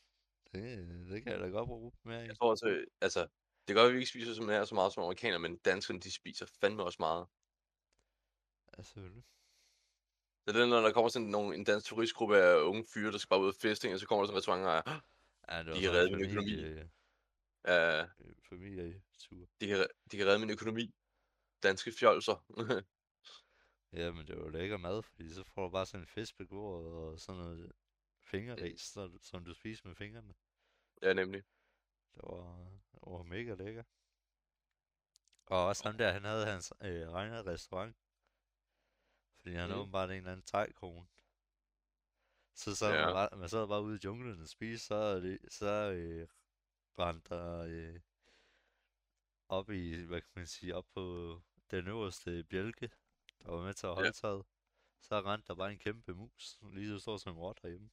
Det, 0.53 0.87
det 1.09 1.23
kan 1.23 1.31
jeg 1.31 1.39
da 1.39 1.47
godt 1.47 1.67
bruge 1.67 1.91
mere 2.05 2.23
i. 2.23 2.27
Jeg 2.27 2.37
tror 2.37 2.49
også, 2.49 2.85
altså, 3.01 3.19
det 3.21 3.67
kan 3.67 3.75
godt 3.75 3.87
at 3.87 3.93
vi 3.93 3.97
ikke 3.97 4.09
spiser 4.09 4.33
som 4.33 4.49
her 4.49 4.65
så 4.65 4.75
meget 4.75 4.93
som 4.93 5.03
amerikanere, 5.03 5.39
men 5.39 5.57
danskerne, 5.57 5.99
de 5.99 6.11
spiser 6.11 6.45
fandme 6.61 6.83
også 6.83 6.97
meget. 6.99 7.27
Ja, 8.77 8.83
selvfølgelig. 8.83 9.23
Det 10.47 10.55
er 10.55 10.65
når 10.65 10.81
der 10.81 10.91
kommer 10.91 11.09
sådan 11.09 11.27
nogle, 11.27 11.55
en 11.55 11.63
dansk 11.63 11.85
turistgruppe 11.87 12.37
af 12.37 12.61
unge 12.61 12.85
fyre, 12.93 13.11
der 13.11 13.17
skal 13.17 13.29
bare 13.29 13.41
ud 13.41 13.47
og 13.47 13.55
feste, 13.61 13.93
og 13.93 13.99
så 13.99 14.07
kommer 14.07 14.25
der 14.25 14.27
sådan 14.27 14.61
en 14.61 14.67
restaurant, 14.67 14.87
og 14.87 15.01
Ja, 15.49 15.63
det 15.63 15.75
De 15.75 15.81
kan 15.81 15.91
redde 15.91 16.11
min 16.15 16.25
økonomi. 16.25 16.49
familie, 16.51 16.89
ja, 17.65 18.01
øh, 18.01 18.07
familietur. 18.49 19.49
de, 19.61 19.67
kan, 19.67 19.87
de 20.11 20.17
kan 20.17 20.27
redde 20.27 20.39
min 20.39 20.49
økonomi. 20.49 20.91
Danske 21.63 21.91
fjolser. 21.99 22.45
Ja, 23.93 24.11
men 24.11 24.27
det 24.27 24.37
var 24.39 24.49
lækker 24.49 24.77
mad, 24.77 25.01
fordi 25.03 25.29
så 25.33 25.43
får 25.43 25.63
du 25.63 25.69
bare 25.69 25.85
sådan 25.85 26.03
en 26.03 26.07
fisk 26.07 26.37
på 26.37 26.45
bordet 26.45 26.91
og 26.93 27.19
sådan 27.19 27.41
noget 27.41 27.71
fingerris, 28.19 28.81
så, 28.81 29.17
som 29.21 29.45
du 29.45 29.53
spiser 29.53 29.87
med 29.87 29.95
fingrene. 29.95 30.33
ja, 31.01 31.13
nemlig. 31.13 31.43
Det 32.13 32.21
var, 32.23 32.69
det 32.91 32.99
var 33.01 33.23
mega 33.23 33.53
lækker. 33.53 33.83
Og 35.45 35.65
også 35.65 35.83
ham 35.89 35.97
der, 35.97 36.11
han 36.11 36.23
havde 36.23 36.45
hans 36.45 36.73
øh, 36.81 37.07
egen 37.09 37.45
restaurant. 37.45 37.95
Fordi 39.37 39.53
han 39.55 39.69
Mm. 39.69 39.75
åbenbart 39.75 40.09
en 40.09 40.15
eller 40.17 40.31
anden 40.31 40.45
tegkone. 40.45 41.07
Så 42.53 42.75
sad 42.75 42.93
Ja. 42.93 43.05
man, 43.05 43.13
bare, 43.13 43.37
man 43.37 43.49
sad 43.49 43.67
bare 43.67 43.81
ude 43.83 43.95
i 43.95 43.99
junglen 44.03 44.41
og 44.41 44.47
spiste, 44.47 44.85
så, 44.87 44.95
er 44.95 45.19
det, 45.19 45.53
så 45.53 45.91
øh, 45.91 46.27
rendte 46.99 47.35
der 47.35 47.65
øh, 47.69 47.99
op 49.49 49.69
i, 49.69 50.01
hvad 50.05 50.21
kan 50.21 50.31
man 50.35 50.47
sige, 50.47 50.75
op 50.75 50.85
på 50.93 51.35
den 51.71 51.87
øverste 51.87 52.43
bjælke, 52.43 52.89
der 53.43 53.51
var 53.51 53.63
med 53.63 53.73
til 53.73 53.87
at 53.87 53.93
holde 53.93 54.07
Ja. 54.07 54.41
Så 55.01 55.21
rendte 55.21 55.47
der 55.47 55.55
bare 55.55 55.71
en 55.71 55.79
kæmpe 55.79 56.13
mus, 56.13 56.57
lige 56.73 56.87
så 56.87 56.99
stor 56.99 57.17
som 57.17 57.33
en 57.33 57.39
rot 57.39 57.61
derhjemme. 57.61 57.89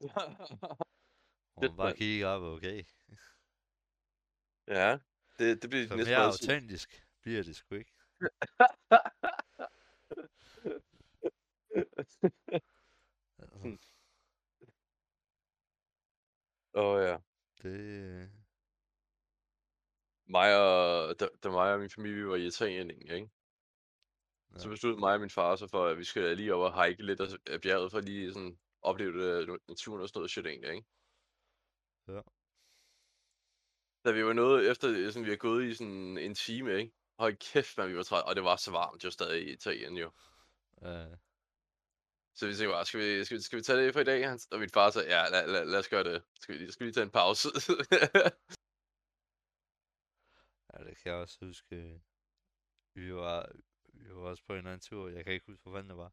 Og 1.56 1.62
man 1.62 1.76
bare 1.76 1.86
mand. 1.86 1.96
kigge 1.96 2.26
op, 2.26 2.42
okay. 2.42 2.84
ja, 4.66 4.98
det, 5.38 5.62
det 5.62 5.70
bliver 5.70 5.88
Så 5.88 5.96
næste 5.96 6.10
mere 6.10 6.24
autentisk 6.24 7.06
bliver 7.22 7.42
det 7.42 7.56
sgu 7.56 7.74
ikke. 7.74 7.92
Altså. 11.96 12.30
Åh 16.74 16.84
oh, 16.84 17.02
ja. 17.02 17.18
det... 17.62 18.30
Mig 20.24 20.56
og, 20.56 21.20
da, 21.20 21.28
da 21.42 21.48
mig 21.48 21.72
og 21.72 21.80
min 21.80 21.90
familie 21.90 22.16
vi 22.16 22.26
var 22.26 22.36
i 22.36 22.46
Italien, 22.46 22.90
ikke? 22.90 23.30
Så 24.56 24.68
besluttede 24.68 25.00
mig 25.00 25.14
og 25.14 25.20
min 25.20 25.30
far 25.30 25.56
så 25.56 25.68
for, 25.68 25.86
at 25.86 25.98
vi 25.98 26.04
skal 26.04 26.36
lige 26.36 26.54
over 26.54 26.70
og 26.70 26.84
hike 26.84 27.02
lidt 27.02 27.20
af 27.46 27.60
bjerget, 27.60 27.90
for 27.90 28.00
lige 28.00 28.32
sådan 28.32 28.58
opleve 28.82 29.12
det, 29.12 29.60
naturen 29.68 30.02
og 30.02 30.08
sådan 30.08 30.18
noget 30.18 30.30
shit 30.30 30.46
egentlig, 30.46 30.70
ikke? 30.70 30.86
Ja. 32.08 32.20
Da 34.04 34.12
vi 34.12 34.24
var 34.24 34.32
nået 34.32 34.70
efter, 34.70 35.10
sådan, 35.10 35.24
vi 35.24 35.30
har 35.30 35.36
gået 35.36 35.64
i 35.64 35.74
sådan 35.74 36.18
en 36.18 36.34
time, 36.34 36.78
ikke? 36.78 36.92
Hold 37.18 37.36
kæft, 37.36 37.78
man, 37.78 37.90
vi 37.90 37.96
var 37.96 38.02
trætte, 38.02 38.26
og 38.26 38.36
det 38.36 38.44
var 38.44 38.56
så 38.56 38.70
varmt, 38.70 39.04
var 39.04 39.10
stadig 39.10 39.48
i 39.48 39.52
Italien 39.52 39.96
jo. 39.96 40.10
Ja, 40.82 41.06
Så 42.34 42.46
vi 42.46 42.54
tænkte 42.54 42.72
bare, 42.72 42.86
skal 42.86 43.00
vi, 43.00 43.24
skal 43.24 43.36
vi, 43.36 43.42
skal 43.42 43.58
vi 43.58 43.62
tage 43.62 43.86
det 43.86 43.92
for 43.92 44.00
i 44.00 44.04
dag? 44.04 44.28
Han, 44.28 44.38
og 44.52 44.58
min 44.58 44.70
far 44.70 44.90
sagde, 44.90 45.08
ja, 45.16 45.28
lad, 45.28 45.46
lad, 45.48 45.64
lad 45.64 45.78
os 45.78 45.88
gøre 45.88 46.04
det. 46.04 46.22
Skal 46.40 46.58
vi, 46.58 46.72
skal 46.72 46.84
vi 46.84 46.88
lige 46.88 46.94
tage 46.94 47.04
en 47.04 47.10
pause? 47.10 47.48
ja, 50.72 50.84
det 50.84 50.96
kan 50.98 51.12
jeg 51.12 51.14
også 51.14 51.38
huske. 51.46 52.00
Vi 52.94 53.14
var, 53.14 53.52
var 54.14 54.22
også 54.22 54.44
på 54.44 54.52
en 54.54 54.66
anden 54.66 54.80
tur, 54.80 55.08
jeg 55.08 55.24
kan 55.24 55.32
ikke 55.32 55.46
huske, 55.46 55.62
hvor 55.62 55.72
fanden 55.72 55.90
det 55.90 55.96
var. 55.96 56.12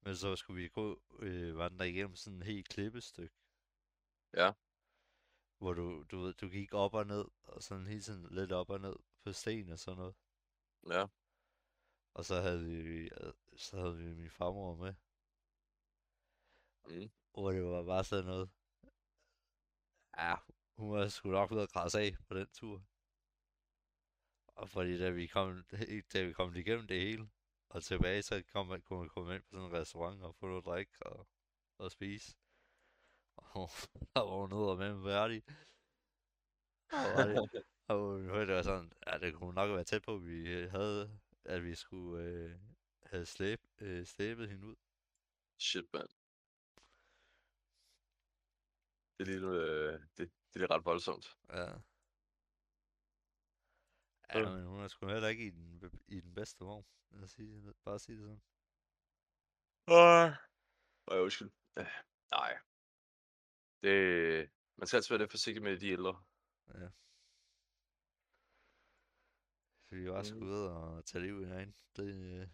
Men 0.00 0.16
så 0.16 0.36
skulle 0.36 0.62
vi 0.62 0.68
gå 0.68 1.02
øh, 1.18 1.58
vandre 1.58 1.88
igennem 1.90 2.16
sådan 2.16 2.36
en 2.36 2.42
helt 2.42 2.68
klippestykke. 2.68 3.34
Ja. 4.34 4.52
Hvor 5.58 5.72
du, 5.74 6.04
du 6.10 6.18
ved, 6.18 6.34
du 6.34 6.48
gik 6.48 6.74
op 6.74 6.94
og 6.94 7.06
ned, 7.06 7.24
og 7.42 7.62
sådan 7.62 7.86
hele 7.86 8.00
tiden 8.02 8.26
lidt 8.30 8.52
op 8.52 8.70
og 8.70 8.80
ned 8.80 8.96
på 9.24 9.32
sten 9.32 9.70
og 9.70 9.78
sådan 9.78 9.98
noget. 9.98 10.14
ja, 10.90 11.06
Og 12.14 12.24
så 12.24 12.40
havde 12.40 12.64
vi, 12.64 13.10
så 13.56 13.76
havde 13.80 13.96
vi 13.96 14.14
min 14.14 14.30
farmor 14.30 14.74
med. 14.74 14.94
Mm. 16.88 17.10
Hvor 17.32 17.50
det 17.52 17.64
var 17.64 17.82
bare 17.82 18.04
sådan 18.04 18.24
noget. 18.24 18.50
Ja, 20.18 20.34
hun 20.76 20.92
var 20.92 21.08
sgu 21.08 21.30
nok 21.30 21.50
ved 21.50 21.62
at 21.62 21.72
krasse 21.72 22.00
af 22.00 22.16
på 22.28 22.34
den 22.34 22.46
tur. 22.52 22.82
Og 24.62 24.68
fordi 24.70 24.98
da 24.98 25.10
vi 25.10 25.26
kom, 25.26 25.64
da 26.12 26.22
vi 26.22 26.32
kom 26.32 26.56
igennem 26.56 26.86
det 26.86 27.00
hele, 27.00 27.28
og 27.68 27.82
tilbage, 27.82 28.22
så 28.22 28.42
kom 28.52 28.66
man, 28.66 28.82
kunne 28.82 28.98
man 28.98 29.08
komme 29.08 29.34
ind 29.34 29.42
på 29.42 29.48
sådan 29.50 29.66
en 29.66 29.72
restaurant 29.72 30.22
og 30.22 30.34
få 30.34 30.46
noget 30.46 30.64
drik 30.64 30.88
og, 31.00 31.26
og 31.78 31.90
spise. 31.90 32.36
Og 33.36 33.70
der 34.14 34.20
var 34.20 34.40
hun 34.40 34.50
nede 34.50 34.70
og 34.70 34.78
med 34.78 34.90
en 34.90 35.04
færdig. 35.04 35.42
Og 36.92 37.24
det, 37.28 37.64
og 37.88 38.18
det 38.20 38.54
var 38.54 38.62
sådan, 38.62 38.92
ja, 39.06 39.18
det 39.18 39.34
kunne 39.34 39.54
nok 39.54 39.70
være 39.70 39.84
tæt 39.84 40.02
på, 40.02 40.14
at 40.14 40.26
vi 40.26 40.66
havde, 40.68 41.20
at 41.44 41.64
vi 41.64 41.74
skulle 41.74 42.24
øh, 42.24 42.58
have 43.02 43.26
slæb, 43.26 43.60
øh, 43.80 44.06
slæbet 44.06 44.48
hende 44.48 44.66
ud. 44.66 44.76
shit, 45.58 45.92
mand. 45.92 46.08
Det 49.18 49.20
er 49.20 49.24
lige, 49.24 49.46
øh, 49.46 50.00
det, 50.00 50.18
det 50.18 50.54
er 50.54 50.58
lige 50.58 50.70
ret 50.70 50.84
voldsomt. 50.84 51.36
Ja. 51.52 51.91
Ja, 54.28 54.40
Øh. 54.40 54.52
men 54.52 54.66
hun 54.66 54.80
er 54.80 54.88
sgu 54.88 55.06
heller 55.08 55.28
ikke 55.28 55.46
i 55.46 55.50
den, 55.50 55.90
i 56.08 56.20
den 56.20 56.34
bedste 56.34 56.58
form. 56.58 56.84
Lad 57.10 57.22
os 57.22 57.30
sige, 57.30 57.74
bare 57.84 57.98
sige 57.98 58.16
det 58.18 58.24
sådan. 58.24 58.42
Øh. 59.88 60.36
Ej, 61.08 61.18
undskyld. 61.18 61.50
Øh, 61.78 61.86
nej. 62.30 62.58
Det, 63.82 64.50
man 64.76 64.86
skal 64.86 64.96
altid 64.96 65.08
være 65.14 65.18
lidt 65.22 65.30
forsigtig 65.30 65.62
med 65.62 65.78
de 65.80 65.88
ældre. 65.88 66.24
Så 69.88 69.94
vi 69.96 70.10
var 70.10 70.22
sgu 70.22 70.36
Mm. 70.38 70.42
ude 70.46 70.70
og 70.76 71.04
tage 71.06 71.24
liv 71.24 71.40
i 71.40 71.44
hinanden. 71.44 71.76
Det, 71.96 72.14
øh, 72.14 72.48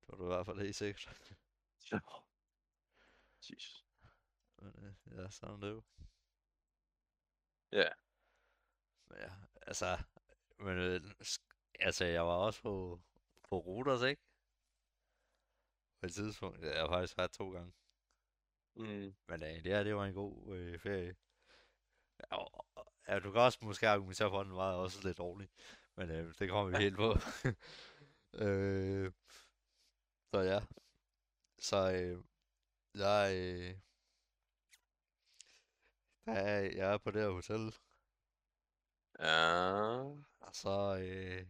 det 0.00 0.08
var 0.08 0.16
du 0.16 0.24
i 0.24 0.26
hvert 0.26 0.46
fald 0.46 0.60
helt 0.60 0.76
sikkert. 0.76 1.36
Ja. 1.92 1.98
Jesus. 3.50 3.86
Men 4.58 4.84
øh, 4.84 5.18
ja, 5.18 5.30
sådan 5.30 5.62
det 5.62 5.70
jo. 5.70 5.82
Ja. 7.72 7.88
Men 7.96 8.03
ja, 9.18 9.30
altså, 9.62 9.98
men, 10.58 10.78
øh, 10.78 11.00
altså, 11.80 12.04
jeg 12.04 12.26
var 12.26 12.34
også 12.34 12.62
på, 12.62 13.00
på 13.48 13.58
Ruders, 13.58 14.02
ikke? 14.02 14.22
På 16.00 16.06
et 16.06 16.12
tidspunkt. 16.14 16.62
Jeg 16.62 16.80
har 16.80 16.88
faktisk 16.88 17.16
været 17.18 17.32
to 17.32 17.50
gange. 17.50 17.72
Mm. 18.76 19.14
Men 19.28 19.42
øh, 19.42 19.64
det 19.64 19.66
her, 19.66 19.82
det 19.82 19.96
var 19.96 20.04
en 20.04 20.14
god 20.14 20.56
øh, 20.56 20.78
ferie. 20.78 21.16
Ja, 22.32 22.36
ja, 23.08 23.18
du 23.18 23.32
kan 23.32 23.40
også 23.40 23.58
måske 23.62 23.88
argumentere 23.88 24.30
for, 24.30 24.40
at 24.40 24.46
den 24.46 24.56
var 24.56 24.72
også 24.72 25.06
lidt 25.06 25.18
dårlig. 25.18 25.48
Men 25.96 26.10
øh, 26.10 26.34
det 26.38 26.48
kommer 26.50 26.70
vi 26.70 26.84
helt 26.84 26.96
på. 26.96 27.14
øh, 28.44 29.12
så 30.32 30.40
ja. 30.40 30.60
Så 31.58 31.92
øh, 31.92 32.24
jeg, 32.94 33.32
øh, 33.36 33.74
der 36.26 36.32
er, 36.32 36.60
jeg 36.60 36.92
er 36.92 36.98
på 36.98 37.10
det 37.10 37.22
her 37.22 37.30
hotel, 37.30 37.74
Ja. 39.18 40.02
og 40.40 40.54
så, 40.54 40.96
øh, 41.00 41.46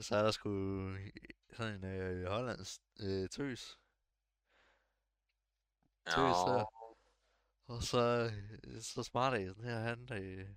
så 0.00 0.16
er 0.16 0.22
der 0.22 0.30
sgu 0.30 0.50
sådan 1.52 1.74
en 1.74 1.84
øh, 1.84 2.26
hollandsk 2.28 2.80
øh, 3.00 3.28
tøs. 3.28 3.78
Tøs 6.06 6.16
Ja. 6.46 6.52
der. 6.52 6.64
Og 7.66 7.82
så, 7.82 8.30
øh, 8.64 8.80
så 8.80 9.02
smart 9.02 9.34
er 9.34 9.54
den 9.54 9.64
her, 9.64 9.78
han, 9.78 10.12
øh, 10.12 10.48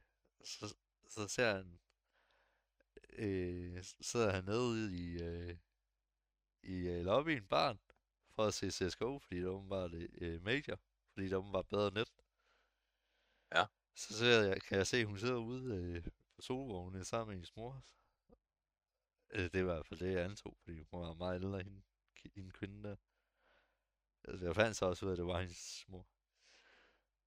så, 0.43 0.75
så 1.09 1.27
ser 1.27 1.55
han, 1.55 1.79
øh, 3.13 3.83
sidder 4.01 4.31
han 4.31 4.43
nede 4.43 4.95
i, 4.95 5.21
øh, 5.23 5.57
i 6.63 6.75
øh, 6.89 7.05
lobbyen, 7.05 7.45
barn, 7.47 7.79
for 8.35 8.43
at 8.45 8.53
se 8.53 8.71
CSGO, 8.71 9.19
fordi 9.19 9.35
det 9.37 9.45
er 9.45 9.49
åbenbart 9.49 9.93
øh, 9.93 10.43
major, 10.43 10.79
fordi 11.13 11.25
det 11.25 11.33
er 11.33 11.37
åbenbart 11.37 11.67
bedre 11.67 11.91
net. 11.91 12.11
Ja. 13.55 13.65
Så 13.95 14.13
ser 14.13 14.41
jeg, 14.41 14.61
kan 14.61 14.77
jeg 14.77 14.87
se, 14.87 14.97
at 14.97 15.05
hun 15.05 15.17
sidder 15.17 15.35
ude 15.35 15.75
øh, 15.75 16.03
på 16.35 16.41
solvognen 16.41 17.05
sammen 17.05 17.27
med 17.27 17.35
hendes 17.35 17.55
mor. 17.55 17.85
Øh, 19.29 19.43
det 19.43 19.55
er 19.55 19.59
i 19.59 19.63
hvert 19.63 19.87
fald 19.87 19.99
det, 19.99 20.13
jeg 20.13 20.23
antog, 20.23 20.57
fordi 20.63 20.79
hun 20.91 21.01
var 21.01 21.13
meget 21.13 21.35
ældre 21.35 21.59
end 21.59 21.69
hende, 21.69 21.81
hende 22.35 22.51
kvinde 22.51 22.83
der. 22.83 22.95
Altså, 24.27 24.45
jeg 24.45 24.55
fandt 24.55 24.77
så 24.77 24.85
også 24.85 25.05
ud 25.05 25.09
af, 25.09 25.13
at 25.13 25.17
det 25.17 25.25
var 25.25 25.39
hendes 25.39 25.85
mor. 25.87 26.07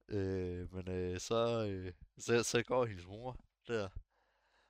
Øh, 0.09 0.75
men 0.75 0.89
øh, 0.89 1.21
så, 1.21 1.67
øh, 1.69 1.93
så, 2.19 2.43
så 2.43 2.63
går 2.63 2.87
hendes 2.87 3.07
mor 3.07 3.37
der, 3.69 3.89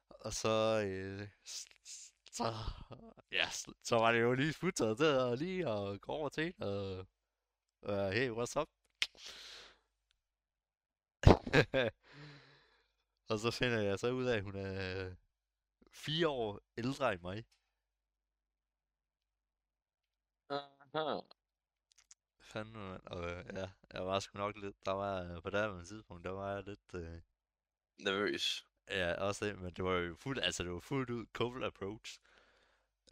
og 0.09 0.33
så, 0.33 0.83
øh, 0.87 1.29
så, 2.33 2.55
ja, 3.33 3.51
så 3.83 3.97
var 3.97 4.13
det 4.13 4.21
jo 4.21 4.35
lige 4.35 4.53
futteret 4.53 4.99
der, 4.99 5.25
og 5.25 5.37
lige 5.37 5.69
og 5.69 6.01
gå 6.01 6.13
over 6.13 6.29
til 6.29 6.45
hende, 6.45 6.67
og, 6.67 7.07
og 7.83 8.13
hey, 8.13 8.31
what's 8.31 8.61
up? 8.61 8.69
og 13.31 13.39
så 13.39 13.51
finder 13.51 13.81
jeg 13.81 13.99
så 13.99 14.11
ud 14.11 14.25
af, 14.25 14.37
at 14.37 14.43
hun 14.43 14.57
er 14.57 15.15
fire 15.93 16.29
år 16.29 16.61
ældre 16.79 17.13
end 17.13 17.21
mig. 17.23 17.45
Aha. 20.51 21.21
Fanden, 22.41 22.75
mand. 22.75 23.03
Og 23.07 23.31
øh, 23.31 23.45
ja, 23.55 23.71
jeg 23.93 24.07
var 24.07 24.21
sgu 24.21 24.39
nok 24.39 24.57
lidt, 24.57 24.87
der 24.87 24.93
var 24.93 25.23
øh, 25.23 25.43
på 25.43 25.51
det 25.51 25.61
her 25.61 25.85
tidspunkt, 25.85 26.25
der 26.25 26.31
var 26.31 26.55
jeg 26.55 26.65
lidt, 26.65 26.95
øh, 26.95 27.21
Nervøs. 27.99 28.67
ja, 28.89 29.15
også 29.15 29.47
det, 29.47 29.59
men 29.59 29.73
det 29.73 29.85
var 29.85 29.93
jo 29.93 30.15
fuldt, 30.15 30.45
altså 30.45 30.63
det 30.63 30.73
var 30.73 30.81
fuldt 30.81 31.11
ud 31.11 31.27
cold 31.33 31.65
approach. 31.65 32.21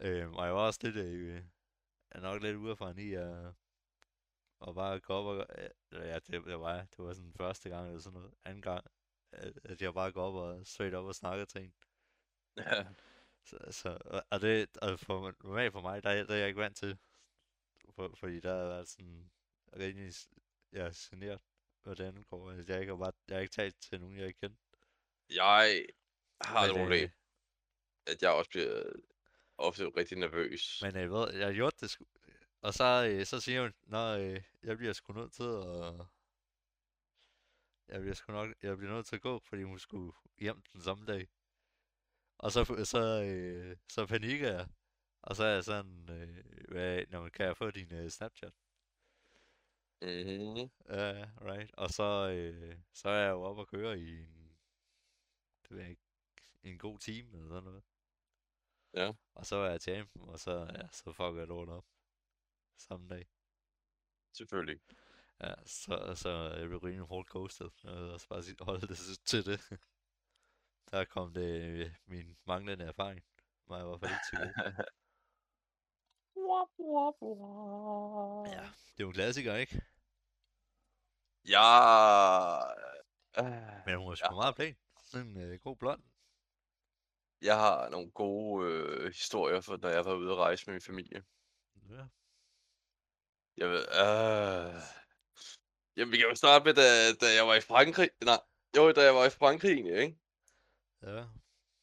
Øh, 0.01 0.31
og 0.31 0.45
jeg 0.47 0.55
var 0.55 0.61
også 0.61 0.81
lidt, 0.83 0.97
øh, 0.97 1.43
nok 2.15 2.43
lidt 2.43 2.57
udefra 2.57 2.93
i 2.99 3.13
at, 3.13 3.55
og 4.61 4.75
bare 4.75 5.01
gå 5.01 5.15
op 5.15 5.27
og, 5.27 5.47
øh, 5.59 5.71
ja, 5.93 6.15
det, 6.19 6.29
det 6.45 6.61
var 6.61 6.75
jeg, 6.75 6.87
det 6.91 6.99
var 7.05 7.13
sådan 7.13 7.33
første 7.37 7.69
gang 7.69 7.87
eller 7.87 8.01
sådan 8.01 8.19
noget, 8.19 8.35
anden 8.45 8.63
gang, 8.63 8.87
at, 9.33 9.83
jeg 9.83 9.95
bare 9.95 10.13
går 10.13 10.23
op 10.29 10.35
og 10.35 10.67
straight 10.67 10.95
op 10.95 11.05
og 11.05 11.15
snakker 11.15 11.45
til 11.45 11.61
en. 11.63 11.75
Ja. 12.57 12.87
Så, 13.45 13.59
så 13.71 13.99
og- 14.31 14.41
det, 14.41 14.77
og 14.77 14.99
for, 15.01 15.35
normalt 15.45 15.73
for 15.73 15.81
mig, 15.81 16.03
der, 16.03 16.11
er- 16.11 16.25
der 16.25 16.35
er 16.35 16.39
jeg 16.39 16.49
ikke 16.49 16.61
vant 16.61 16.77
til. 16.77 16.99
For, 17.95 18.15
fordi 18.17 18.41
der 18.41 18.55
har 18.59 18.65
været 18.65 18.89
sådan 18.89 19.31
rimelig, 19.79 20.15
s- 20.15 20.29
ja, 20.73 20.91
generet, 21.11 21.41
hvordan 21.83 22.17
det 22.17 22.27
går. 22.27 22.51
Altså, 22.51 22.73
jeg, 22.73 22.81
ikke 22.81 22.93
har 22.93 22.99
bare, 22.99 23.13
jeg 23.29 23.37
har 23.37 23.41
ikke 23.41 23.53
talt 23.53 23.77
til 23.81 24.01
nogen, 24.01 24.19
jeg 24.19 24.27
ikke 24.27 24.41
kender. 24.41 24.57
Jeg 25.31 25.87
har 26.41 26.67
det 26.67 26.75
Men, 26.75 26.83
problem, 26.83 27.05
øh, 27.05 27.11
at 28.07 28.23
jeg 28.23 28.31
også 28.31 28.51
bliver 28.51 28.93
ofte 29.59 29.85
rigtig 29.89 30.19
nervøs. 30.19 30.83
Men 30.83 30.95
jeg 30.97 31.11
ved, 31.11 31.35
jeg 31.35 31.47
har 31.47 31.55
gjort 31.55 31.81
det. 31.81 31.99
Og 32.65 32.75
så, 32.75 33.09
øh, 33.11 33.27
så 33.27 33.41
siger 33.41 33.63
hun, 33.63 33.75
Nå, 33.83 34.17
øh, 34.17 34.43
jeg 34.63 34.77
bliver 34.77 34.93
sgu 34.93 35.13
nødt 35.13 35.33
til 35.33 35.43
at... 35.43 36.07
Jeg 37.89 38.01
bliver 38.01 38.15
sgu 38.15 38.33
nok, 38.33 38.55
jeg 38.63 38.77
bliver 38.77 38.93
nødt 38.93 39.07
til 39.07 39.17
at 39.17 39.23
gå, 39.23 39.39
fordi 39.39 39.63
hun 39.63 39.79
skulle 39.79 40.13
hjem 40.39 40.63
den 40.73 40.81
samme 40.81 41.07
dag. 41.07 41.29
Og 42.39 42.53
så, 42.53 42.85
så, 42.85 43.23
øh, 43.23 43.77
så 43.89 44.07
panikker 44.07 44.53
jeg. 44.53 44.69
Og 45.23 45.37
så 45.37 45.45
er 45.45 45.55
jeg 45.55 45.65
sådan, 45.65 46.11
øh, 46.11 46.69
hvad, 46.69 47.05
når 47.09 47.21
man 47.21 47.31
kan 47.31 47.47
jeg 47.47 47.57
få 47.57 47.71
din 47.71 47.95
øh, 47.95 48.11
Snapchat? 48.11 48.53
Mm-hmm. 50.03 50.71
Ja, 50.89 51.27
right. 51.41 51.75
Og 51.75 51.91
så, 51.91 52.29
øh, 52.31 52.79
så 52.93 53.09
er 53.09 53.23
jeg 53.23 53.31
jo 53.31 53.43
oppe 53.43 53.63
og 53.63 53.69
køre 53.69 53.99
i 53.99 54.19
en, 54.23 54.57
det 55.63 55.71
ved 55.71 55.81
jeg 55.81 55.91
ikke, 55.91 56.03
en 56.63 56.79
god 56.79 56.99
time 56.99 57.37
eller 57.37 57.49
sådan 57.49 57.65
noget. 57.65 57.83
Ja. 58.95 59.13
Og 59.35 59.47
så 59.47 59.57
er 59.57 59.71
jeg 59.71 59.81
til 59.81 60.07
og 60.21 60.41
så, 60.41 60.67
ja, 60.75 60.89
så 60.93 61.13
fucker 61.13 61.39
jeg 61.39 61.49
lort 61.49 61.69
op. 61.69 61.94
Samme 62.79 63.09
dag. 63.09 63.27
Selvfølgelig. 64.33 64.81
Ja, 65.41 65.55
så, 65.67 66.15
så 66.17 66.31
jeg 66.59 66.69
blev 66.69 66.79
rimelig 66.79 67.07
hårdt 67.07 67.29
ghosted. 67.29 67.71
Jeg 67.85 67.93
vil 67.93 68.11
også 68.11 68.29
bare 68.29 68.65
holde 68.65 68.87
det 68.87 68.99
til 69.25 69.47
det. 69.47 69.61
Der 70.91 71.05
kom 71.05 71.35
det 71.35 71.63
øh, 71.63 71.91
min 72.07 72.37
manglende 72.47 72.85
erfaring. 72.85 73.25
Mig 73.69 73.81
i 73.81 73.85
hvert 73.85 74.01
fald 74.01 74.11
ikke 74.11 74.27
til 74.31 74.39
gode. 74.39 74.85
Ja, 78.47 78.61
det 78.63 79.01
er 79.01 79.05
jo 79.05 79.07
en 79.09 79.13
klassiker, 79.15 79.55
ikke? 79.55 79.83
Øh, 83.39 83.45
Men 83.87 83.97
hun 83.99 84.13
er 84.13 84.15
sgu 84.15 84.35
meget 84.35 84.57
pæn. 84.57 84.77
Sådan 85.03 85.27
en 85.27 85.37
øh, 85.37 85.61
god 85.61 85.77
blond. 85.77 86.03
jeg 87.41 87.57
har 87.59 87.89
nogle 87.89 88.11
gode 88.11 88.69
øh, 88.73 89.07
historier 89.07 89.61
for, 89.61 89.77
når 89.77 89.89
jeg 89.89 90.05
var 90.05 90.15
ude 90.15 90.31
at 90.33 90.37
rejse 90.37 90.67
med 90.67 90.75
min 90.75 90.81
familie. 90.81 91.25
Ja. 91.91 92.07
Jeg 93.57 93.69
ved... 93.71 93.81
Øh... 93.81 94.81
Jamen, 95.97 96.13
vi 96.13 96.17
kan 96.17 96.29
jo 96.29 96.35
starte 96.35 96.65
med, 96.65 96.75
da, 96.75 97.13
da 97.13 97.35
jeg 97.35 97.47
var 97.47 97.55
i 97.55 97.61
Frankrig. 97.61 98.11
Nej, 98.25 98.41
jo, 98.77 98.93
da 98.93 99.03
jeg 99.03 99.15
var 99.15 99.27
i 99.27 99.31
Frankrig, 99.31 99.71
egentlig, 99.73 100.03
ikke? 100.03 100.17
Ja. 101.03 101.25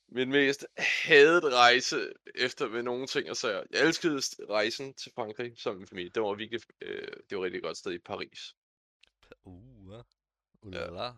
Min 0.08 0.30
mest 0.30 0.66
hadede 0.78 1.56
rejse 1.56 2.14
efter 2.36 2.70
med 2.70 2.84
nogle 2.84 3.08
ting 3.08 3.30
og 3.30 3.38
sager. 3.38 3.64
Jeg 3.72 3.82
elskede 3.88 4.22
rejsen 4.50 4.94
til 4.94 5.12
Frankrig 5.16 5.60
sammen 5.60 5.78
med 5.78 5.82
min 5.82 5.88
familie. 5.88 6.12
Det 6.12 6.22
var 6.24 6.34
virkelig, 6.34 6.62
øh, 6.82 7.14
det 7.30 7.38
var 7.38 7.44
et 7.44 7.46
rigtig 7.46 7.62
godt 7.64 7.78
sted 7.78 7.92
i 7.92 8.00
Paris. 8.00 8.56
Uh, 9.44 9.94
ja. 9.94 10.02
Ulala. 10.62 11.14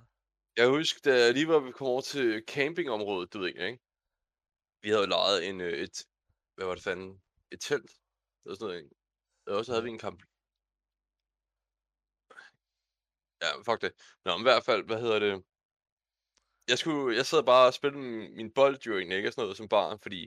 Jeg 0.58 0.68
husker, 0.68 1.12
da 1.12 1.26
jeg 1.26 1.34
lige 1.34 1.47
var 1.47 1.60
kommet 1.60 1.91
over 1.91 2.01
til 2.01 2.43
campingområdet, 2.47 3.34
du 3.34 3.39
ved 3.39 3.47
ikke, 3.47 3.66
ikke? 3.68 3.80
Vi 4.82 4.89
havde 4.89 5.01
jo 5.01 5.08
lejet 5.08 5.49
en, 5.49 5.62
øh, 5.62 5.74
et, 5.74 6.06
hvad 6.56 6.66
var 6.66 6.76
det 6.76 6.84
fanden? 6.84 7.22
Et 7.51 7.62
telt. 7.62 7.91
Eller 8.45 8.56
sådan 8.56 8.68
noget, 8.68 8.84
ikke? 8.84 8.95
Og 9.47 9.66
så 9.66 9.72
havde 9.72 9.82
Ja. 9.82 9.86
vi 9.86 9.89
en 9.89 9.99
kamp. 9.99 10.24
Ja, 13.44 13.50
fuck 13.68 13.82
det. 13.86 13.91
Nå, 14.26 14.30
men 14.38 14.41
i 14.46 14.50
hvert 14.50 14.66
fald, 14.70 14.84
hvad 14.86 15.00
hedder 15.02 15.20
det? 15.20 15.34
Jeg 16.72 16.78
skulle, 16.82 17.16
jeg 17.18 17.26
sad 17.26 17.44
bare 17.44 17.68
og 17.68 17.74
spillede 17.74 18.02
min, 18.04 18.36
min 18.39 18.54
bold 18.54 18.78
jo 18.88 18.98
egentlig, 18.98 19.18
ikke? 19.18 19.30
Og 19.30 19.34
sådan 19.34 19.44
noget 19.44 19.58
som 19.58 19.70
barn, 19.70 20.00
fordi... 20.00 20.22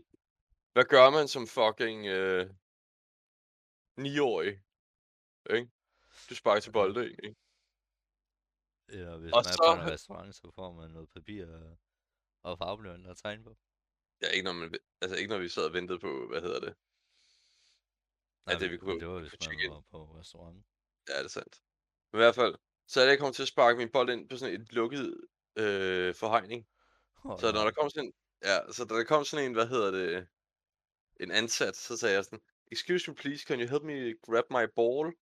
Hvad 0.73 0.85
gør 0.85 1.11
man 1.11 1.29
som 1.35 1.45
fucking 1.59 2.07
øh, 2.07 2.45
9-årig? 4.07 4.53
Ikke? 5.57 5.71
Du 6.31 6.35
sparker 6.35 6.61
til 6.61 6.73
bolde, 6.73 7.03
ikke? 7.11 7.35
Eller 8.89 9.17
hvis 9.19 9.33
Og 9.33 9.39
man 9.45 9.51
er 9.53 9.57
så- 9.57 9.75
på 9.77 9.83
en 9.83 9.91
restaurant, 9.93 10.35
så 10.35 10.51
får 10.55 10.73
man 10.73 10.91
noget 10.91 11.09
papir 11.11 11.47
og, 11.47 11.79
og 12.43 12.59
farvebløn 12.59 13.07
og 13.07 13.17
tegn 13.17 13.45
på. 13.45 13.57
Ja, 14.23 14.29
ikke 14.31 14.45
når, 14.45 14.53
man, 14.53 14.75
altså 15.03 15.17
ikke 15.17 15.31
når 15.33 15.39
vi 15.39 15.49
sad 15.49 15.64
og 15.67 15.73
ventede 15.73 15.99
på, 15.99 16.27
hvad 16.31 16.41
hedder 16.47 16.61
det? 16.61 16.75
Nej, 18.47 18.55
det, 18.61 18.71
vi 18.71 18.77
kunne- 18.79 19.01
det 19.01 19.09
var, 19.09 19.14
vi 19.14 19.29
hvis 19.29 19.49
man 19.49 19.71
var 19.71 19.81
på 19.91 20.19
restaurant. 20.19 20.64
Ja, 21.09 21.19
det 21.19 21.25
er 21.25 21.29
sandt. 21.29 21.62
Men 22.12 22.19
i 22.21 22.23
hvert 22.23 22.35
fald, 22.35 22.55
så 22.89 23.01
er 23.01 23.05
jeg 23.09 23.18
kommet 23.18 23.34
til 23.37 23.43
at 23.43 23.49
sparke 23.49 23.78
min 23.78 23.93
bold 23.93 24.11
ind 24.11 24.28
på 24.28 24.37
sådan 24.37 24.61
et 24.61 24.72
lukket 24.72 25.14
øh, 25.57 26.14
forhegning. 26.14 26.66
Oh, 27.24 27.41
Så 27.41 27.53
når 27.53 27.64
der 27.64 27.70
kom 27.70 27.91
sådan 27.91 28.05
en, 28.07 28.12
ja, 28.45 28.72
så 28.72 28.84
da 28.84 28.95
der 28.95 29.05
kom 29.05 29.24
sådan 29.24 29.47
en, 29.47 29.53
hvad 29.53 29.66
hedder 29.66 29.91
det, 29.91 30.26
en 31.20 31.30
ansat, 31.30 31.76
så 31.76 31.97
sagde 31.97 32.14
jeg 32.14 32.24
sådan, 32.24 32.41
excuse 32.72 33.11
me 33.11 33.14
please, 33.14 33.45
can 33.47 33.61
you 33.61 33.68
help 33.68 33.82
me 33.82 34.14
grab 34.22 34.45
my 34.51 34.66
ball? 34.76 35.12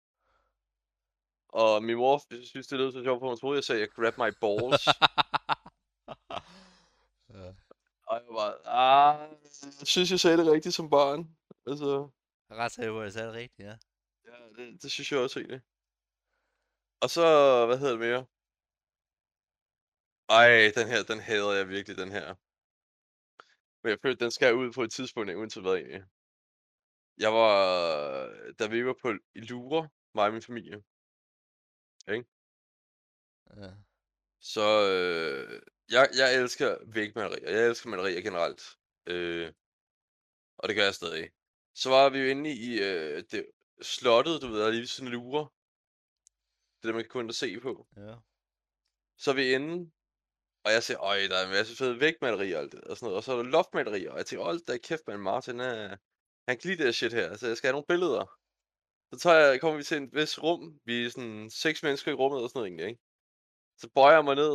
Og 1.49 1.83
min 1.83 1.97
mor 1.97 2.45
synes, 2.45 2.67
det 2.67 2.79
lød 2.79 2.93
så 2.93 3.03
sjovt, 3.03 3.21
for 3.21 3.29
hun 3.29 3.39
troede, 3.39 3.57
jeg 3.57 3.65
sagde, 3.65 3.87
grab 3.87 4.19
my 4.19 4.31
balls. 4.41 4.87
ja. 7.35 7.49
og 8.07 8.15
jeg 8.17 8.31
var 8.39 8.51
ah, 8.65 9.31
jeg 9.81 9.87
synes, 9.87 10.11
jeg 10.11 10.21
sagde 10.21 10.37
det 10.37 10.53
rigtigt 10.53 10.75
som 10.75 10.91
barn. 10.91 11.37
Altså, 11.67 12.11
Jeg 12.49 12.57
ret 12.59 12.73
på, 12.89 12.99
at 12.99 13.05
jeg 13.05 13.13
sagde 13.13 13.29
det 13.29 13.35
rigtigt, 13.37 13.67
ja. 13.69 13.77
ja, 14.27 14.63
det, 14.63 14.83
det 14.83 14.91
synes 14.91 15.13
jeg 15.13 15.21
også 15.21 15.41
egentlig. 15.41 15.61
Og 17.03 17.11
så, 17.11 17.23
hvad 17.67 17.79
hedder 17.79 17.93
det 17.93 18.01
mere? 18.01 18.27
Ej, 20.29 20.73
den 20.77 20.89
her, 20.89 21.03
den 21.03 21.21
hader 21.21 21.53
jeg 21.53 21.69
virkelig, 21.69 21.97
den 21.99 22.13
her. 22.13 22.35
Men 23.83 23.91
jeg 23.91 23.99
følte, 24.03 24.25
den 24.25 24.31
skal 24.31 24.55
ud 24.55 24.73
på 24.73 24.83
et 24.83 24.93
tidspunkt, 24.93 25.29
ikke, 25.29 25.41
uanset 25.41 25.63
hvad 25.63 25.75
egentlig. 25.75 26.05
Jeg 27.19 27.33
var, 27.33 27.55
da 28.59 28.67
vi 28.67 28.87
var 28.87 28.95
på 29.03 29.09
i 29.35 29.41
Lure, 29.41 29.89
mig 30.15 30.27
og 30.27 30.33
min 30.33 30.43
familie, 30.43 30.83
ja. 33.57 33.71
så 34.41 34.67
øh, 34.91 35.63
jeg, 35.91 36.09
jeg 36.19 36.35
elsker 36.43 36.79
vægmalerier. 36.87 37.51
Jeg 37.51 37.69
elsker 37.69 37.91
malerier 37.91 38.21
generelt. 38.21 38.63
Øh, 39.07 39.53
og 40.59 40.69
det 40.69 40.77
gør 40.77 40.85
jeg 40.85 40.95
stadig. 40.95 41.31
Så 41.75 41.91
var 41.91 42.11
vi 42.11 42.19
jo 42.19 42.27
inde 42.27 42.51
i 42.51 42.81
øh, 42.83 43.25
det, 43.31 43.47
slottet, 43.83 44.43
du 44.43 44.49
ved, 44.49 44.71
lige 44.71 44.81
ved 44.81 44.87
sådan 44.87 45.13
Lure. 45.13 45.49
Det 46.85 46.95
man 46.95 47.05
kan 47.05 47.09
gå 47.09 47.21
ind 47.21 47.29
og 47.29 47.35
se 47.35 47.61
på. 47.61 47.87
ja. 47.97 48.15
Så 49.19 49.31
er 49.31 49.35
vi 49.35 49.53
inde, 49.53 49.91
og 50.65 50.73
jeg 50.73 50.83
siger, 50.83 51.01
øj, 51.01 51.19
der 51.31 51.37
er 51.37 51.45
en 51.45 51.51
masse 51.51 51.77
fede 51.77 52.01
vægmalerier 52.01 52.57
og 52.57 52.63
alt 52.63 52.73
det, 52.73 52.81
og 52.81 52.97
sådan 52.97 53.07
noget. 53.07 53.17
Og 53.17 53.25
så 53.25 53.33
er 53.33 53.37
der 53.37 53.43
loftmalerier, 53.43 54.11
og 54.11 54.19
jeg 54.19 54.27
tænker, 54.27 54.45
hold 54.45 54.61
da 54.65 54.79
kæft, 54.79 55.03
man, 55.07 55.21
Martin, 55.21 55.61
er, 55.61 55.97
han 56.49 56.59
kan 56.59 56.69
lide 56.69 56.77
det 56.77 56.85
her 56.85 56.93
shit 56.93 57.13
her, 57.13 57.37
så 57.37 57.47
jeg 57.47 57.57
skal 57.57 57.69
have 57.69 57.73
nogle 57.73 57.87
billeder. 57.89 58.25
Så 59.13 59.19
tager 59.21 59.39
jeg, 59.39 59.61
kommer 59.61 59.77
vi 59.77 59.83
til 59.85 59.97
en 59.97 60.11
vis 60.13 60.43
rum, 60.43 60.81
vi 60.85 61.05
er 61.05 61.11
sådan 61.11 61.51
seks 61.51 61.83
mennesker 61.83 62.11
i 62.13 62.15
rummet 62.15 62.43
og 62.43 62.49
sådan 62.49 62.59
noget 62.59 62.69
egentlig, 62.69 62.89
ikke? 62.89 63.03
Så 63.81 63.89
bøjer 63.95 64.15
jeg 64.15 64.25
mig 64.25 64.35
ned, 64.35 64.55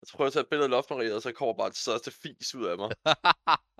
og 0.00 0.04
så 0.06 0.12
prøver 0.16 0.26
jeg 0.26 0.30
at 0.30 0.32
tage 0.32 0.42
et 0.42 0.48
billede 0.50 0.66
af 0.66 0.70
loftmaleriet, 0.70 1.14
og 1.14 1.22
så 1.22 1.32
kommer 1.32 1.54
bare 1.54 1.68
det 1.68 1.76
største 1.76 2.10
fis 2.10 2.54
ud 2.54 2.66
af 2.72 2.76
mig. 2.82 2.90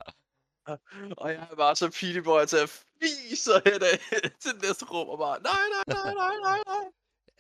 og 1.21 1.27
jeg 1.33 1.49
er 1.51 1.57
bare 1.57 1.77
så 1.77 1.91
pileboy, 1.99 2.41
at 2.41 2.53
jeg 2.53 2.69
fiser 3.01 3.59
hen 3.65 3.81
til 4.43 4.51
det 4.55 4.63
næste 4.63 4.85
rum, 4.85 5.09
og 5.09 5.19
bare, 5.19 5.43
nej, 5.43 5.65
nej, 5.75 5.85
nej, 5.97 6.15
nej, 6.23 6.37
nej, 6.49 6.61
nej. 6.73 6.85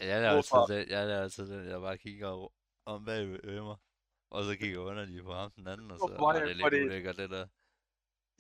Jeg 0.01 0.25
er 0.25 0.33
Hvorfra? 0.33 0.61
altid 0.63 0.75
den, 0.77 0.89
jeg 0.91 1.11
er 1.11 1.23
altid 1.23 1.49
den, 1.49 1.69
jeg 1.69 1.81
bare 1.81 1.99
kigger 1.99 2.53
om 2.87 3.05
bag 3.05 3.29
ved 3.29 3.61
mig. 3.63 3.77
Og 4.31 4.45
så 4.45 4.57
kigger 4.57 4.79
underligt 4.81 5.25
på 5.25 5.33
ham 5.35 5.51
den 5.51 5.67
anden, 5.69 5.91
og 5.91 5.99
så 5.99 6.05
er 6.05 6.33
det? 6.33 6.41
det 6.49 6.57
lidt 6.57 6.65
Fordi- 6.65 6.83
ulækkert, 6.85 7.17
det 7.17 7.31
der. 7.31 7.47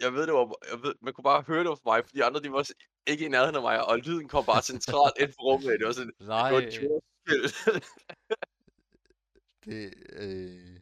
Jeg 0.00 0.12
ved, 0.12 0.26
det 0.26 0.34
var, 0.34 0.54
jeg 0.72 0.82
ved, 0.82 0.94
man 1.00 1.12
kunne 1.14 1.22
bare 1.22 1.42
høre 1.42 1.58
det 1.60 1.68
var 1.68 1.74
for 1.74 1.90
mig, 1.90 2.04
fordi 2.04 2.18
de 2.18 2.24
andre, 2.24 2.42
de 2.42 2.52
var 2.52 2.70
ikke 3.06 3.24
i 3.24 3.28
nærheden 3.28 3.56
af 3.56 3.62
mig, 3.62 3.84
og 3.88 3.98
lyden 3.98 4.28
kom 4.28 4.44
bare 4.44 4.62
centralt 4.62 5.14
ind 5.20 5.28
på 5.28 5.42
rummet. 5.42 5.78
Det 5.80 5.86
var 5.86 5.92
sådan, 5.92 6.12
Nej, 6.20 6.50
det 6.60 6.88
var 6.90 7.00
et 7.36 7.84
det, 9.64 9.94
øh... 10.12 10.80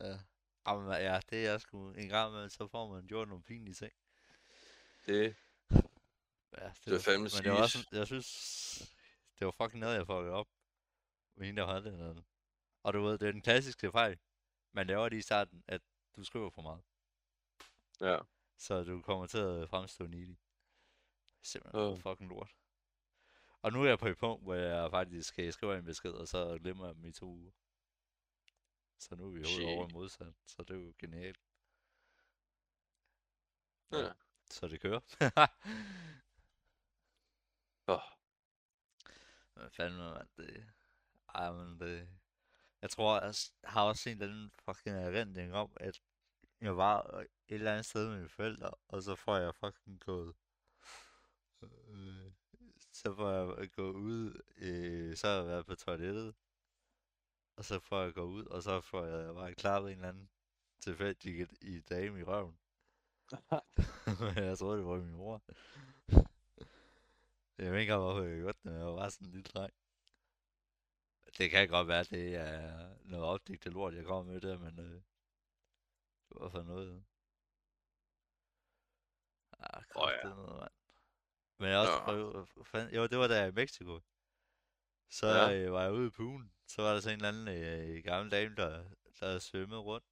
Ja. 0.00 0.18
Jamen, 0.68 0.88
ja, 0.92 1.20
det 1.30 1.46
er 1.46 1.58
sgu 1.58 1.90
en 1.92 2.08
gang 2.08 2.30
imellem, 2.30 2.50
så 2.50 2.68
får 2.68 2.94
man 2.94 3.06
gjort 3.06 3.28
nogle 3.28 3.42
pinlige 3.44 3.74
ting. 3.74 3.92
det, 5.06 5.34
Ja, 6.58 6.64
det, 6.64 6.84
Det 6.84 6.94
er 6.94 6.98
fandme 6.98 7.28
Men 7.36 7.44
det 7.44 7.52
var 7.52 7.62
også, 7.62 7.86
jeg 7.92 8.06
synes, 8.06 8.28
det 9.42 9.46
var 9.46 9.64
fucking 9.64 9.80
noget, 9.80 9.96
jeg 9.96 10.06
fuckede 10.06 10.32
op. 10.32 10.48
Med 11.34 11.46
hende, 11.46 11.62
der 11.62 11.68
havde 11.68 11.84
den. 11.84 12.24
Og 12.82 12.92
du 12.92 13.02
ved, 13.02 13.18
det 13.18 13.28
er 13.28 13.32
den 13.32 13.42
klassiske 13.42 13.92
fejl. 13.92 14.18
Man 14.72 14.86
laver 14.86 15.08
det 15.08 15.16
i 15.16 15.22
starten, 15.22 15.64
at 15.66 15.82
du 16.16 16.24
skriver 16.24 16.50
for 16.50 16.62
meget. 16.62 16.82
ja. 18.00 18.18
Så 18.56 18.84
du 18.84 19.02
kommer 19.02 19.26
til 19.26 19.38
at 19.38 19.68
fremstå 19.68 20.06
needy. 20.06 20.36
Simpelthen 21.42 21.82
oh. 21.82 21.98
fucking 21.98 22.30
lort. 22.30 22.56
Og 23.62 23.72
nu 23.72 23.82
er 23.82 23.88
jeg 23.88 23.98
på 23.98 24.06
et 24.06 24.18
punkt, 24.18 24.42
hvor 24.42 24.54
jeg 24.54 24.90
faktisk 24.90 25.28
skal 25.28 25.52
skrive 25.52 25.78
en 25.78 25.84
besked, 25.84 26.12
og 26.12 26.28
så 26.28 26.58
glemmer 26.58 26.86
jeg 26.86 26.94
dem 26.94 27.04
i 27.04 27.12
to 27.12 27.26
uger. 27.26 27.52
Så 28.98 29.16
nu 29.16 29.26
er 29.26 29.30
vi 29.30 29.38
hovedet 29.38 29.78
over 29.78 29.88
modsat, 29.88 30.34
så 30.46 30.62
det 30.62 30.76
er 30.76 30.80
jo 30.80 30.94
genialt. 30.98 31.40
Ja. 33.92 34.12
Så 34.50 34.68
det 34.68 34.80
kører. 34.80 35.00
Åh, 37.88 38.21
Hvad 39.54 39.70
fanden, 39.70 39.98
mand, 39.98 40.28
det... 40.36 40.72
Ej, 41.34 41.52
men 41.52 41.80
det... 41.80 42.08
Jeg 42.82 42.90
tror, 42.90 43.20
jeg 43.20 43.34
har 43.64 43.82
også 43.82 44.10
en 44.10 44.22
eller 44.22 44.34
anden 44.34 44.50
fucking 44.50 44.96
erindring 44.96 45.54
om, 45.54 45.72
at 45.76 46.02
jeg 46.60 46.76
var 46.76 47.20
et 47.20 47.28
eller 47.48 47.72
andet 47.72 47.86
sted 47.86 48.08
med 48.08 48.16
mine 48.16 48.28
forældre, 48.28 48.70
og 48.88 49.02
så 49.02 49.14
får 49.14 49.36
jeg 49.36 49.54
fucking 49.54 50.00
gået... 50.00 50.34
Øh, 51.62 52.32
så 52.92 53.14
får 53.14 53.30
jeg 53.30 53.70
gået 53.70 53.94
ud, 53.94 54.42
øh, 54.56 55.16
så 55.16 55.26
har 55.26 55.34
jeg 55.34 55.46
været 55.46 55.66
på 55.66 55.74
toilettet, 55.74 56.34
og 57.56 57.64
så 57.64 57.80
får 57.80 58.02
jeg 58.02 58.14
gået 58.14 58.26
ud, 58.26 58.46
og 58.46 58.62
så 58.62 58.80
får 58.80 59.04
jeg 59.04 59.34
bare 59.34 59.54
klappet 59.54 59.92
en 59.92 59.98
eller 59.98 60.08
anden 60.08 60.30
tilfældig 60.80 61.48
i 61.60 61.80
dame 61.80 62.20
i 62.20 62.22
røven. 62.22 62.58
jeg 64.36 64.58
troede, 64.58 64.78
det 64.78 64.86
var 64.86 64.96
min 64.96 65.14
mor. 65.14 65.42
Jeg 67.58 67.72
ved 67.72 67.80
ikke, 67.80 67.96
hvorfor 67.96 68.22
jeg 68.22 68.36
gjorde 68.38 68.52
det, 68.58 68.64
men 68.64 68.74
jeg 68.74 68.86
var 68.86 68.96
bare 68.96 69.10
sådan 69.10 69.26
en 69.26 69.32
lille 69.32 69.44
dreng. 69.44 69.72
Det 71.38 71.50
kan 71.50 71.68
godt 71.68 71.88
være, 71.88 72.04
det 72.04 72.34
er 72.34 72.94
noget 73.04 73.24
opdigtet 73.26 73.72
lort, 73.72 73.94
jeg 73.94 74.04
kommer 74.04 74.32
med 74.32 74.40
der, 74.40 74.58
men 74.58 74.78
øh, 74.78 75.02
det 76.28 76.36
var 76.40 76.48
for 76.48 76.62
noget. 76.62 77.04
Ah, 79.60 79.82
Åh, 79.96 80.10
ja. 80.10 80.28
kraftedeme, 80.28 80.46
mand. 80.46 80.70
Men 81.58 81.68
jeg 81.68 81.78
også 81.78 81.92
Ja. 82.06 82.62
fanden, 82.64 82.94
jo, 82.94 83.06
det 83.06 83.18
var 83.18 83.28
da 83.28 83.38
jeg 83.40 83.48
i 83.48 83.52
Mexico. 83.52 84.00
Så 85.10 85.26
Ja. 85.26 85.52
øh, 85.54 85.72
var 85.72 85.82
jeg 85.82 85.92
ude 85.92 86.06
i 86.06 86.10
poolen, 86.10 86.52
så 86.66 86.82
var 86.82 86.92
der 86.92 87.00
så 87.00 87.10
en 87.10 87.16
eller 87.16 87.28
anden 87.28 87.48
øh, 87.48 88.04
gammel 88.04 88.30
dame, 88.32 88.54
der, 88.56 88.84
der 89.20 89.38
svømmede 89.38 89.80
rundt 89.80 90.06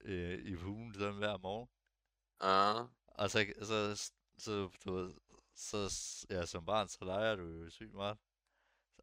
øh, 0.00 0.38
i 0.38 0.56
poolen 0.56 0.94
sådan 0.94 1.18
hver 1.18 1.36
morgen. 1.38 1.68
ah, 2.40 2.86
Og 3.08 3.30
så, 3.30 3.38
så, 3.62 3.96
så, 4.38 4.70
du 4.84 4.94
ved, 4.94 5.14
så, 5.54 5.78
ja, 6.30 6.46
som 6.46 6.64
barn, 6.66 6.88
så 6.88 7.04
leger 7.04 7.36
du 7.36 7.42
jo 7.48 7.70
sygt 7.70 7.94
meget. 7.94 8.18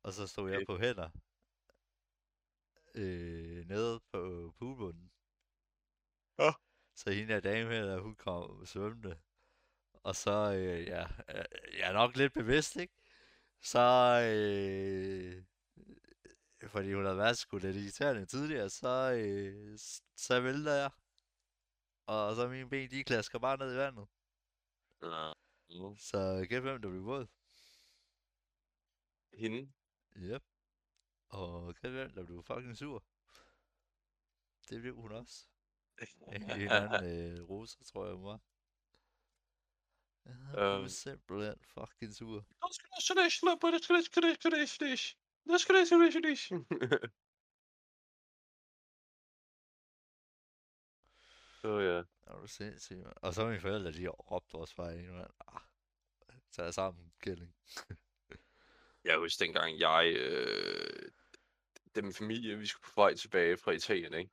Og 0.04 0.14
så 0.14 0.28
stod 0.28 0.50
jeg 0.52 0.58
Okay. 0.58 0.66
på 0.66 0.78
hænder, 0.78 1.10
øh, 2.96 3.66
nede 3.68 4.00
på 4.12 4.54
poolbunden. 4.60 5.12
Ja. 6.40 6.52
Så 6.96 7.12
hende 7.12 7.34
der 7.34 7.40
dame 7.40 7.70
her, 7.74 7.86
der, 7.86 8.00
hun 8.00 8.16
kom 8.16 8.66
svømmende. 8.66 9.20
Og 10.04 10.16
så, 10.16 10.54
øh, 10.54 10.88
ja, 10.88 11.04
øh, 11.30 11.46
jeg 11.80 11.90
er 11.90 11.94
nok 11.94 12.16
lidt 12.18 12.34
bevidst, 12.34 12.76
ikke? 12.76 12.94
Så, 13.62 13.80
øh, 14.26 15.44
fordi 16.68 16.94
hun 16.94 17.06
havde 17.06 17.18
været 17.18 17.38
sgu 17.38 17.58
lidt 17.58 17.78
irriterende 17.78 18.26
tidligere, 18.26 18.70
så, 18.70 19.14
øh, 19.14 19.78
så 20.16 20.40
vælter 20.42 20.74
jeg. 20.74 20.92
Og 22.08 22.36
så 22.36 22.48
mine 22.48 22.70
ben, 22.70 22.92
de 22.92 23.04
klasker 23.04 23.40
bare 23.40 23.58
ned 23.58 23.74
i 23.74 23.78
vandet. 23.78 24.08
ah, 25.02 25.34
mm. 25.72 25.96
Så 25.98 26.46
gæt 26.50 26.62
hvem 26.62 26.82
der 26.82 26.90
blev 26.90 27.06
våd. 27.06 27.28
Hende. 29.34 29.72
Yep. 30.18 30.44
Og 31.30 31.76
gæt 31.76 31.92
hvem 31.92 32.12
der 32.14 32.26
blev 32.26 32.44
fucking 32.44 32.78
sur. 32.78 33.04
Det 34.70 34.82
blev 34.82 34.96
hun 34.96 35.12
også. 35.12 35.48
En 36.28 36.50
anden 36.50 37.06
øh, 37.12 37.50
rosa, 37.50 37.84
tror 37.84 38.06
jeg 38.06 38.16
hun 38.16 38.26
var. 38.26 38.40
Ja, 40.26 40.32
hun 40.34 40.54
var 40.54 40.80
Øhm. 40.80 40.90
simpelthen 40.90 41.56
fucking 41.64 42.14
sur. 42.16 42.46
Åh 51.64 51.72
oh, 51.72 51.84
ja. 51.84 52.04
Er 52.32 52.40
du 52.40 52.48
sindssyg, 52.48 52.98
mand. 52.98 53.14
Og 53.22 53.34
så 53.34 53.46
mine 53.46 53.60
forældre, 53.60 53.92
de 53.92 54.08
råbte 54.08 54.56
også 54.56 54.76
bare 54.76 54.98
ind, 55.00 55.12
mand. 55.12 55.32
Ah, 55.48 55.62
tag 56.52 56.74
sammen, 56.74 57.14
kælling. 57.20 57.56
Jeg 59.04 59.18
husker 59.18 59.46
dengang, 59.46 59.80
jeg... 59.80 60.14
Øh, 60.16 61.12
det 61.96 62.04
min 62.04 62.14
familie, 62.14 62.58
vi 62.58 62.66
skulle 62.66 62.84
på 62.84 63.02
vej 63.02 63.16
tilbage 63.16 63.58
fra 63.58 63.72
Italien, 63.72 64.14
ikke? 64.14 64.32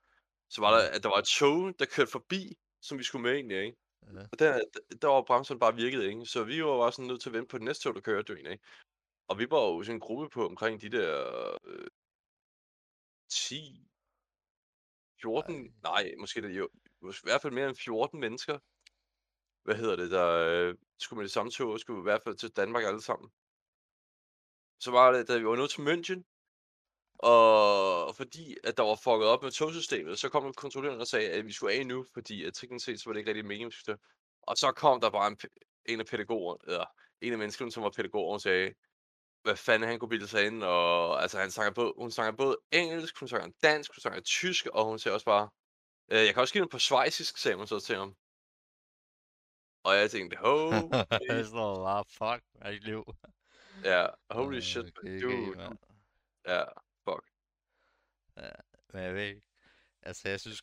Så 0.49 0.61
var 0.61 0.71
der, 0.79 0.91
at 0.91 1.03
der 1.03 1.09
var 1.09 1.19
et 1.19 1.25
tog, 1.25 1.79
der 1.79 1.87
kørte 1.87 2.11
forbi, 2.11 2.59
som 2.81 2.99
vi 2.99 3.03
skulle 3.05 3.23
med 3.23 3.33
egentlig, 3.33 3.65
ikke? 3.67 3.79
Ja. 4.03 4.23
Og 4.33 4.39
der, 4.39 4.61
der 5.03 5.09
var 5.09 5.23
bremserne 5.23 5.61
bare 5.61 5.75
virket, 5.75 6.03
ikke? 6.03 6.27
Så 6.27 6.45
vi 6.45 6.65
var 6.65 6.79
bare 6.79 6.93
sådan 6.93 7.07
nødt 7.07 7.23
til 7.23 7.29
at 7.29 7.33
vente 7.33 7.49
på 7.49 7.59
det 7.59 7.65
næste 7.65 7.83
tog, 7.83 7.95
der 7.95 8.01
kørte, 8.01 8.33
egentlig, 8.33 8.53
ikke? 8.53 8.65
Og 9.29 9.39
vi 9.39 9.47
var 9.51 9.61
jo 9.61 9.83
sådan 9.83 9.97
en 9.97 10.01
gruppe 10.01 10.29
på 10.29 10.47
omkring 10.47 10.81
de 10.81 10.89
der 10.89 11.59
øh, 11.65 11.89
10, 13.29 13.89
14, 15.21 15.75
nej, 15.83 16.15
måske 16.19 16.43
det 16.43 16.59
jo, 16.59 16.69
i 17.03 17.13
hvert 17.23 17.43
fald 17.43 17.53
mere 17.53 17.69
end 17.69 17.77
14 17.77 18.21
mennesker. 18.21 18.59
Hvad 19.65 19.77
hedder 19.77 19.97
det, 19.97 20.11
der 20.11 20.29
øh, 20.29 20.75
skulle 20.99 21.19
med 21.19 21.25
det 21.25 21.33
samme 21.33 21.53
tog, 21.53 21.81
skulle 21.81 22.01
i 22.01 22.03
hvert 22.03 22.23
fald 22.25 22.37
til 22.37 22.51
Danmark 22.51 22.85
alle 22.85 23.03
sammen. 23.03 23.31
Så 24.81 24.91
var 24.91 25.13
det, 25.13 25.29
da 25.29 25.39
vi 25.39 25.47
var 25.47 25.57
nået 25.57 25.71
til 25.71 25.83
München, 25.83 26.23
og 27.19 28.17
fordi 28.17 28.57
at 28.65 28.77
der 28.77 28.83
var 28.83 28.95
fucket 28.95 29.29
op 29.29 29.43
med 29.43 29.51
togsystemet, 29.51 30.19
så 30.19 30.29
kom 30.29 30.55
kontrolløren 30.55 31.01
og 31.01 31.07
sagde, 31.07 31.31
at 31.31 31.47
vi 31.47 31.53
skulle 31.53 31.75
af 31.75 31.87
nu, 31.87 32.07
fordi 32.15 32.45
at 32.45 32.55
teknisk 32.55 32.85
set, 32.85 33.01
så 33.01 33.05
var 33.07 33.13
det 33.13 33.21
ikke 33.21 33.31
rigtig 33.31 33.45
meningen, 33.47 33.71
vi 33.71 33.77
skulle. 33.77 33.99
Og 34.43 34.57
så 34.57 34.73
kom 34.73 35.01
der 35.01 35.11
bare 35.11 35.29
en, 35.29 35.39
en 35.87 36.01
af 36.01 36.07
pædagogerne, 36.07 36.59
eller 36.67 36.85
en 37.21 37.33
af 37.33 37.39
menneskerne, 37.39 37.73
som 37.73 37.83
var 37.83 37.91
pædagog, 37.97 38.29
og 38.29 38.41
sagde, 38.41 38.75
hvad 39.43 39.57
fanden 39.57 39.89
han 39.89 39.99
kunne 39.99 40.09
bilde 40.09 40.29
sig 40.29 40.47
ind, 40.47 40.63
og 40.63 41.23
altså 41.23 41.39
han 41.39 41.51
snakker 41.51 41.73
både, 41.73 41.93
hun 41.99 42.11
snakker 42.11 42.37
både 42.37 42.57
engelsk, 42.73 43.19
hun 43.19 43.29
snakker 43.29 43.49
dansk, 43.63 43.95
hun 43.95 44.01
snakker 44.01 44.21
tysk, 44.21 44.67
og 44.67 44.85
hun 44.85 44.99
sagde 44.99 45.15
også 45.15 45.27
bare, 45.27 45.49
øh, 46.09 46.19
jeg 46.27 46.35
kan 46.35 46.41
også 46.41 46.53
give 46.55 46.63
den 46.63 46.71
på 46.71 46.79
svejsisk, 46.79 47.37
sagde 47.39 47.57
hun 47.57 47.67
så 47.67 47.81
til 47.81 47.97
ham. 47.97 48.17
Og 49.85 49.97
jeg 49.97 50.11
tænkte, 50.11 50.37
holy, 50.37 50.75
Jeg 51.29 51.47
står 51.47 51.85
bare, 51.85 52.05
fuck, 52.05 52.45
mit 52.65 52.85
liv. 52.85 53.05
ja, 53.85 54.07
holy 54.31 54.61
shit, 54.61 54.95
GG, 54.95 55.23
du, 55.23 55.31
du, 55.31 55.55
mand. 55.57 55.79
ja, 56.47 56.65
fuck. 57.05 57.25
Men 58.93 59.03
jeg 59.03 59.15
ved 59.15 59.23
ikke. 59.23 59.43
Altså, 60.03 60.29
jeg 60.29 60.41
synes, 60.41 60.63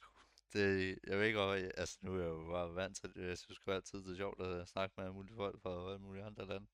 det, 0.53 0.99
jeg 1.07 1.17
ved 1.17 1.25
ikke, 1.25 1.39
hvor, 1.39 1.53
altså, 1.53 1.97
nu 2.01 2.13
er 2.15 2.19
jeg 2.21 2.27
jo 2.29 2.47
bare 2.51 2.75
vant 2.75 2.97
til 2.97 3.13
det. 3.15 3.27
Jeg 3.27 3.37
synes 3.37 3.55
sgu 3.55 3.71
altid, 3.71 4.03
det 4.03 4.11
er 4.11 4.15
sjovt 4.17 4.41
at 4.41 4.67
snakke 4.67 4.93
med 5.01 5.11
mulige 5.11 5.35
folk 5.35 5.61
fra 5.61 5.87
alle 5.91 5.99
mulige 5.99 6.23
andre 6.23 6.45
lande. 6.45 6.67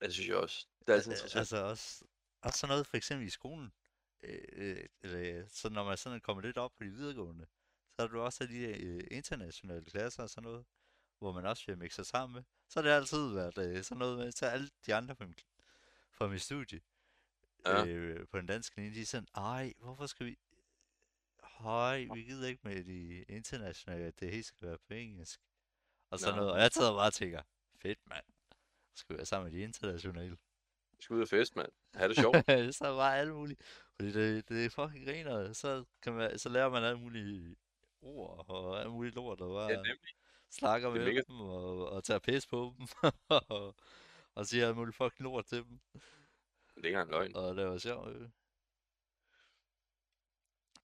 Det 0.00 0.12
synes 0.14 0.28
jeg 0.28 0.36
også. 0.36 0.66
Det 0.80 0.88
er 0.88 0.94
altid 0.94 1.12
Al- 1.12 1.16
interessant. 1.16 1.38
Altså 1.40 1.56
også, 1.64 2.04
også 2.42 2.58
sådan 2.58 2.72
noget 2.72 2.86
for 2.86 2.96
eksempel 2.96 3.26
i 3.26 3.30
skolen. 3.30 3.72
Øh, 4.22 4.38
øh, 4.52 4.86
eller, 5.02 5.46
så 5.48 5.68
når 5.68 5.84
man 5.84 5.96
sådan 5.96 6.20
kommer 6.20 6.42
lidt 6.42 6.58
op 6.58 6.72
på 6.78 6.84
de 6.84 6.90
videregående, 6.90 7.46
så 7.96 8.02
er 8.02 8.06
du 8.06 8.20
også 8.20 8.46
de 8.46 8.58
øh, 8.58 9.04
internationale 9.10 9.84
klasser 9.84 10.22
og 10.22 10.30
sådan 10.30 10.50
noget, 10.50 10.64
hvor 11.18 11.32
man 11.32 11.46
også 11.46 11.64
bliver 11.64 11.76
mixet 11.76 12.06
sammen 12.06 12.34
med. 12.34 12.42
Så 12.68 12.80
har 12.80 12.88
det 12.88 12.94
altid 12.96 13.34
været 13.34 13.58
øh, 13.58 13.82
sådan 13.84 13.98
noget 13.98 14.18
med, 14.18 14.32
så 14.32 14.46
alle 14.46 14.70
de 14.86 14.94
andre 14.94 15.16
fra, 15.16 15.24
min, 15.24 15.34
fra 16.12 16.28
mit 16.28 16.42
studie, 16.42 16.80
Ja. 17.66 17.86
øh, 17.86 18.26
på 18.28 18.38
den 18.38 18.46
danske 18.46 18.76
linje, 18.76 18.94
de 18.94 19.00
er 19.00 19.06
sådan, 19.06 19.28
ej, 19.34 19.72
hvorfor 19.78 20.06
skal 20.06 20.26
vi... 20.26 20.38
Høj, 21.42 22.06
vi 22.14 22.22
gider 22.22 22.48
ikke 22.48 22.60
med 22.64 22.84
de 22.84 23.22
internationale, 23.22 24.04
at 24.04 24.20
det 24.20 24.30
hele 24.30 24.42
skal 24.42 24.68
være 24.68 24.78
på 24.78 24.94
engelsk. 24.94 25.40
Og 26.10 26.18
sådan 26.18 26.34
Nå. 26.34 26.40
noget. 26.40 26.52
Og 26.52 26.60
jeg 26.60 26.72
tager 26.72 26.92
bare 26.92 27.06
og 27.06 27.12
tænker, 27.12 27.42
fedt 27.76 27.98
mand. 28.06 28.24
Skal 28.94 29.14
vi 29.14 29.16
være 29.16 29.26
sammen 29.26 29.52
med 29.52 29.58
de 29.58 29.64
internationale? 29.64 30.36
Vi 30.92 31.02
skal 31.02 31.14
ud 31.16 31.22
og 31.22 31.28
fest, 31.28 31.56
mand. 31.56 31.68
Ha' 31.94 32.08
det 32.08 32.16
sjovt. 32.16 32.36
så 32.76 32.84
er 32.86 32.96
bare 32.96 33.18
alt 33.18 33.32
muligt. 33.32 33.62
Fordi 33.96 34.12
det, 34.12 34.48
det 34.48 34.64
er 34.64 34.70
fucking 34.70 35.06
griner. 35.06 35.52
Så, 35.52 35.84
kan 36.02 36.12
man, 36.12 36.38
så 36.38 36.48
lærer 36.48 36.68
man 36.68 36.84
alle 36.84 36.98
mulige 37.00 37.56
ord 38.04 38.44
og 38.48 38.80
alt 38.80 38.90
muligt 38.90 39.14
lort, 39.14 39.40
og 39.40 39.48
bare 39.54 39.70
Ja, 39.70 39.76
nemlig. 39.76 39.98
snakker 40.50 40.90
Det 40.90 41.00
er 41.00 41.04
med 41.04 41.12
mega- 41.14 41.22
dem 41.28 41.40
og, 41.40 41.88
og 41.88 42.04
tager 42.04 42.18
pis 42.18 42.46
på 42.46 42.74
dem. 42.78 42.86
og, 43.48 43.74
og 44.34 44.46
siger 44.46 44.66
alt 44.66 44.76
muligt 44.76 44.96
fucking 44.96 45.22
lort 45.24 45.46
til 45.46 45.58
dem. 45.58 45.80
Det 45.92 46.02
er 46.74 46.76
ikke 46.76 46.88
engang 46.88 47.10
løgn. 47.10 47.36
Og 47.36 47.56
det 47.56 47.66
var 47.66 47.78
sjovt. 47.78 48.08
Øh. 48.16 48.28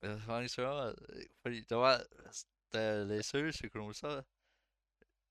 Jeg 0.03 0.11
var 0.11 0.19
faktisk 0.19 0.55
sørget, 0.55 0.99
fordi 1.43 1.61
der 1.61 1.77
var, 1.77 2.03
da 2.73 2.83
jeg 2.83 3.07
læste 3.07 3.31
serviceøkonom, 3.31 3.93
så, 3.93 4.23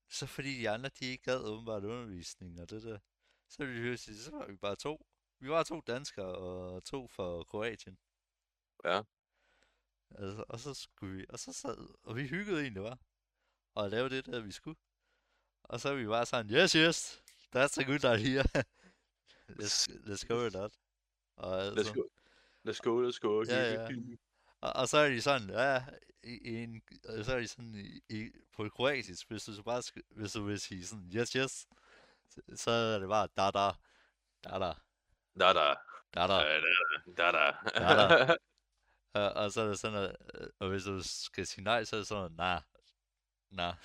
så 0.09 0.25
fordi 0.27 0.59
de 0.59 0.69
andre, 0.69 0.89
de 0.99 1.05
ikke 1.05 1.23
gad 1.23 1.39
åbenbart 1.43 1.83
undervisning 1.83 2.61
og 2.61 2.69
det 2.69 2.83
der, 2.83 2.99
så 3.49 3.65
ville 3.65 3.89
vi 3.91 3.97
sige, 3.97 4.17
så 4.17 4.31
var 4.31 4.47
vi 4.47 4.55
bare 4.55 4.75
to. 4.75 5.05
Vi 5.39 5.49
var 5.49 5.63
to 5.63 5.81
danskere 5.87 6.35
og 6.35 6.83
to 6.83 7.07
fra 7.07 7.43
Kroatien. 7.43 7.97
Ja. 8.85 9.01
Altså, 10.15 10.43
og 10.49 10.59
så 10.59 10.73
skulle 10.73 11.17
vi, 11.17 11.25
og 11.29 11.39
så 11.39 11.53
sad, 11.53 11.77
og 12.03 12.15
vi 12.15 12.27
hyggede 12.27 12.61
egentlig, 12.61 12.83
var 12.83 12.97
Og 13.75 13.89
lavede 13.89 14.15
det 14.15 14.25
der, 14.25 14.39
vi 14.39 14.51
skulle. 14.51 14.77
Og 15.63 15.79
så 15.79 15.89
er 15.89 15.95
vi 15.95 16.05
bare 16.05 16.25
sådan, 16.25 16.51
yes, 16.51 16.71
yes, 16.71 17.23
that's 17.55 17.81
a 17.81 17.83
good 17.83 18.19
idea. 18.19 18.43
let's, 19.59 19.87
let's 19.87 20.27
go 20.27 20.43
with 20.43 20.55
that. 20.55 20.71
Og 21.35 21.67
Let's 21.67 21.77
altså, 21.77 21.93
go. 21.93 22.01
Let's 22.67 22.79
go, 22.79 23.09
let's 23.09 23.19
go. 23.19 23.43
Ja, 23.43 23.73
ja. 23.73 23.87
Og, 24.61 24.73
og 24.75 24.89
så 24.89 24.97
er 24.97 25.09
de 25.09 25.21
sådan, 25.21 25.49
ja, 25.49 25.83
i, 26.23 26.37
i 26.51 26.63
en, 26.63 26.81
og 27.05 27.25
så 27.25 27.35
er 27.35 27.39
de 27.39 27.47
sådan, 27.47 27.75
i, 27.75 28.01
i, 28.09 28.31
på 28.53 28.69
kroatisk, 28.69 29.29
hvis 29.29 29.43
du 29.43 29.53
så 29.53 29.63
bare, 29.63 29.81
skal, 29.81 30.03
hvis 30.09 30.31
du 30.31 30.43
vil 30.43 30.59
sige 30.59 30.85
sådan, 30.85 31.11
yes, 31.15 31.31
yes, 31.31 31.67
så, 32.29 32.41
så 32.55 32.71
er 32.71 32.99
det 32.99 33.07
bare, 33.07 33.27
da, 33.37 33.51
da. 33.51 33.71
Da 34.43 34.59
da. 34.59 34.73
Er 35.35 35.53
der. 35.53 35.75
Da 36.13 36.27
da. 36.27 36.37
Da 37.17 37.31
Da 37.31 37.31
da. 37.31 38.25
da. 38.25 38.35
Og, 39.13 39.31
og 39.33 39.51
så 39.51 39.61
er 39.61 39.67
det 39.67 39.79
sådan 39.79 39.93
noget, 39.93 40.15
øh, 40.33 40.47
og 40.59 40.69
hvis 40.69 40.83
du 40.83 41.01
skal 41.03 41.47
sige 41.47 41.63
nej, 41.63 41.83
så 41.83 41.95
er 41.95 41.99
det 41.99 42.07
sådan 42.07 42.31
nej, 42.31 42.61
nej. 43.49 43.75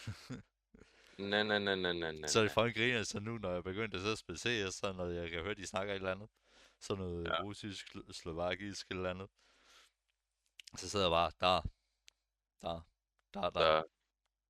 Nej, 1.19 1.43
nej, 1.43 1.59
nej, 1.59 1.75
nej, 1.77 1.93
nej, 1.93 2.13
nej. 2.13 2.29
så 2.29 2.39
er 2.39 2.43
det 2.43 2.53
fucking 2.53 2.75
griner, 2.77 3.03
så 3.03 3.21
nu, 3.21 3.39
når 3.39 3.53
jeg 3.53 3.65
begyndte 3.65 3.97
at 3.97 4.01
sidde 4.01 4.13
og 4.15 4.19
spille 4.19 4.39
CS, 4.39 4.75
så 4.75 4.93
når 4.93 5.07
jeg 5.07 5.31
kan 5.31 5.43
høre, 5.43 5.55
de 5.55 5.67
snakker 5.67 5.93
et 5.95 5.97
eller 5.97 6.11
andet, 6.13 6.29
sådan 6.81 7.05
noget 7.05 7.27
Ja. 7.29 7.43
russisk, 7.43 7.87
slo- 7.87 8.13
slovakisk 8.13 8.91
eller 8.91 9.11
andet, 9.11 9.29
så 10.77 10.91
sidder 10.91 11.07
jeg 11.07 11.11
bare, 11.11 11.31
der, 11.41 11.63
der, 12.63 12.81
der, 13.35 13.51
der, 13.51 13.61
Da. 13.61 13.83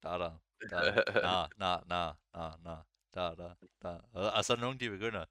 der, 0.02 0.18
der, 0.18 0.38
der, 0.70 1.08
na, 1.22 1.48
na, 1.56 1.82
na, 1.86 2.12
na, 2.34 2.56
na, 2.62 2.76
der, 3.14 3.34
der, 3.34 3.54
der. 3.82 4.00
Og, 4.12 4.32
og 4.32 4.44
så 4.44 4.52
er 4.52 4.56
der 4.56 4.62
nogen, 4.64 4.80
de 4.80 4.90
begynder 4.90 5.24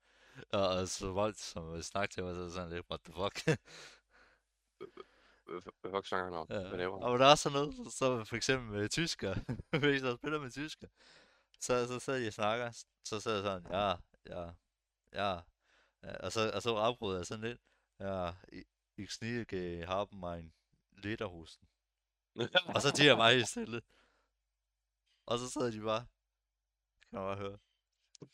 at, 0.53 0.77
at 0.77 0.89
slå 0.89 1.11
vold, 1.13 1.33
som 1.33 1.73
at 1.73 1.85
snakke 1.85 2.13
til 2.13 2.23
mig, 2.23 2.35
så 2.35 2.41
er 2.41 2.49
sådan 2.49 2.69
lidt, 2.69 2.85
what 2.89 3.01
the 3.01 3.13
fuck. 3.13 3.57
Fuck 5.61 6.07
snakker 6.07 6.23
han 6.25 6.33
om? 6.33 6.47
Ja. 6.49 6.67
Hvad 6.67 6.77
laver 6.77 6.99
han? 6.99 7.03
Og 7.11 7.19
der 7.19 7.25
er 7.25 7.35
sådan 7.35 7.53
noget, 7.59 7.93
så 7.93 8.23
for 8.25 8.35
eksempel 8.35 8.71
med 8.79 8.89
tysker, 8.89 9.35
hvis 9.79 10.03
jeg 10.03 10.17
spiller 10.17 10.39
med 10.39 10.51
tysker, 10.51 10.87
så, 11.59 11.87
så 11.87 11.99
sidder 11.99 12.19
de 12.19 12.27
og 12.27 12.33
snakker, 12.33 12.71
så 13.03 13.19
sidder 13.19 13.37
jeg 13.37 13.43
sådan, 13.43 13.71
ja, 13.71 13.89
ja, 14.25 14.51
ja, 15.13 15.39
ja 16.03 16.17
og 16.25 16.31
så, 16.31 16.51
og 16.53 16.61
så 16.61 16.75
afbryder 16.75 17.17
jeg 17.17 17.25
sådan 17.25 17.43
lidt, 17.43 17.61
ja, 17.99 18.29
ich- 18.31 19.07
snige 19.09 19.85
haben 19.85 20.19
mein 20.19 20.53
Lederhosen. 21.03 21.67
Og 22.75 22.81
så 22.81 22.91
siger 22.95 23.09
jeg 23.09 23.17
bare 23.17 23.33
helt 23.33 23.47
stille. 23.47 23.81
Og 25.25 25.39
så 25.39 25.49
sidder 25.49 25.71
de 25.71 25.79
bare, 25.81 25.99
det 26.99 27.09
kan 27.09 27.19
man 27.19 27.27
bare 27.27 27.37
høre, 27.37 27.57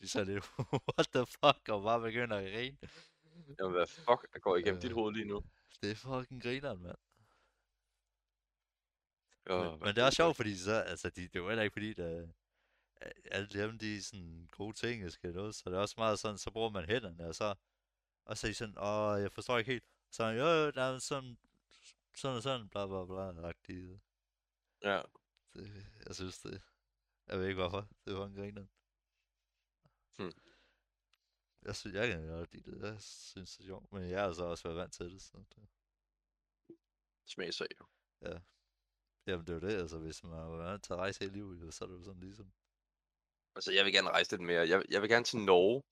de 0.00 0.08
så 0.08 0.24
lidt, 0.24 0.44
what 0.96 1.08
the 1.14 1.26
fuck, 1.26 1.68
og 1.68 1.82
bare 1.82 2.00
begynder 2.00 2.36
at 2.36 2.52
grine. 2.52 2.78
Jamen, 3.58 3.72
hvad 3.72 3.86
fuck 3.86 4.32
der 4.32 4.38
går 4.38 4.56
igennem 4.56 4.76
Øh. 4.76 4.82
dit 4.82 4.92
hoved 4.92 5.12
lige 5.14 5.24
nu? 5.28 5.42
Det 5.82 5.90
er 5.90 5.94
fucking 5.94 6.42
grineren, 6.42 6.82
mand. 6.82 6.96
Åh, 9.46 9.70
Men, 9.70 9.78
men 9.78 9.88
det 9.88 9.98
er 9.98 10.06
også 10.06 10.16
sjovt, 10.16 10.36
fordi 10.36 10.56
så, 10.56 10.72
altså, 10.72 11.10
de, 11.10 11.22
det 11.22 11.36
er 11.36 11.40
jo 11.40 11.48
heller 11.48 11.62
ikke 11.62 11.72
fordi, 11.72 11.90
at 12.00 12.28
alle 13.24 13.48
dem, 13.48 13.78
de 13.78 14.02
sådan 14.02 14.48
gode 14.50 14.76
ting, 14.76 15.02
jeg 15.02 15.12
skal 15.12 15.32
noget, 15.32 15.54
så 15.54 15.70
det 15.70 15.76
er 15.76 15.80
også 15.80 15.94
meget 15.98 16.18
sådan, 16.18 16.38
så 16.38 16.50
bruger 16.50 16.70
man 16.70 16.84
hænderne, 16.84 17.26
og 17.28 17.34
så, 17.34 17.54
og 18.24 18.38
så 18.38 18.46
er 18.46 18.50
de 18.50 18.54
sådan, 18.54 18.78
åh, 18.78 19.22
jeg 19.22 19.32
forstår 19.32 19.58
ikke 19.58 19.70
helt, 19.70 19.84
så 20.10 20.24
er 20.24 20.30
jo, 20.30 20.44
jo, 20.44 20.70
der 20.70 20.82
er 20.82 20.98
sådan, 20.98 21.38
sådan 22.16 22.36
og 22.36 22.42
sådan, 22.42 22.68
bla 22.68 22.86
bla 22.86 23.04
bla, 23.04 23.48
agtigt. 23.48 24.00
Ja. 24.82 25.02
Det, 25.54 25.86
jeg 26.06 26.14
synes 26.14 26.38
det, 26.38 26.62
jeg 27.26 27.38
ved 27.38 27.46
ikke 27.46 27.60
hvorfor, 27.60 27.88
det 28.04 28.14
var 28.14 28.26
en 28.26 28.34
griner. 28.34 28.66
Hmm. 30.18 30.32
Jeg 31.62 31.76
synes, 31.76 31.94
jeg 31.94 32.08
kan 32.08 32.26
godt 32.26 32.52
lide 32.52 32.70
det, 32.70 32.82
jeg 32.82 33.02
synes 33.02 33.56
det 33.56 33.62
er 33.62 33.66
sjovt, 33.66 33.92
men 33.92 34.10
jeg 34.10 34.22
har 34.22 34.32
så 34.32 34.44
også 34.44 34.68
været 34.68 34.78
vant 34.78 34.92
til 34.92 35.12
det, 35.12 35.22
så 35.22 35.44
det, 35.56 35.68
Smagsag. 37.26 37.68
jo. 37.80 37.86
Jamen 39.30 39.46
det 39.46 39.52
er 39.52 39.60
jo 39.60 39.68
det, 39.68 39.80
altså 39.80 39.98
hvis 39.98 40.22
man 40.24 40.58
vant 40.58 40.84
til 40.84 40.92
at 40.92 40.98
rejse 40.98 41.20
hele 41.20 41.32
livet, 41.32 41.74
så 41.74 41.84
er 41.84 41.88
det 41.88 41.94
jo 41.94 42.02
sådan 42.02 42.20
ligesom, 42.20 42.52
Altså, 43.54 43.72
jeg 43.72 43.84
vil 43.84 43.92
gerne 43.92 44.10
rejse 44.10 44.30
lidt 44.32 44.42
mere. 44.42 44.68
Jeg, 44.68 44.84
jeg 44.88 45.02
vil 45.02 45.10
gerne 45.10 45.24
til 45.24 45.38
Norge. 45.38 45.82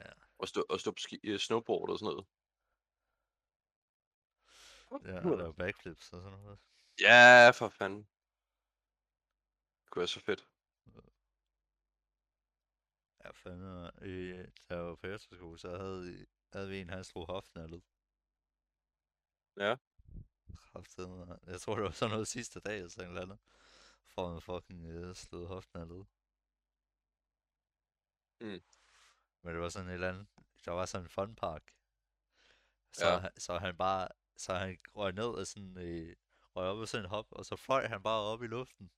Ja. 0.00 0.12
Og 0.38 0.48
stå, 0.48 0.64
og 0.68 0.80
stå 0.80 0.90
på 0.90 0.98
ski, 0.98 1.20
øh, 1.24 1.38
snowboard 1.38 1.90
og 1.90 1.98
sådan 1.98 2.12
noget. 2.12 2.26
ja, 5.10 5.30
og 5.30 5.38
lave 5.38 5.54
backflips 5.54 6.12
og 6.12 6.22
sådan 6.22 6.38
noget. 6.38 6.58
Ja, 7.00 7.50
for 7.50 7.68
fanden. 7.68 8.08
Det 9.82 9.90
kunne 9.90 10.00
være 10.00 10.08
så 10.16 10.20
fedt. 10.20 10.48
Ja, 13.24 13.30
fandme. 13.30 13.90
Øh, 14.02 14.48
da 14.68 14.74
jeg 14.74 14.84
var 14.84 14.94
på 14.94 15.06
efterskole, 15.06 15.58
så 15.58 15.76
havde, 15.76 16.26
havde 16.52 16.68
vi 16.68 16.80
en, 16.80 16.90
han 16.90 17.04
slog 17.04 17.26
hoften 17.26 17.60
af 17.60 17.70
led. 17.70 17.82
Ja. 19.56 19.76
Kraftedeme. 20.56 21.38
Jeg 21.46 21.60
tror, 21.60 21.74
det 21.74 21.84
var 21.84 21.90
sådan 21.90 22.10
noget 22.12 22.28
sidste 22.28 22.60
dag, 22.60 22.76
eller 22.76 22.88
sådan 22.90 23.10
noget 23.10 23.22
andet. 23.22 23.38
For 24.06 24.34
en 24.34 24.40
fucking 24.40 24.86
øh, 24.86 25.14
slået 25.14 25.48
hoften 25.48 25.80
af 25.80 25.88
led. 25.88 26.04
Mm. 28.40 28.62
Men 29.42 29.54
det 29.54 29.60
var 29.62 29.68
sådan 29.68 29.88
et 29.88 29.94
eller 29.94 30.08
andet. 30.08 30.26
Der 30.64 30.72
var 30.72 30.86
sådan 30.86 31.04
en 31.04 31.08
fun 31.08 31.34
park. 31.34 31.74
Så, 32.92 33.06
Ja. 33.06 33.28
så 33.38 33.58
han 33.58 33.76
bare, 33.76 34.08
så 34.36 34.54
han 34.54 34.78
røg 34.96 35.12
ned 35.12 35.38
af 35.38 35.46
sådan, 35.46 35.78
øh, 35.78 36.16
røg 36.56 36.66
op 36.68 36.80
af 36.80 36.88
sådan 36.88 37.04
en 37.04 37.10
hop, 37.10 37.26
og 37.30 37.46
så 37.46 37.56
fløj 37.56 37.86
han 37.86 38.02
bare 38.02 38.20
op 38.20 38.42
i 38.42 38.46
luften. 38.46 38.90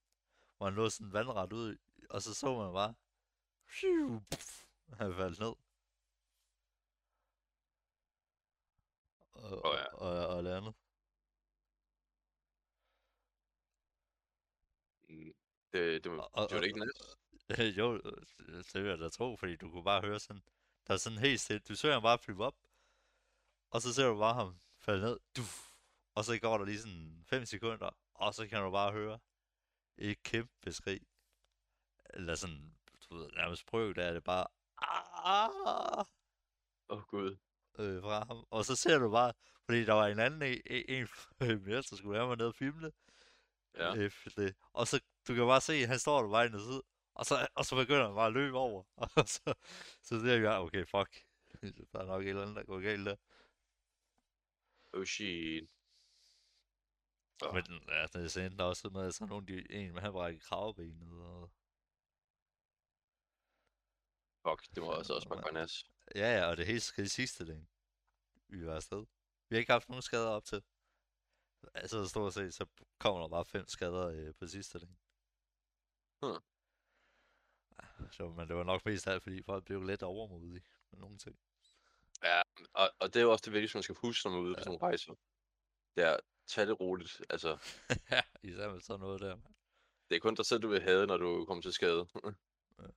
Hvor 0.57 0.67
han 0.67 0.75
lå 0.75 0.91
sådan 0.91 1.13
vandret 1.13 1.53
ud, 1.53 1.77
og 2.11 2.23
så 2.23 2.35
så 2.35 2.59
man 2.59 2.73
bare, 2.73 2.95
han 4.97 5.15
faldt 5.15 5.39
ned. 5.39 5.55
Og, 9.33 9.65
Åh, 9.67 9.75
ja. 9.79 9.85
og, 9.95 10.11
og, 10.11 10.27
og 10.37 10.45
landet. 10.45 10.75
Mm. 15.09 15.35
Det, 15.75 16.05
det, 16.05 16.13
var, 16.13 16.19
Og- 16.19 16.49
det 16.51 16.57
var 16.59 16.63
ikke 16.65 16.81
nice. 16.81 17.81
jo, 17.81 17.99
det 17.99 18.73
det 18.73 18.83
vil 18.83 18.89
jeg 18.91 18.99
da 18.99 19.09
tro, 19.09 19.37
fordi 19.37 19.57
du 19.57 19.71
kunne 19.71 19.85
bare 19.85 20.01
høre 20.01 20.21
sådan, 20.21 20.43
der 20.87 20.95
er 20.95 20.99
sådan 20.99 21.19
helt 21.19 21.41
stille, 21.41 21.61
du 21.69 21.75
ser 21.75 21.93
ham 21.93 22.03
bare 22.03 22.19
flyve 22.19 22.45
op, 22.45 22.57
og 23.71 23.83
så 23.83 23.95
ser 23.95 24.07
du 24.09 24.19
bare 24.19 24.35
ham 24.35 24.61
falde 24.79 25.03
ned, 25.03 25.21
duf, 25.37 25.71
og 26.15 26.25
så 26.25 26.39
går 26.39 26.59
der 26.59 26.65
lige 26.65 26.79
sådan 26.79 27.25
5 27.29 27.45
sekunder, 27.47 27.91
og 28.15 28.35
så 28.35 28.49
kan 28.49 28.63
du 28.63 28.71
bare 28.71 28.93
høre 28.93 29.19
et 29.99 30.23
kæmpe 30.23 30.73
skrig. 30.73 31.01
Eller 32.11 32.35
sådan, 32.35 32.75
du 33.11 33.17
ved, 33.17 33.31
nærmest 33.33 33.67
prøv, 33.67 33.95
der 33.95 34.05
er 34.05 34.13
det 34.13 34.25
bare, 34.25 34.47
ah, 34.79 36.05
Åh, 36.89 36.99
oh, 36.99 37.03
gud. 37.03 37.37
øh, 37.79 38.03
fra 38.03 38.25
ham. 38.25 38.45
Og 38.51 38.65
så 38.65 38.77
ser 38.77 38.99
du 38.99 39.11
bare, 39.11 39.33
fordi 39.65 39.85
der 39.85 39.93
var 39.93 40.07
en 40.07 40.19
anden 40.19 40.43
en, 40.43 40.63
en, 40.89 41.09
en 41.51 41.65
mere, 41.65 41.77
der 41.77 41.97
skulle 41.97 42.19
være 42.19 42.29
med 42.29 42.37
ned 42.37 42.47
og 42.47 42.55
filme 42.55 42.87
det. 42.87 42.95
Ja. 43.75 43.97
Øh, 43.97 44.11
det. 44.37 44.55
Og 44.73 44.89
så, 44.89 45.01
du 45.29 45.35
kan 45.35 45.47
bare 45.47 45.61
se, 45.61 45.73
at 45.73 45.89
han 45.89 45.99
står 45.99 46.23
der 46.23 46.31
bare 46.31 46.47
i 46.47 46.51
tid. 46.51 46.83
Og 47.15 47.27
så, 47.27 47.49
og 47.55 47.65
så 47.65 47.77
begynder 47.77 48.07
han 48.07 48.15
bare 48.15 48.27
at 48.27 48.33
løbe 48.33 48.59
over. 48.59 48.83
Og 49.21 49.29
så, 49.29 49.55
så 50.03 50.21
ser 50.21 50.41
jeg, 50.41 50.59
okay, 50.59 50.87
fuck. 50.87 51.25
Der 51.93 52.01
er 52.01 52.07
nok 52.07 52.23
et 52.23 52.29
eller 52.29 52.43
andet, 52.43 52.57
der 52.57 52.65
går 52.65 52.81
galt 52.81 53.07
der. 53.07 53.17
Oh, 54.93 55.05
shit. 55.05 55.69
Åh. 57.43 57.55
Men 57.55 57.65
ja, 57.89 58.07
det 58.07 58.37
endte 58.37 58.57
der 58.57 58.65
også 58.65 58.89
med, 58.89 59.07
at 59.07 59.15
sådan 59.15 59.29
nogle, 59.29 59.47
de, 59.47 59.73
en 59.73 59.93
med 59.93 60.01
han 60.01 60.13
brække 60.13 60.41
kravbenet. 60.41 61.23
Og... 61.23 61.51
Fuck, 64.43 64.75
det 64.75 64.83
må 64.83 64.93
også 64.93 65.15
også 65.15 65.29
bare 65.29 65.53
nas. 65.53 65.91
Ja, 66.15 66.37
ja, 66.37 66.47
og 66.47 66.57
det 66.57 66.67
helt 66.67 66.93
det 66.97 67.11
sidste 67.11 67.47
dag, 67.47 67.67
vi 68.49 68.67
var 68.67 68.75
afsted. 68.77 69.07
Vi 69.49 69.57
har 69.57 69.59
ikke 69.59 69.73
haft 69.73 69.89
nogen 69.89 70.03
skader 70.03 70.29
op 70.29 70.45
til. 70.45 70.63
Altså 71.75 72.09
stort 72.09 72.35
set, 72.35 72.55
så 72.55 72.67
kommer 72.99 73.21
der 73.21 73.29
bare 73.29 73.45
fem 73.45 73.69
skader 73.69 74.07
øh, 74.07 74.35
på 74.35 74.47
sidste 74.47 74.79
dag. 74.79 74.89
Hmm. 76.25 78.11
Så, 78.13 78.29
men 78.29 78.49
det 78.49 78.57
var 78.57 78.63
nok 78.65 78.85
mest 78.87 79.07
alt, 79.07 79.23
fordi 79.23 79.43
folk 79.43 79.65
blev 79.65 79.83
lidt 79.83 80.03
overmodige 80.03 80.63
med 80.91 80.99
nogle 81.01 81.19
ting. 81.19 81.39
Ja, 82.23 82.43
og, 82.75 82.91
og 82.99 83.15
det 83.15 83.21
er 83.21 83.25
jo 83.25 83.33
også 83.33 83.43
det 83.45 83.53
vigtigste, 83.53 83.77
man 83.77 83.83
skal 83.83 83.97
huske, 84.01 84.27
når 84.29 84.31
man 84.37 84.41
er 84.41 84.45
ude 84.45 84.55
på 84.55 84.59
Ja. 84.59 84.63
sådan 84.63 84.71
nogle 84.71 84.83
rejser. 84.87 85.15
Det 85.97 86.05
er, 86.05 86.17
tag 86.47 86.67
det 86.67 86.81
roligt. 86.81 87.23
Altså, 87.31 87.59
ja, 88.11 88.21
især 88.43 88.73
med 88.73 88.81
sådan 88.81 89.01
noget 89.01 89.21
der. 89.21 89.37
det 90.11 90.17
er 90.17 90.21
kun 90.21 90.35
dig 90.35 90.47
selv, 90.47 90.61
du 90.63 90.69
vil 90.69 90.83
have, 90.83 91.07
når 91.07 91.17
du 91.17 91.45
kommer 91.47 91.63
til 91.63 91.73
skade. 91.73 92.07
Ja. 92.79 92.87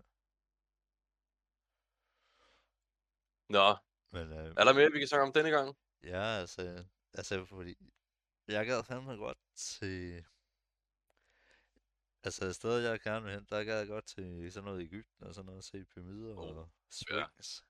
Nå, 3.49 3.75
Men 4.11 4.31
øh, 4.31 4.45
er 4.57 4.63
der 4.63 4.73
mere, 4.73 4.91
vi 4.91 4.99
kan 4.99 5.07
snakke 5.07 5.27
om 5.27 5.33
denne 5.33 5.49
gang? 5.49 5.77
ja, 6.03 6.21
altså, 6.39 6.85
altså 7.13 7.45
fordi 7.45 7.75
jeg 8.47 8.65
gad 8.65 8.83
fandme 8.83 9.13
godt 9.13 9.37
til... 9.55 10.25
Altså 12.23 12.45
et 12.45 12.55
sted, 12.55 12.77
jeg 12.79 12.99
gerne 12.99 13.25
vil 13.25 13.33
hen, 13.33 13.45
der 13.49 13.63
gad 13.63 13.77
jeg 13.77 13.87
godt 13.87 14.05
til 14.05 14.51
sådan 14.51 14.65
noget 14.65 14.81
i 14.81 14.83
Ægypten 14.85 15.23
og 15.27 15.35
sådan 15.35 15.45
noget, 15.45 15.63
se 15.63 15.85
pyramider 15.85 16.35
Oh, 16.37 16.57
og 16.57 16.69
Sphinx. 16.89 17.61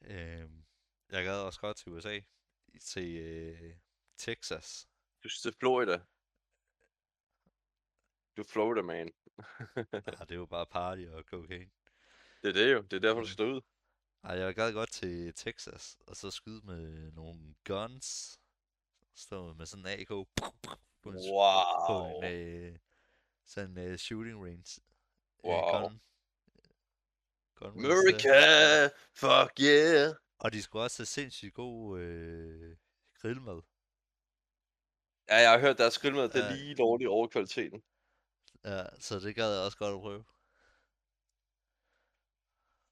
Øhm, 0.00 0.64
jeg 1.10 1.24
gad 1.24 1.40
også 1.40 1.60
godt 1.60 1.76
til 1.76 1.92
USA, 1.92 2.20
til 2.80 3.16
øh, 3.16 3.76
Texas. 4.18 4.88
Du 5.22 5.28
det 5.28 5.46
er 5.46 5.52
Florida. 5.60 5.98
Du 8.36 8.42
er 8.42 8.46
Florida, 8.46 8.82
man. 8.82 9.12
Ah, 9.92 10.18
det 10.20 10.30
er 10.30 10.34
jo 10.34 10.46
bare 10.46 10.66
party 10.66 11.02
og 11.02 11.22
cocaine. 11.22 11.70
det 12.42 12.48
er 12.48 12.52
det 12.52 12.72
jo. 12.72 12.82
Det 12.82 12.92
er 12.96 13.00
derfor, 13.00 13.20
du 13.20 13.26
skal 13.28 13.44
ud. 13.44 13.60
Ej, 14.24 14.38
jeg 14.38 14.54
gad 14.54 14.72
godt 14.72 14.90
til 14.90 15.34
Texas, 15.34 15.98
og 16.06 16.16
så 16.16 16.30
skyde 16.30 16.66
med 16.66 17.12
nogle 17.12 17.54
guns. 17.64 18.40
Stå 19.14 19.52
med 19.54 19.66
sådan 19.66 19.86
en 19.86 20.00
AK. 20.00 20.08
På 20.08 21.10
en, 21.10 21.18
s- 21.22 21.28
på 21.88 21.92
Wow. 21.92 22.22
en 22.22 22.24
øh, 22.24 22.78
sådan 23.46 23.78
en 23.78 23.90
uh, 23.92 23.96
shooting 23.96 24.44
range. 24.44 24.80
øh, 25.44 25.50
Wow. 25.50 25.80
gun, 25.80 26.00
gun 27.54 27.86
range 27.86 28.22
der. 28.22 28.30
America! 28.30 28.88
Fuck 29.22 29.60
yeah! 29.60 30.14
Og 30.38 30.52
de 30.52 30.62
skulle 30.62 30.82
også 30.84 30.98
have 31.00 31.06
sindssygt 31.06 31.54
god 31.54 32.00
øh, 32.00 32.76
grillmad. 33.14 33.62
Ja, 35.28 35.36
jeg 35.36 35.50
har 35.50 35.58
hørt, 35.60 35.78
deres 35.78 35.98
grillmad, 35.98 36.28
det 36.28 36.40
er 36.42 36.46
Ja. 36.46 36.54
lige 36.54 36.74
lovligt 36.74 37.08
over 37.08 37.28
kvaliteten. 37.28 37.82
Ja, 38.64 38.84
så 39.00 39.18
det 39.20 39.34
gad 39.34 39.52
jeg 39.54 39.64
også 39.64 39.78
godt 39.78 39.94
at 39.94 40.00
prøve. 40.00 40.24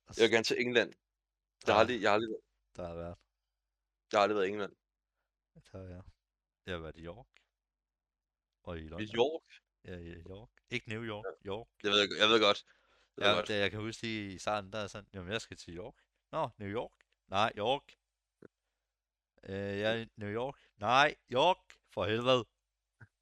Og 0.07 0.15
Jeg 0.17 0.23
vil 0.23 0.31
gerne 0.31 0.45
til 0.45 0.61
England. 0.61 0.93
Jeg 1.67 1.75
har 1.75 1.79
Nej. 1.79 1.81
aldrig, 1.81 2.03
jeg 2.03 2.11
har 2.11 2.15
aldrig, 2.15 2.37
Der 2.77 2.87
har 2.87 2.95
været. 2.95 3.17
jeg 4.13 4.19
har 4.19 4.23
aldrig 4.23 4.37
været 4.37 4.47
i 4.47 4.51
England. 4.51 4.73
Det 5.55 5.69
har 5.73 5.79
jeg. 5.79 6.03
Jeg 6.67 6.75
har 6.75 6.81
været 6.81 6.97
i 6.97 7.05
York. 7.05 7.27
Og 8.63 8.79
i 8.79 8.81
I 8.81 8.89
London. 8.89 9.17
York? 9.17 9.62
Ja, 9.85 9.97
i 9.97 10.23
York. 10.31 10.49
Ikke 10.71 10.89
New 10.89 11.03
York. 11.05 11.25
York. 11.47 11.69
Jeg 11.83 11.91
ved, 11.91 12.17
jeg 12.21 12.29
ved 12.29 12.41
godt. 12.41 12.65
Jeg 13.17 13.23
ved 13.25 13.31
Ja, 13.31 13.37
godt. 13.37 13.49
det, 13.49 13.55
jeg 13.59 13.71
kan 13.71 13.81
huske 13.81 14.03
lige 14.03 14.35
i 14.35 14.39
starten, 14.39 14.73
der 14.73 14.79
er 14.79 14.87
sådan, 14.87 15.09
jamen 15.15 15.33
jeg 15.33 15.41
skal 15.41 15.57
til 15.57 15.77
York. 15.77 15.95
Nå, 16.33 16.51
New 16.59 16.69
York. 16.69 16.93
Nej, 17.29 17.53
York. 17.59 17.93
Øh, 19.43 19.79
jeg 19.79 20.03
i 20.03 20.07
New 20.17 20.29
York. 20.31 20.57
Nej, 20.77 21.15
York. 21.33 21.57
For 21.91 22.05
helvede. 22.05 22.45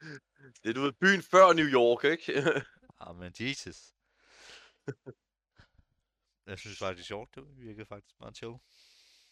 Det 0.63 0.71
er 0.71 0.73
du 0.75 0.81
ved 0.81 0.93
byen 0.93 1.23
før 1.23 1.53
New 1.53 1.67
York, 1.67 2.05
ikke? 2.05 2.33
Ah, 3.03 3.17
men 3.17 3.33
Jesus. 3.41 3.95
jeg 6.47 6.59
synes 6.59 6.79
faktisk, 6.79 7.11
York, 7.11 7.35
det 7.35 7.59
virkede 7.59 7.87
faktisk 7.87 8.21
meget 8.21 8.37
chill. 8.37 8.53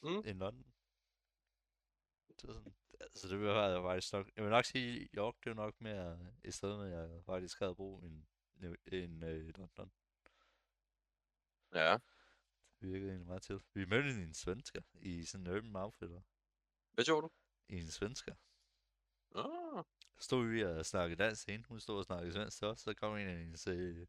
Mm. 0.02 0.22
I 0.26 0.32
London. 0.32 0.72
Det 2.28 2.48
er 2.48 2.52
sådan, 2.52 2.74
altså 3.00 3.28
det 3.28 3.40
vil 3.40 3.48
jeg 3.48 3.82
faktisk 3.82 4.12
nok, 4.12 4.30
jeg 4.36 4.44
vil 4.44 4.50
nok 4.50 4.64
sige, 4.64 5.08
York, 5.16 5.34
det 5.44 5.50
er 5.50 5.54
nok 5.54 5.80
mere 5.80 6.18
et 6.44 6.54
sted, 6.54 6.76
med 6.76 6.86
jeg 6.86 7.24
faktisk 7.24 7.58
havde 7.58 7.74
bo 7.74 7.98
end, 7.98 8.24
end 8.86 9.24
øh, 9.24 9.58
London. 9.58 9.92
ja. 11.74 11.98
Det 12.80 12.92
virkede 12.92 13.10
egentlig 13.10 13.26
meget 13.26 13.42
til. 13.42 13.60
Vi 13.74 13.84
mødte 13.84 14.10
en 14.10 14.34
svensker 14.34 14.82
i 14.94 15.24
sådan 15.24 15.46
en 15.46 15.56
urban 15.56 15.76
outfitter. 15.76 16.20
Hvad 16.92 17.04
gjorde 17.04 17.22
du? 17.22 17.30
I 17.68 17.76
en 17.80 17.90
svensker. 17.90 18.34
Ah, 19.34 19.84
Så 20.16 20.24
stod 20.24 20.46
vi 20.46 20.64
og 20.64 20.86
snakkede 20.86 21.24
dansk 21.24 21.48
hende. 21.48 21.66
Hun 21.68 21.80
stod 21.80 21.98
og 21.98 22.04
snakkede 22.04 22.32
svensk 22.32 22.58
til 22.58 22.66
os. 22.66 22.80
Så 22.80 22.94
kom 22.94 23.16
en 23.16 23.28
af 23.28 23.38
hendes 23.38 23.66
øh, 23.66 24.06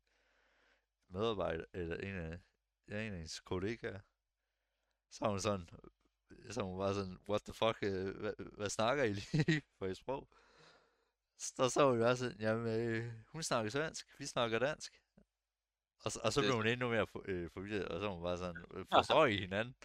medarbejdere, 1.08 1.66
eller 1.74 1.96
en 1.96 2.16
af, 2.16 2.40
ja, 2.88 3.02
en 3.02 3.12
af 3.12 3.18
hendes 3.18 3.40
kollegaer. 3.40 4.00
Så 5.10 5.26
var 5.26 5.30
hun 5.30 5.40
sådan, 5.40 5.70
så 6.52 6.62
var 6.62 6.68
hun 6.70 6.80
bare 6.80 6.94
sådan, 6.94 7.18
what 7.30 7.42
the 7.42 7.54
fuck, 7.54 7.78
øh, 7.84 8.18
hvad, 8.20 8.34
hvad 8.58 8.70
snakker 8.70 9.04
I 9.04 9.14
lige 9.14 9.62
for 9.78 9.86
et 9.88 9.98
sprog? 9.98 10.30
Så 11.38 11.70
så 11.70 11.84
var 11.84 11.94
vi 11.94 12.00
bare 12.02 12.18
sådan, 12.18 12.40
jamen, 12.40 12.80
øh, 12.80 13.14
hun 13.28 13.44
snakker 13.44 13.72
svensk, 13.72 14.20
vi 14.20 14.26
snakker 14.26 14.60
dansk. 14.60 15.02
Og, 16.04 16.12
så- 16.12 16.20
og 16.24 16.34
så 16.34 16.42
blev 16.42 16.54
hun 16.56 16.68
endnu 16.68 16.90
mere 16.90 17.08
for, 17.08 17.24
øh, 17.28 17.50
forvirret, 17.52 17.88
og 17.88 18.00
så 18.00 18.06
var 18.08 18.14
hun 18.14 18.24
bare 18.24 18.38
sådan, 18.38 18.66
"Øh, 18.74 18.86
forstår 18.98 19.26
I 19.26 19.38
hinanden? 19.38 19.76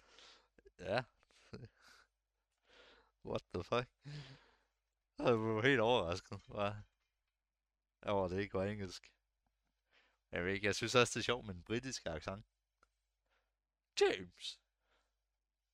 Ja. 0.79 1.03
What 3.29 3.41
the 3.53 3.63
fuck? 3.63 3.87
Jeg 5.19 5.33
blev 5.37 5.61
helt 5.63 5.79
overrasket, 5.79 6.41
bare. 6.51 6.83
Over 8.01 8.27
det 8.27 8.39
ikke 8.41 8.53
var 8.53 8.65
engelsk. 8.65 9.11
Jeg 10.31 10.45
ved 10.45 10.53
ikke, 10.53 10.65
jeg 10.67 10.75
synes 10.75 10.95
også, 10.95 11.11
det 11.13 11.19
er 11.19 11.23
sjovt 11.23 11.45
med 11.45 11.53
den 11.53 11.63
britiske 11.63 12.09
accent. 12.09 12.45
James! 14.01 14.59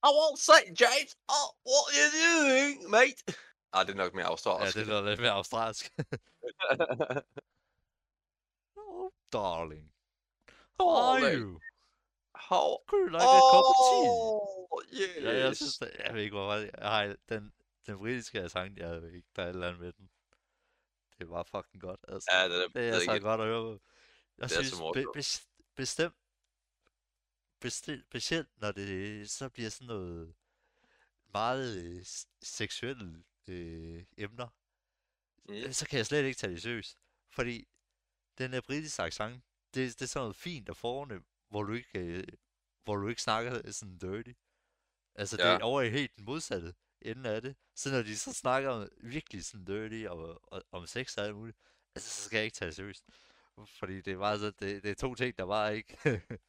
I 0.04 0.10
won't 0.20 0.40
say, 0.40 0.62
James. 0.82 1.16
Oh, 1.30 1.48
what 1.66 1.84
are 1.88 1.96
you 2.02 2.10
doing, 2.18 2.90
mate? 2.90 3.22
Ah, 3.74 3.86
det 3.86 3.92
er 3.94 3.98
nok 3.98 4.14
mere 4.14 4.26
Ja, 4.26 4.32
australsk. 4.32 4.78
det 4.78 4.88
lyder 4.88 5.02
lidt 5.10 5.20
mere 5.20 5.32
australsk. 5.32 5.92
oh, 8.78 9.10
darling. 9.34 9.92
How 10.80 10.90
are 10.90 11.20
Darling. 11.22 11.40
you? 11.40 11.60
How? 12.36 12.78
Could 12.88 13.04
you 13.06 13.10
like 13.12 13.24
a 13.24 13.42
cup 13.52 13.66
of 13.72 13.76
tea? 13.90 14.10
Oh, 14.10 14.82
yes. 14.94 15.24
Ja, 15.24 15.46
jeg 15.46 15.56
synes, 15.56 15.78
det, 15.78 15.92
jeg 16.06 16.14
ved 16.14 16.22
ikke, 16.22 16.36
hvorfor. 16.36 16.54
Jeg 16.56 16.90
har 16.92 17.16
den, 17.30 17.54
den 17.88 17.98
britiske 17.98 18.42
accent, 18.42 18.80
jeg 18.80 19.02
ved 19.02 19.12
ikke, 19.14 19.28
der 19.36 19.44
er 19.44 19.48
et 19.48 19.54
eller 19.54 19.68
andet 19.68 19.82
med 19.82 19.92
den. 19.94 20.10
Det 21.20 21.30
var 21.30 21.44
fucking 21.44 21.82
godt, 21.82 22.00
altså. 22.08 22.30
Ja, 22.34 22.50
det 22.50 22.64
er, 22.64 22.68
Det 22.68 22.88
er 22.88 22.94
det 22.94 23.02
så 23.04 23.14
ikke. 23.14 23.26
godt 23.26 23.42
at 23.42 23.48
høre 23.48 23.62
på. 23.64 23.72
Jeg 24.38 24.50
Det 24.50 24.58
er 24.58 24.64
så 24.64 24.68
synes 24.70 24.82
be, 24.94 25.06
bes, 25.14 25.14
bestemt, 25.16 25.48
bestemt, 25.76 26.16
specielt 27.70 28.50
når 28.62 28.72
det 28.72 29.30
så 29.30 29.50
bliver 29.50 29.70
sådan 29.70 29.88
noget 29.88 30.34
meget 31.34 31.84
øh, 31.84 32.06
seksuelle 32.42 33.24
øh, 33.48 34.06
emner, 34.18 34.48
Mm. 35.50 35.54
øh, 35.54 35.74
så 35.74 35.88
kan 35.88 35.98
jeg 35.98 36.06
slet 36.06 36.26
ikke 36.26 36.38
tage 36.38 36.54
det 36.54 36.62
seriøst. 36.62 36.98
Fordi 37.30 37.68
den 38.38 38.54
der 38.54 38.62
britiske 38.62 39.04
accent, 39.04 39.44
det, 39.74 40.00
det 40.00 40.02
er 40.02 40.06
sådan 40.08 40.24
noget 40.24 40.36
fint 40.36 40.70
og 40.70 40.78
fornemt, 40.78 41.26
hvor 41.50 41.64
du 41.64 41.74
ikke, 41.74 42.00
øh, 42.00 42.24
hvor 42.84 42.96
du 42.96 43.08
ikke 43.08 43.22
snakker 43.22 43.72
sådan 43.72 43.98
dirty. 43.98 44.32
Altså 45.16 45.38
det 45.38 45.44
Ja. 45.44 45.50
er 45.50 45.60
over 45.64 45.82
i 45.82 45.90
helt 45.90 46.16
den 46.16 46.26
modsatte 46.26 46.74
ende 47.02 47.30
af 47.30 47.42
det. 47.42 47.56
Så 47.76 47.92
når 47.92 48.02
de 48.02 48.18
så 48.18 48.34
snakker 48.34 48.70
om 48.70 48.90
virkelig 48.98 49.46
sådan 49.46 49.66
dirty 49.66 50.06
og, 50.10 50.54
og 50.54 50.64
om 50.72 50.86
sex 50.88 51.18
og 51.18 51.26
alt 51.26 51.36
muligt, 51.36 51.58
altså 51.96 52.10
så 52.10 52.24
skal 52.24 52.38
jeg 52.38 52.46
ikke 52.46 52.56
tage 52.56 52.68
det 52.68 52.76
seriøst. 52.76 53.06
Fordi 53.66 54.02
det 54.02 54.14
er 54.14 54.18
bare 54.18 54.40
så, 54.40 54.46
det, 54.52 54.84
det 54.84 54.92
er 54.92 54.96
to 54.96 55.16
ting, 55.16 55.38
der 55.38 55.46
bare 55.46 55.76
ikke 55.78 55.98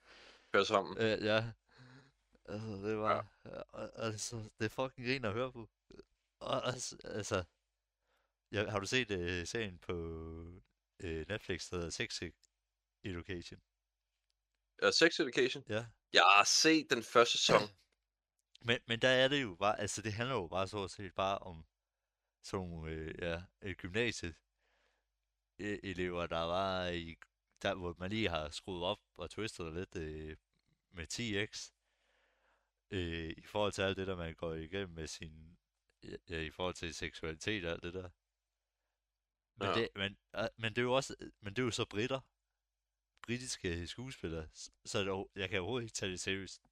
Hør 0.55 0.65
sammen. 0.65 0.99
Øh, 0.99 1.25
ja. 1.25 1.53
Altså, 2.45 2.89
det 2.89 2.99
var... 2.99 3.27
Ja. 3.45 3.87
Altså, 3.95 4.37
det 4.59 4.65
er 4.65 4.69
fucking 4.69 5.07
grin 5.07 5.25
at 5.25 5.33
høre 5.33 5.53
på. 5.53 5.71
Og, 6.41 6.67
altså, 6.67 6.97
altså... 7.05 7.45
Ja, 8.53 8.71
har 8.71 8.81
du 8.81 8.87
set 8.87 9.11
uh, 9.11 9.47
serien 9.47 9.79
på 9.79 9.93
uh, 11.05 11.29
Netflix, 11.29 11.71
der 11.71 11.77
hedder 11.77 11.91
Sex 11.91 12.23
Education? 13.05 13.61
Uh, 14.83 14.91
sex 14.91 15.21
Education. 15.21 15.65
Ja. 15.69 15.87
Jeg 16.13 16.23
har 16.23 16.45
set 16.45 16.91
den 16.91 17.03
første 17.03 17.39
sæson. 17.39 17.61
Men, 18.65 18.79
men 18.87 18.99
der 18.99 19.09
er 19.09 19.29
det 19.29 19.43
jo 19.43 19.55
bare... 19.55 19.81
Altså, 19.81 20.03
det 20.03 20.13
handler 20.13 20.35
jo 20.35 20.49
bare 20.49 20.69
så 20.69 20.89
sige 20.89 21.11
bare 21.11 21.39
om 21.39 21.67
sådan 22.43 22.69
nogle, 22.69 22.93
øh, 22.93 23.15
ja, 23.23 23.43
øh, 23.63 23.75
gymnasie 23.75 24.35
øh, 25.59 25.79
elever, 25.83 26.27
der 26.27 26.41
var 26.41 26.87
i... 26.87 27.17
Der, 27.63 27.75
hvor 27.75 27.95
man 27.99 28.11
lige 28.11 28.29
har 28.29 28.49
skruet 28.51 28.85
op 28.85 29.01
og 29.17 29.31
twistet 29.31 29.75
lidt 29.75 29.97
øh, 29.97 30.37
med 30.91 31.07
10x. 31.13 31.73
øh, 32.91 33.31
i 33.37 33.47
forhold 33.47 33.73
til 33.73 33.83
alt 33.83 33.97
det 33.97 34.07
der, 34.07 34.17
man 34.17 34.35
går 34.35 34.55
igennem 34.55 34.95
med 34.95 35.07
sin, 35.07 35.59
ja, 36.29 36.41
i 36.41 36.51
forhold 36.51 36.75
til 36.75 36.95
seksualitet 36.95 37.65
og 37.65 37.71
alt 37.73 37.83
det 37.83 37.95
der. 37.95 38.11
Men, 39.57 39.69
Ja. 39.69 39.75
det, 39.81 39.89
men, 39.97 40.19
øh, 40.37 40.49
men 40.57 40.71
det 40.71 40.79
er 40.79 40.83
jo 40.83 40.93
også, 40.93 41.17
men 41.41 41.55
det 41.55 41.63
er 41.63 41.67
jo 41.67 41.71
så 41.71 41.85
britter, 41.91 42.21
britiske 43.23 43.87
skuespillere, 43.87 44.49
så 44.85 45.05
det, 45.05 45.41
jeg 45.41 45.49
kan 45.51 45.61
overhovedet 45.61 45.85
ikke 45.85 45.95
tage 45.95 46.13
det 46.13 46.21
seriøst, 46.21 46.63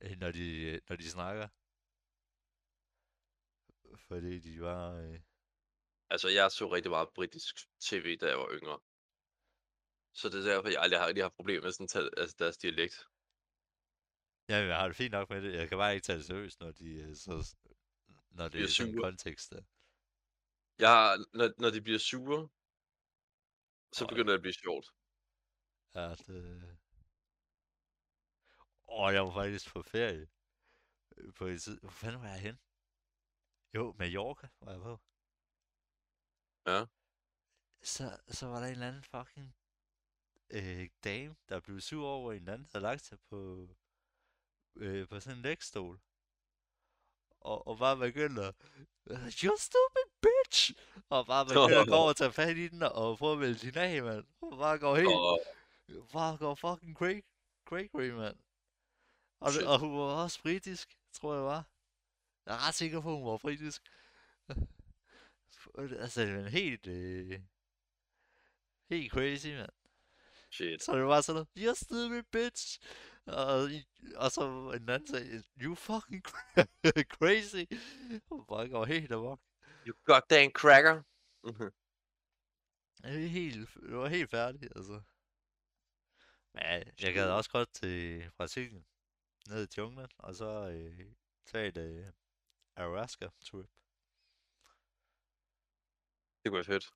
øh, 0.00 0.16
når 0.18 0.32
de, 0.32 0.60
øh, 0.62 0.80
når 0.88 0.96
de 0.96 1.10
snakker. 1.10 1.48
Fordi 3.96 4.38
de 4.38 4.60
var, 4.60 4.92
øh, 4.94 5.20
Altså, 6.10 6.28
jeg 6.28 6.50
så 6.50 6.72
rigtig 6.72 6.90
meget 6.90 7.08
britisk 7.14 7.56
tv, 7.80 8.16
da 8.20 8.26
jeg 8.26 8.38
var 8.38 8.50
yngre. 8.52 8.78
Så 10.12 10.28
det 10.28 10.38
er 10.40 10.52
derfor, 10.52 10.68
jeg 10.68 10.82
aldrig 10.82 11.00
har 11.00 11.06
rigtig 11.06 11.24
haft 11.24 11.34
problemer 11.34 11.62
med 11.62 11.72
sådan 11.72 11.88
tage, 11.88 12.10
altså 12.16 12.36
deres 12.38 12.56
dialekt. 12.58 12.94
ja, 14.48 14.56
jeg 14.56 14.76
har 14.76 14.86
det 14.88 14.96
fint 14.96 15.12
nok 15.12 15.30
med 15.30 15.42
det, 15.42 15.54
jeg 15.54 15.68
kan 15.68 15.78
bare 15.78 15.94
ikke 15.94 16.04
tage 16.04 16.18
det 16.18 16.24
seriøst, 16.26 16.60
når 16.60 16.72
de, 16.72 16.88
øh, 16.94 17.16
så, 17.16 17.56
når 18.30 18.48
det 18.48 18.62
er 18.62 18.68
sådan 18.68 18.92
en 18.94 19.00
kontekst 19.00 19.50
der. 19.50 19.62
Jeg 20.78 20.88
har, 20.88 21.36
når, 21.38 21.52
når 21.62 21.70
de 21.70 21.80
bliver 21.82 21.98
sure, 21.98 22.48
så 23.92 24.06
begynder 24.08 24.30
det 24.32 24.38
at 24.38 24.42
blive 24.42 24.52
sjovt. 24.64 24.86
Ja, 25.94 26.14
det... 26.26 26.78
Åh, 28.88 29.12
jeg 29.14 29.22
var 29.26 29.32
faktisk 29.32 29.72
på 29.72 29.82
ferie. 29.82 30.28
øh, 31.16 31.32
På 31.34 31.46
en 31.46 31.58
tid. 31.58 31.80
Hvor 31.80 31.90
fanden 31.90 32.20
var 32.20 32.28
jeg 32.28 32.40
hen? 32.40 32.58
Jo, 33.74 33.94
Mallorca 33.98 34.48
var 34.60 34.72
jeg 34.72 34.80
på. 34.80 35.00
Ja. 36.66 36.86
Så, 37.82 38.20
så 38.28 38.46
var 38.46 38.58
der 38.60 38.66
en 38.66 38.72
eller 38.72 38.88
anden 38.88 39.02
fucking 39.02 39.54
øh, 40.52 40.88
dame, 41.04 41.36
der 41.48 41.60
blev 41.60 41.80
sur 41.80 42.08
over, 42.08 42.32
en 42.32 42.48
anden 42.48 42.68
havde 42.72 42.82
lagt 42.82 43.04
sig 43.04 43.18
på, 43.30 43.68
øh, 44.76 45.08
på 45.08 45.20
sådan 45.20 45.38
en 45.38 45.42
lægstol. 45.42 46.00
Og, 47.40 47.66
og 47.66 47.78
bare 47.78 47.96
begyndte 47.96 48.42
at, 48.42 48.54
you 49.42 49.56
stupid 49.58 50.08
bitch! 50.22 50.72
Og 51.08 51.26
bare 51.26 51.46
begyndte 51.46 51.76
at 51.76 51.88
gå 51.88 51.94
over 51.94 52.08
og 52.08 52.16
tage 52.16 52.32
fat 52.32 52.56
i 52.56 52.68
den, 52.68 52.82
og 52.82 53.18
prøve 53.18 53.32
at 53.32 53.40
vælge 53.40 53.54
din 53.54 53.78
af, 53.78 54.02
mand. 54.02 54.24
Og 54.40 54.58
bare 54.58 54.78
går 54.78 54.96
helt, 54.96 55.08
Og 55.08 56.08
bare 56.12 56.36
går 56.36 56.54
fucking 56.54 56.96
cray, 56.96 57.24
cray, 57.66 58.10
mand. 58.10 58.36
Og, 59.40 59.52
Shit. 59.52 59.66
og 59.66 59.78
hun 59.78 59.92
var 59.98 60.22
også 60.24 60.42
britisk, 60.42 60.98
tror 61.12 61.34
jeg 61.34 61.44
var. 61.44 61.68
Jeg 62.46 62.54
er 62.54 62.68
ret 62.68 62.74
sikker 62.74 63.00
på, 63.00 63.08
at 63.08 63.16
hun 63.16 63.26
var 63.26 63.38
britisk. 63.38 63.82
altså, 66.02 66.22
det 66.22 66.34
var 66.34 66.40
en 66.40 66.48
helt, 66.48 66.86
øh, 66.86 67.40
helt 68.90 69.12
crazy, 69.12 69.46
mand. 69.46 69.81
Shit. 70.52 70.82
Så 70.82 70.96
det 70.96 71.04
var 71.04 71.20
sådan 71.20 71.34
noget, 71.36 71.48
you 71.68 71.74
stupid 71.74 72.22
bitch. 72.22 72.78
Og, 73.26 73.68
og 74.16 74.30
så 74.30 74.42
en 74.76 74.88
anden 74.88 75.06
sagde, 75.06 75.42
you 75.62 75.74
fucking 75.74 76.22
crazy. 77.16 77.64
Og 78.30 78.46
bare 78.48 78.68
går 78.68 78.84
helt 78.84 79.12
amok. 79.12 79.40
You 79.86 79.94
goddamn 80.04 80.52
cracker. 80.52 81.02
Mhm. 81.44 81.72
Det 83.02 83.22
var 83.22 83.28
helt, 83.28 83.74
det 83.74 83.96
var 83.96 84.08
helt 84.08 84.30
færdigt, 84.30 84.72
altså. 84.76 85.00
Men 86.54 86.62
jeg- 87.00 87.14
gad 87.14 87.30
også 87.30 87.50
godt 87.50 87.72
til 87.74 88.30
Brasilien. 88.36 88.86
Ned 89.48 89.68
i 89.68 89.74
junglen, 89.78 90.08
og 90.18 90.34
så 90.34 90.68
øh, 90.70 91.14
tage 91.46 91.68
et 91.68 91.76
øh, 91.76 92.06
Alaska-trip. 92.76 93.66
det 96.42 96.50
kunne 96.50 96.56
være 96.56 96.64
fedt. 96.64 96.92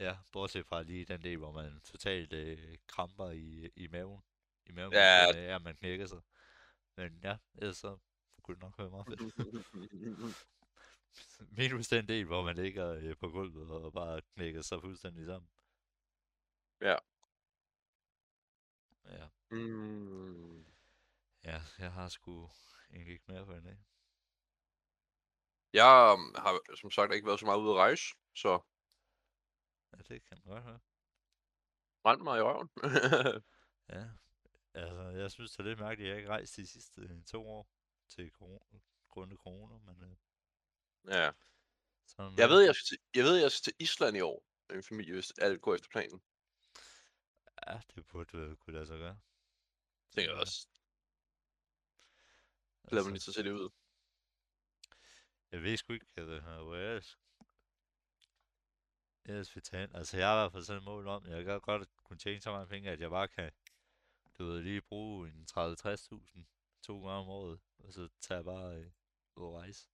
Ja, 0.00 0.16
bortset 0.32 0.66
fra 0.66 0.82
lige 0.82 1.04
den 1.04 1.22
del, 1.22 1.38
hvor 1.38 1.52
man 1.52 1.80
totalt 1.80 2.32
øh, 2.32 2.78
kramper 2.86 3.30
i, 3.30 3.70
i 3.76 3.88
maven. 3.88 4.20
I 4.66 4.72
maven, 4.72 4.92
Ja. 4.92 5.24
ja. 5.24 5.40
er, 5.40 5.58
man 5.58 5.76
knækker 5.76 6.06
sig. 6.06 6.20
Men 6.96 7.20
ja, 7.22 7.36
ellers 7.54 7.76
så 7.76 7.98
kunne 8.42 8.54
det 8.54 8.62
nok 8.62 8.78
være 8.78 8.90
meget 8.90 9.06
fedt. 9.06 10.36
Minus 11.58 11.88
den 11.88 12.08
del, 12.08 12.24
hvor 12.24 12.42
man 12.42 12.56
ligger 12.56 12.88
øh, 12.94 13.16
på 13.16 13.28
gulvet 13.28 13.70
og 13.70 13.92
bare 13.92 14.20
knækker 14.34 14.62
sig 14.62 14.80
fuldstændig 14.80 15.26
sammen. 15.26 15.50
Ja. 16.80 16.96
Ja, 19.04 19.26
Mm. 19.50 20.64
ja 21.44 21.62
jeg 21.78 21.92
har 21.92 22.08
sgu 22.08 22.50
egentlig 22.90 23.12
ikke 23.12 23.24
mere 23.28 23.46
for 23.46 23.52
en 23.54 23.64
dag. 23.64 23.78
Jeg 25.72 26.12
um, 26.14 26.34
har 26.38 26.76
som 26.76 26.90
sagt 26.90 27.12
ikke 27.14 27.26
været 27.26 27.40
så 27.40 27.46
meget 27.46 27.60
ude 27.60 27.70
at 27.70 27.76
rejse, 27.76 28.04
så 28.34 28.60
Ja, 29.92 29.96
det 29.98 30.22
kan 30.24 30.38
man 30.44 30.54
godt 30.54 30.64
høre. 30.64 30.80
rent 32.06 32.22
mig 32.22 32.38
i 32.38 32.42
røven. 32.42 32.68
Ja, 33.92 34.08
altså 34.74 35.02
jeg 35.02 35.30
synes, 35.30 35.50
det 35.50 35.58
er 35.58 35.62
lidt 35.68 35.78
mærkeligt, 35.78 36.06
at 36.06 36.10
jeg 36.10 36.16
ikke 36.16 36.28
har 36.30 36.36
rejst 36.36 36.56
de 36.56 36.66
sidste 36.66 37.00
øh, 37.00 37.24
to 37.24 37.48
år 37.48 37.68
til 38.08 38.30
corona, 38.30 38.80
grunde 39.08 39.36
corona, 39.36 39.78
men 39.78 40.02
øh, 40.02 40.16
ja. 41.14 41.32
sådan 42.06 42.38
Jeg 42.38 42.48
ved, 42.48 42.60
det. 42.60 42.66
jeg 42.66 42.74
skal, 42.74 42.84
til, 42.86 42.98
jeg 43.14 43.24
ved, 43.24 43.36
jeg 43.36 43.52
skal 43.52 43.62
til 43.72 43.84
Island 43.84 44.16
i 44.16 44.20
år 44.20 44.44
med 44.68 44.76
min 44.76 44.82
familie, 44.82 45.12
hvis 45.14 45.30
alt 45.38 45.60
går 45.60 45.74
efter 45.74 45.88
planen. 45.88 46.22
Ja, 47.66 47.80
det 47.94 48.06
burde 48.06 48.38
vel 48.38 48.56
kunne 48.56 48.74
lade 48.74 48.86
sig 48.86 48.98
gøre. 48.98 49.18
Tænker 50.10 50.30
jeg 50.32 50.40
også. 50.40 50.68
Mig 52.84 52.92
altså, 52.92 53.10
lige 53.10 53.18
til 53.18 53.30
at 53.30 53.34
se 53.34 53.42
det 53.42 53.52
ud. 53.52 53.70
jeg 55.52 55.62
ved 55.62 55.76
sgu 55.76 55.92
ikke, 55.92 56.06
at 56.16 56.26
det 56.26 56.42
her, 56.42 56.62
hvor 56.62 56.74
jeg 56.76 57.02
ellers, 59.24 59.48
ellers 59.48 59.54
vil 59.54 59.62
tage 59.62 59.82
ind. 59.84 59.94
Altså, 59.94 60.16
jeg 60.18 60.28
har 60.28 60.36
i 60.36 60.42
hvert 60.42 60.52
fald 60.52 60.64
sådan 60.64 60.78
et 60.78 60.84
mål 60.84 61.06
om, 61.06 61.26
jeg 61.26 61.44
kan 61.44 61.60
godt 61.60 61.88
kunne 62.04 62.18
tjene 62.18 62.40
så 62.40 62.52
mange 62.52 62.66
penge, 62.66 62.90
at 62.90 63.00
jeg 63.00 63.10
bare 63.10 63.28
kan, 63.28 63.50
du 64.38 64.44
ved, 64.44 64.62
lige 64.62 64.80
bruge 64.80 65.28
en 65.28 65.46
30-60.000 65.50 66.80
to 66.82 66.94
gange 67.06 67.20
om 67.20 67.28
året, 67.28 67.60
og 67.78 67.92
så 67.92 68.08
tager 68.20 68.38
jeg 68.38 68.44
bare 68.44 68.76
øh, 68.76 68.90
ud 69.36 69.44
og 69.46 69.52
rejse. 69.54 69.88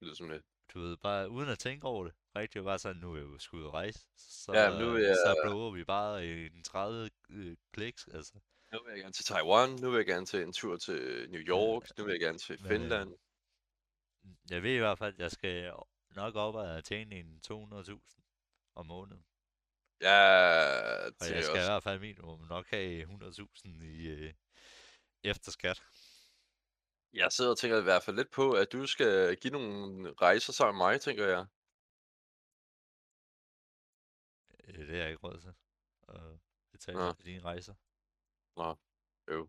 Det 0.00 0.02
lyder 0.06 0.14
som 0.14 0.28
det. 0.28 0.42
Du 0.74 0.78
ved, 0.80 0.96
bare 0.96 1.30
uden 1.30 1.48
at 1.48 1.58
tænke 1.58 1.86
over 1.86 2.04
det. 2.04 2.14
Rigtig 2.36 2.64
bare 2.64 2.78
sådan, 2.78 3.00
nu 3.02 3.12
er 3.12 3.16
jeg 3.16 3.24
jo 3.26 3.38
sgu 3.38 3.56
ud 3.56 3.64
at 3.64 3.70
rejse. 3.74 4.06
Så, 4.16 4.52
Ja, 4.54 4.78
nu 4.80 4.96
jeg, 4.96 5.16
så 5.16 5.40
blower 5.44 5.70
vi 5.70 5.84
bare 5.84 6.26
en 6.26 6.62
30 6.62 7.10
øh, 7.30 7.56
kliks, 7.72 8.08
altså. 8.08 8.34
nu 8.72 8.78
vil 8.84 8.90
jeg 8.92 9.00
gerne 9.00 9.12
til 9.12 9.24
Taiwan, 9.24 9.70
nu 9.70 9.90
vil 9.90 9.96
jeg 9.96 10.06
gerne 10.06 10.26
til 10.26 10.42
en 10.42 10.52
tur 10.52 10.76
til 10.76 11.26
New 11.30 11.40
Ja, 11.40 11.46
York, 11.48 11.98
nu 11.98 12.04
vil 12.04 12.12
jeg 12.12 12.20
gerne 12.20 12.38
til 12.38 12.62
men 12.62 12.72
øh, 12.72 12.78
Finland. 12.80 13.14
jeg 14.50 14.62
ved 14.62 14.74
i 14.74 14.78
hvert 14.78 14.98
fald, 14.98 15.14
at 15.14 15.20
jeg 15.20 15.30
skal 15.30 15.72
nok 16.22 16.34
op 16.34 16.54
og 16.54 16.84
tjene 16.84 17.14
en 17.20 17.40
200.000 17.46 18.72
om 18.74 18.86
måneden. 18.86 19.24
Ja, 20.00 20.16
Og 21.06 21.12
tænker 21.18 21.34
jeg 21.36 21.44
skal 21.44 21.56
i 21.56 21.58
også. 21.58 21.70
hvert 21.70 21.82
fald 21.82 22.00
minimum 22.00 22.40
nok 22.54 22.66
have 22.66 23.04
100.000 23.04 23.84
i 23.84 24.06
øh, 24.16 24.34
efter 25.24 25.50
skat. 25.52 25.78
Jeg 27.12 27.32
sidder 27.32 27.50
og 27.50 27.58
tænker 27.58 27.78
i 27.80 27.82
hvert 27.88 28.02
fald 28.02 28.16
lidt 28.16 28.30
på, 28.30 28.52
at 28.52 28.72
du 28.72 28.86
skal 28.86 29.36
give 29.42 29.52
nogle 29.52 30.12
rejser 30.26 30.52
sammen 30.52 30.78
med 30.78 30.86
mig, 30.86 31.00
tænker 31.00 31.26
jeg. 31.34 31.46
Øh, 34.64 34.74
Det 34.78 34.88
har 34.88 34.96
jeg 34.96 35.08
ikke 35.10 35.26
råd 35.26 35.40
til. 35.40 35.54
At 36.08 36.40
betale 36.72 36.98
Nå, 36.98 37.12
for 37.14 37.22
dine 37.22 37.40
rejser. 37.44 37.74
nå, 38.56 38.68
øv. 39.28 39.44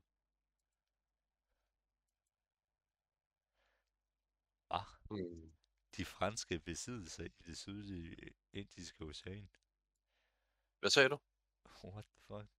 Ah, 4.71 4.85
Hmm. 5.09 5.48
De 5.99 6.05
franske 6.05 6.59
besiddelser 6.59 7.23
i 7.23 7.27
det 7.45 7.57
sydlige 7.57 8.33
indiske 8.53 9.03
ocean. 9.05 9.49
Hvad 10.79 10.89
sagde 10.89 11.09
du? 11.09 11.19
What 11.83 12.05
the 12.05 12.21
fuck? 12.21 12.49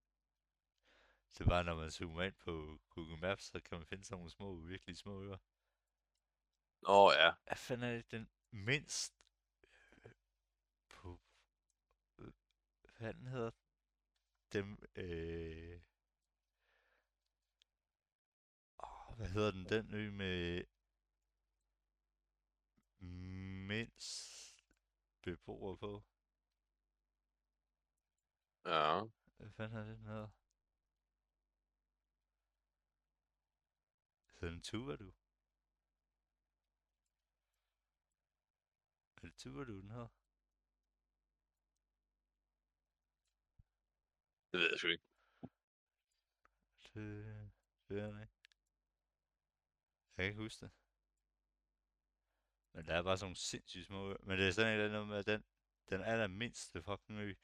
Det 1.32 1.40
er 1.40 1.48
bare, 1.48 1.64
når 1.64 1.74
man 1.74 1.90
zoomer 1.90 2.22
ind 2.22 2.34
på 2.34 2.80
Google 2.90 3.16
Maps, 3.16 3.44
så 3.44 3.60
kan 3.60 3.78
man 3.78 3.86
finde 3.86 4.04
sådan 4.04 4.16
nogle 4.16 4.30
små, 4.30 4.56
virkelig 4.56 4.96
små 4.96 5.22
øer. 5.22 5.38
Åh 6.82 7.12
ja. 7.14 7.32
Hvad 7.44 7.56
fanden 7.56 7.90
er 7.90 7.96
det 7.96 8.10
den 8.10 8.30
mindst 8.50 9.14
øh, 10.04 10.12
på... 10.88 11.20
Øh, 12.18 12.32
hvad 12.80 12.92
fanden 12.92 13.26
hedder 13.26 13.50
dem? 14.52 14.78
Øh, 14.94 15.80
åh, 18.78 19.16
hvad 19.16 19.28
hedder 19.28 19.50
den? 19.50 19.64
Den 19.64 19.94
ø 19.94 20.10
med 20.10 20.64
mindst 23.00 24.64
beboere 25.22 25.76
på. 25.76 26.04
Ja. 28.64 29.00
Hvad 29.36 29.50
fanden 29.50 29.78
er 29.78 29.84
det, 29.84 29.98
den 29.98 30.06
hedder? 30.06 30.28
Hedder 34.40 34.54
den 34.54 34.62
Tuvalu? 34.62 35.12
Er 39.16 39.20
det 39.20 39.34
Tuvalu, 39.36 39.80
den 39.80 39.90
hedder? 39.90 40.08
Det 44.52 44.60
ved 44.60 44.68
jeg 44.70 44.78
sgu 44.78 44.88
ikke. 44.88 45.04
Det, 46.94 47.50
det 47.88 47.96
ved 47.96 48.02
jeg 48.02 48.22
ikke. 48.22 48.34
Jeg 50.16 50.24
kan 50.24 50.24
ikke 50.24 50.42
huske 50.42 50.66
det. 50.66 50.79
Men 52.72 52.86
der 52.86 52.94
er 52.94 53.02
bare 53.02 53.16
sådan 53.18 53.26
nogle 53.26 53.36
sindssygt 53.36 53.86
små 53.86 54.08
øer. 54.08 54.16
Men 54.22 54.38
det 54.38 54.48
er 54.48 54.52
sådan 54.52 54.72
et 54.78 54.84
eller 54.84 54.96
andet 54.96 55.08
med, 55.08 55.18
at 55.18 55.26
den, 55.26 55.44
den 55.90 56.00
allermindste 56.02 56.82
fucking 56.82 57.18
ø, 57.18 57.34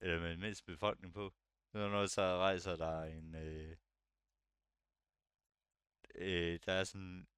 eller 0.00 0.20
med 0.20 0.30
den 0.30 0.40
mindste 0.40 0.64
befolkning 0.64 1.14
på, 1.14 1.34
når 1.72 1.88
noget 1.88 2.10
så 2.10 2.22
rejser 2.22 2.76
der 2.76 3.02
en, 3.02 3.34
øh, 3.34 3.76
øh, 6.14 6.60
der 6.66 6.72
er 6.72 6.84
sådan 6.84 7.28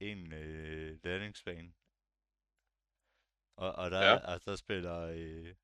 en 0.00 0.32
øh, 0.32 0.98
landingsbane, 1.04 1.74
og, 3.56 3.72
og 3.72 3.90
der, 3.90 4.00
Ja. 4.00 4.32
altså, 4.32 4.50
der 4.50 4.56
spiller, 4.56 5.00
øh, 5.00 5.46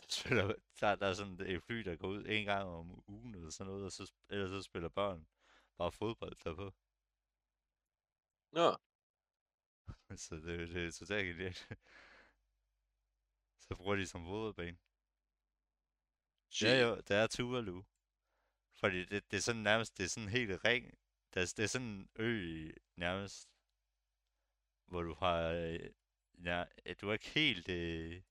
der, 0.00 0.06
spiller 0.08 0.54
der, 0.80 0.94
der 0.94 1.06
er 1.06 1.14
sådan 1.14 1.40
et 1.40 1.62
fly, 1.62 1.74
der 1.80 1.96
går 1.96 2.08
ud 2.08 2.24
en 2.28 2.44
gang 2.44 2.68
om 2.68 3.04
ugen 3.08 3.34
eller 3.34 3.50
sådan 3.50 3.70
noget, 3.72 3.84
og 3.84 3.92
så, 3.92 4.12
ellers 4.28 4.50
så 4.50 4.62
spiller 4.62 4.88
børn 4.88 5.26
bare 5.76 5.92
fodbold 5.92 6.36
derpå. 6.44 6.74
Nå. 8.52 8.76
Så 10.16 10.34
det, 10.36 10.68
det 10.68 10.86
er 10.86 10.90
totalt 10.90 11.26
genialt. 11.26 11.68
Så 13.60 13.74
bruger 13.76 13.96
de 13.96 14.06
som 14.06 14.24
fodboldbane. 14.24 14.78
Ja 16.62 16.80
jo, 16.82 17.00
der 17.08 17.16
er 17.16 17.26
Tuvalu. 17.26 17.82
Fordi 18.74 19.04
det, 19.04 19.30
det 19.30 19.36
er 19.36 19.40
sådan 19.40 19.62
nærmest, 19.62 19.98
det 19.98 20.04
er 20.04 20.08
sådan 20.08 20.28
helt 20.28 20.64
ring. 20.64 20.98
Det 21.34 21.42
er, 21.42 21.54
det 21.56 21.62
er 21.62 21.66
sådan 21.66 21.86
en 21.86 22.08
ø 22.16 22.72
nærmest, 22.96 23.50
hvor 24.86 25.02
du 25.02 25.14
har, 25.14 25.42
øh, 25.42 25.90
ja, 26.44 26.64
du 27.00 27.08
er 27.08 27.12
ikke 27.12 27.30
helt 27.30 27.68
øh, 27.68 28.22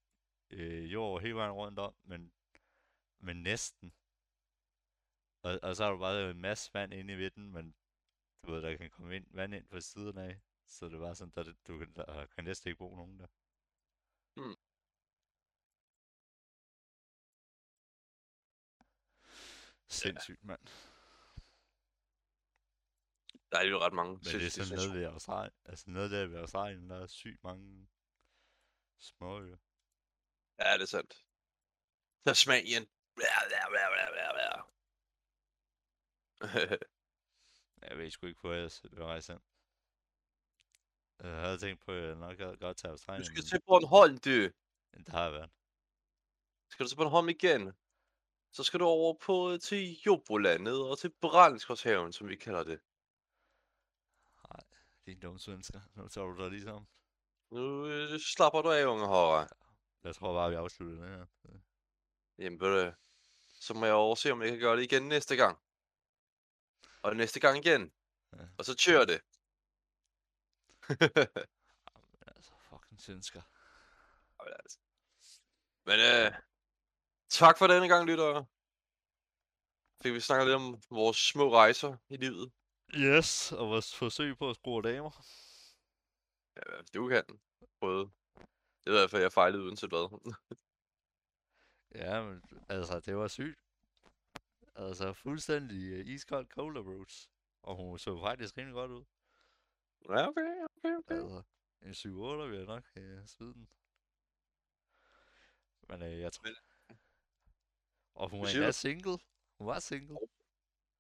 øh, 0.50 0.94
jord 0.94 1.22
hele 1.22 1.36
vejen 1.36 1.52
rundt 1.52 1.80
om, 1.80 1.96
men, 2.04 2.32
men 3.20 3.44
næsten. 3.44 3.94
Og, 5.42 5.60
og 5.64 5.76
så 5.76 5.84
har 5.84 5.92
du 5.92 5.98
bare 5.98 6.32
en 6.32 6.42
masse 6.42 6.74
vand 6.74 6.94
inde 6.94 7.14
i 7.14 7.18
midten, 7.18 7.52
men 7.52 7.76
du 8.44 8.52
ved, 8.52 8.62
der 8.62 8.78
kan 8.78 8.90
komme 8.90 9.16
ind, 9.16 9.28
vand 9.32 9.54
ind 9.56 9.68
på 9.68 9.80
siden 9.80 10.18
af. 10.18 10.40
Så 10.68 10.86
det 10.90 11.00
bare 11.00 11.16
sådan, 11.16 11.34
der, 11.36 11.54
du 11.68 11.78
kan, 11.80 11.94
der 11.94 12.26
kan 12.26 12.44
næsten 12.44 12.70
ikke 12.70 12.78
bo 12.78 12.96
nogen 12.96 13.20
der. 13.20 13.28
Hmm. 14.36 14.56
Sindssygt, 19.88 20.44
mand. 20.44 20.68
Der 23.52 23.58
er 23.58 23.64
jo 23.64 23.80
ret 23.80 23.94
mange 23.94 24.14
Men 24.14 24.24
det 24.24 24.46
er 24.46 24.50
sådan 24.50 24.76
noget 24.76 24.94
ved 24.94 25.06
Australien. 25.06 25.54
Altså 25.66 25.90
noget 25.90 26.12
der 26.12 26.28
ved 26.28 26.40
Australien, 26.40 26.90
der 26.90 27.02
er 27.02 27.08
sygt 27.08 27.44
mange 27.44 27.88
småøer. 28.98 29.58
Ja, 30.60 30.74
det 30.74 30.82
er 30.82 30.86
sandt. 30.86 31.26
Tasmanien. 32.26 32.84
Ja, 33.18 33.38
ja, 33.52 33.64
ja, 33.72 33.88
ja, 33.96 34.08
ja, 34.16 34.30
ja. 34.46 34.62
Jeg 37.82 37.98
ved 37.98 38.12
sgu 38.12 38.28
ikke, 38.28 38.42
hvor 38.42 38.54
jeg 38.54 38.72
vil 38.84 39.04
rejse 39.04 39.34
hen. 39.34 39.42
Jeg 41.24 41.32
havde 41.32 41.58
tænkt 41.58 41.86
på, 41.86 41.92
at 41.92 42.04
jeg 42.04 42.16
nok 42.16 42.38
gad 42.38 42.58
godt 42.58 42.78
til 42.78 42.88
du 42.88 42.92
Australien, 42.92 43.26
skal 43.26 43.36
men 43.36 43.46
til 43.46 43.62
Bornholm, 43.66 44.18
du. 44.18 44.50
men 44.94 45.04
det 45.04 45.08
har 45.08 45.24
jeg 45.24 45.34
været. 45.34 45.50
Skal 46.70 46.84
du 46.84 46.90
til 46.90 46.96
Bornholm 46.96 47.30
igen? 47.30 47.74
Så 48.52 48.64
skal 48.64 48.80
du 48.80 48.86
over 48.86 49.14
på 49.22 49.52
øh, 49.52 49.60
til 49.60 50.00
Jobolandet 50.06 50.90
og 50.90 51.00
til 51.00 51.12
Brandsgårdshaven, 51.22 52.14
som 52.14 52.28
vi 52.28 52.36
kalder 52.36 52.64
det. 52.64 52.80
Nej, 54.50 54.64
din 55.06 55.20
dumme 55.20 55.40
svensker. 55.40 55.80
Nu 55.96 56.08
tager 56.08 56.28
du 56.28 56.44
dig 56.44 56.52
ligesom. 56.52 56.88
Nu 57.52 57.88
øh, 57.88 58.20
slapper 58.20 58.62
du 58.62 58.72
af, 58.72 58.86
unge 58.86 59.08
herre. 59.08 59.48
Jeg 60.04 60.16
tror 60.16 60.34
bare, 60.34 60.50
vi 60.50 60.56
afslutter 60.56 61.06
det 61.06 61.10
her. 61.18 61.26
Jamen, 62.38 62.60
ved 62.60 62.86
du, 62.86 62.92
så 63.60 63.74
må 63.74 63.86
jeg 63.86 63.96
overse, 63.96 64.32
om 64.32 64.42
jeg 64.42 64.50
kan 64.50 64.60
gøre 64.60 64.78
det 64.78 64.84
igen 64.84 65.08
næste 65.08 65.36
gang. 65.36 65.60
Og 67.02 67.16
næste 67.16 67.40
gang 67.40 67.66
igen. 67.66 67.92
Ja. 68.34 68.44
Og 68.58 68.66
så 68.66 68.84
kører 68.86 69.06
det. 69.06 69.22
Men 72.20 72.28
altså, 72.36 72.52
fucking 72.70 73.02
svensker. 73.02 73.42
Jamen, 74.40 74.54
altså. 74.60 74.80
Men 75.86 76.00
øh, 76.00 76.34
tak 77.30 77.58
for 77.58 77.68
denne 77.68 77.88
gang, 77.88 78.08
lyttere. 78.08 78.46
Fik 80.02 80.14
vi 80.14 80.20
snakket 80.20 80.48
lidt 80.48 80.56
om 80.56 80.82
vores 80.90 81.18
små 81.18 81.54
rejser 81.54 81.98
i 82.10 82.18
livet. 82.18 82.52
Yes, 82.94 83.52
og 83.52 83.70
vores 83.70 83.96
forsøg 83.96 84.38
på 84.38 84.50
at 84.50 84.56
score 84.56 84.82
damer. 84.82 85.12
Ja, 86.56 86.78
hvis 86.80 86.92
du 86.92 87.10
kan. 87.10 87.24
Prøve. 87.80 88.12
Det 88.84 88.94
ved 88.94 89.00
jeg, 89.00 89.10
for 89.10 89.18
jeg 89.18 89.32
fejlede 89.32 89.64
uden 89.64 89.76
til 89.76 89.88
hvad. 89.88 90.36
Ja, 91.96 92.24
men 92.24 92.42
altså, 92.70 93.00
det 93.00 93.18
var 93.18 93.28
sygt. 93.28 93.60
Altså, 94.76 95.14
fuldstændig 95.14 96.00
uh, 96.00 96.08
iskold 96.08 96.48
cold 96.48 96.78
approach. 96.78 97.30
Og 97.64 97.76
hun 97.76 98.00
så 98.00 98.20
faktisk 98.20 98.58
rimelig 98.58 98.74
godt 98.74 98.92
ud. 98.92 99.06
ja, 100.10 100.28
okay, 100.28 100.42
okay, 100.78 100.96
okay. 100.98 101.16
Altså, 101.22 101.44
en 101.82 101.92
7-8 101.92 102.48
vil 102.50 102.58
jeg 102.58 102.66
nok 102.66 102.84
uh, 103.00 103.26
smide 103.26 103.54
den. 103.54 103.70
Men 105.90 106.02
uh, 106.02 106.20
jeg 106.20 106.34
tror... 106.34 106.50
Og 108.14 108.30
hun 108.30 108.40
du? 108.46 108.72
single. 108.72 109.18
Hun 109.58 109.68
var 109.68 109.80
single. 109.80 110.18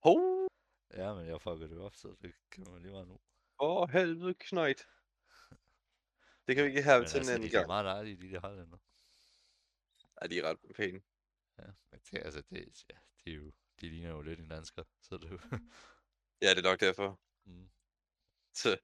Hov, 0.04 0.48
Ja, 0.94 1.14
men 1.14 1.26
jeg 1.28 1.42
fuckede 1.42 1.70
det 1.70 1.78
op, 1.80 1.96
så 1.96 2.16
det 2.22 2.34
kan 2.52 2.64
man 2.72 2.82
lige 2.82 2.92
meget 2.92 3.08
nu. 3.08 3.20
for 3.60 3.88
helvede 3.88 4.34
knøjt. 4.34 4.88
Det 6.48 6.56
kan 6.56 6.64
vi 6.64 6.70
ikke 6.70 6.82
have 6.84 7.00
Men 7.00 7.10
til 7.10 7.18
altså, 7.18 7.32
en 7.32 7.42
de 7.42 7.44
anden 7.44 7.56
er 7.56 7.60
gang. 7.60 7.68
meget 7.68 7.86
dejlige, 7.86 8.18
de 8.22 8.32
der 8.32 8.40
hollænder. 8.40 8.78
Ja, 10.22 10.28
de 10.28 10.40
er 10.40 10.44
ret 10.50 10.76
pæne. 10.76 11.02
Ja, 11.58 11.64
men 11.92 12.00
det, 12.12 12.18
altså, 12.26 12.42
det, 12.42 12.86
ja, 12.90 12.96
de, 13.26 13.32
er 13.32 13.36
jo, 13.36 13.52
de 13.82 13.90
ligner 13.90 14.10
jo 14.10 14.22
lidt 14.22 14.40
en 14.40 14.50
dansker, 14.50 14.84
så 15.02 15.18
det 15.18 15.26
er 15.26 15.30
jo... 15.32 15.40
Ja, 16.42 16.50
det 16.50 16.58
er 16.66 16.70
nok 16.70 16.80
derfor. 16.80 17.20
mm, 17.46 17.70
Så, 18.54 18.78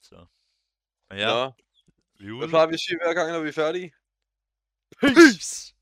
så. 0.00 0.26
Men 1.10 1.18
ja, 1.18 1.26
Nå, 1.28 1.52
vi 2.18 2.26
er 2.26 2.30
ude. 2.32 2.38
hvad 2.38 2.48
plejer 2.48 2.66
vi 2.66 2.74
at 2.74 2.80
sige 2.80 2.98
hver 3.04 3.14
gang, 3.14 3.32
når 3.32 3.40
vi 3.40 3.48
er 3.48 3.52
færdige? 3.52 3.92
Peace! 5.00 5.74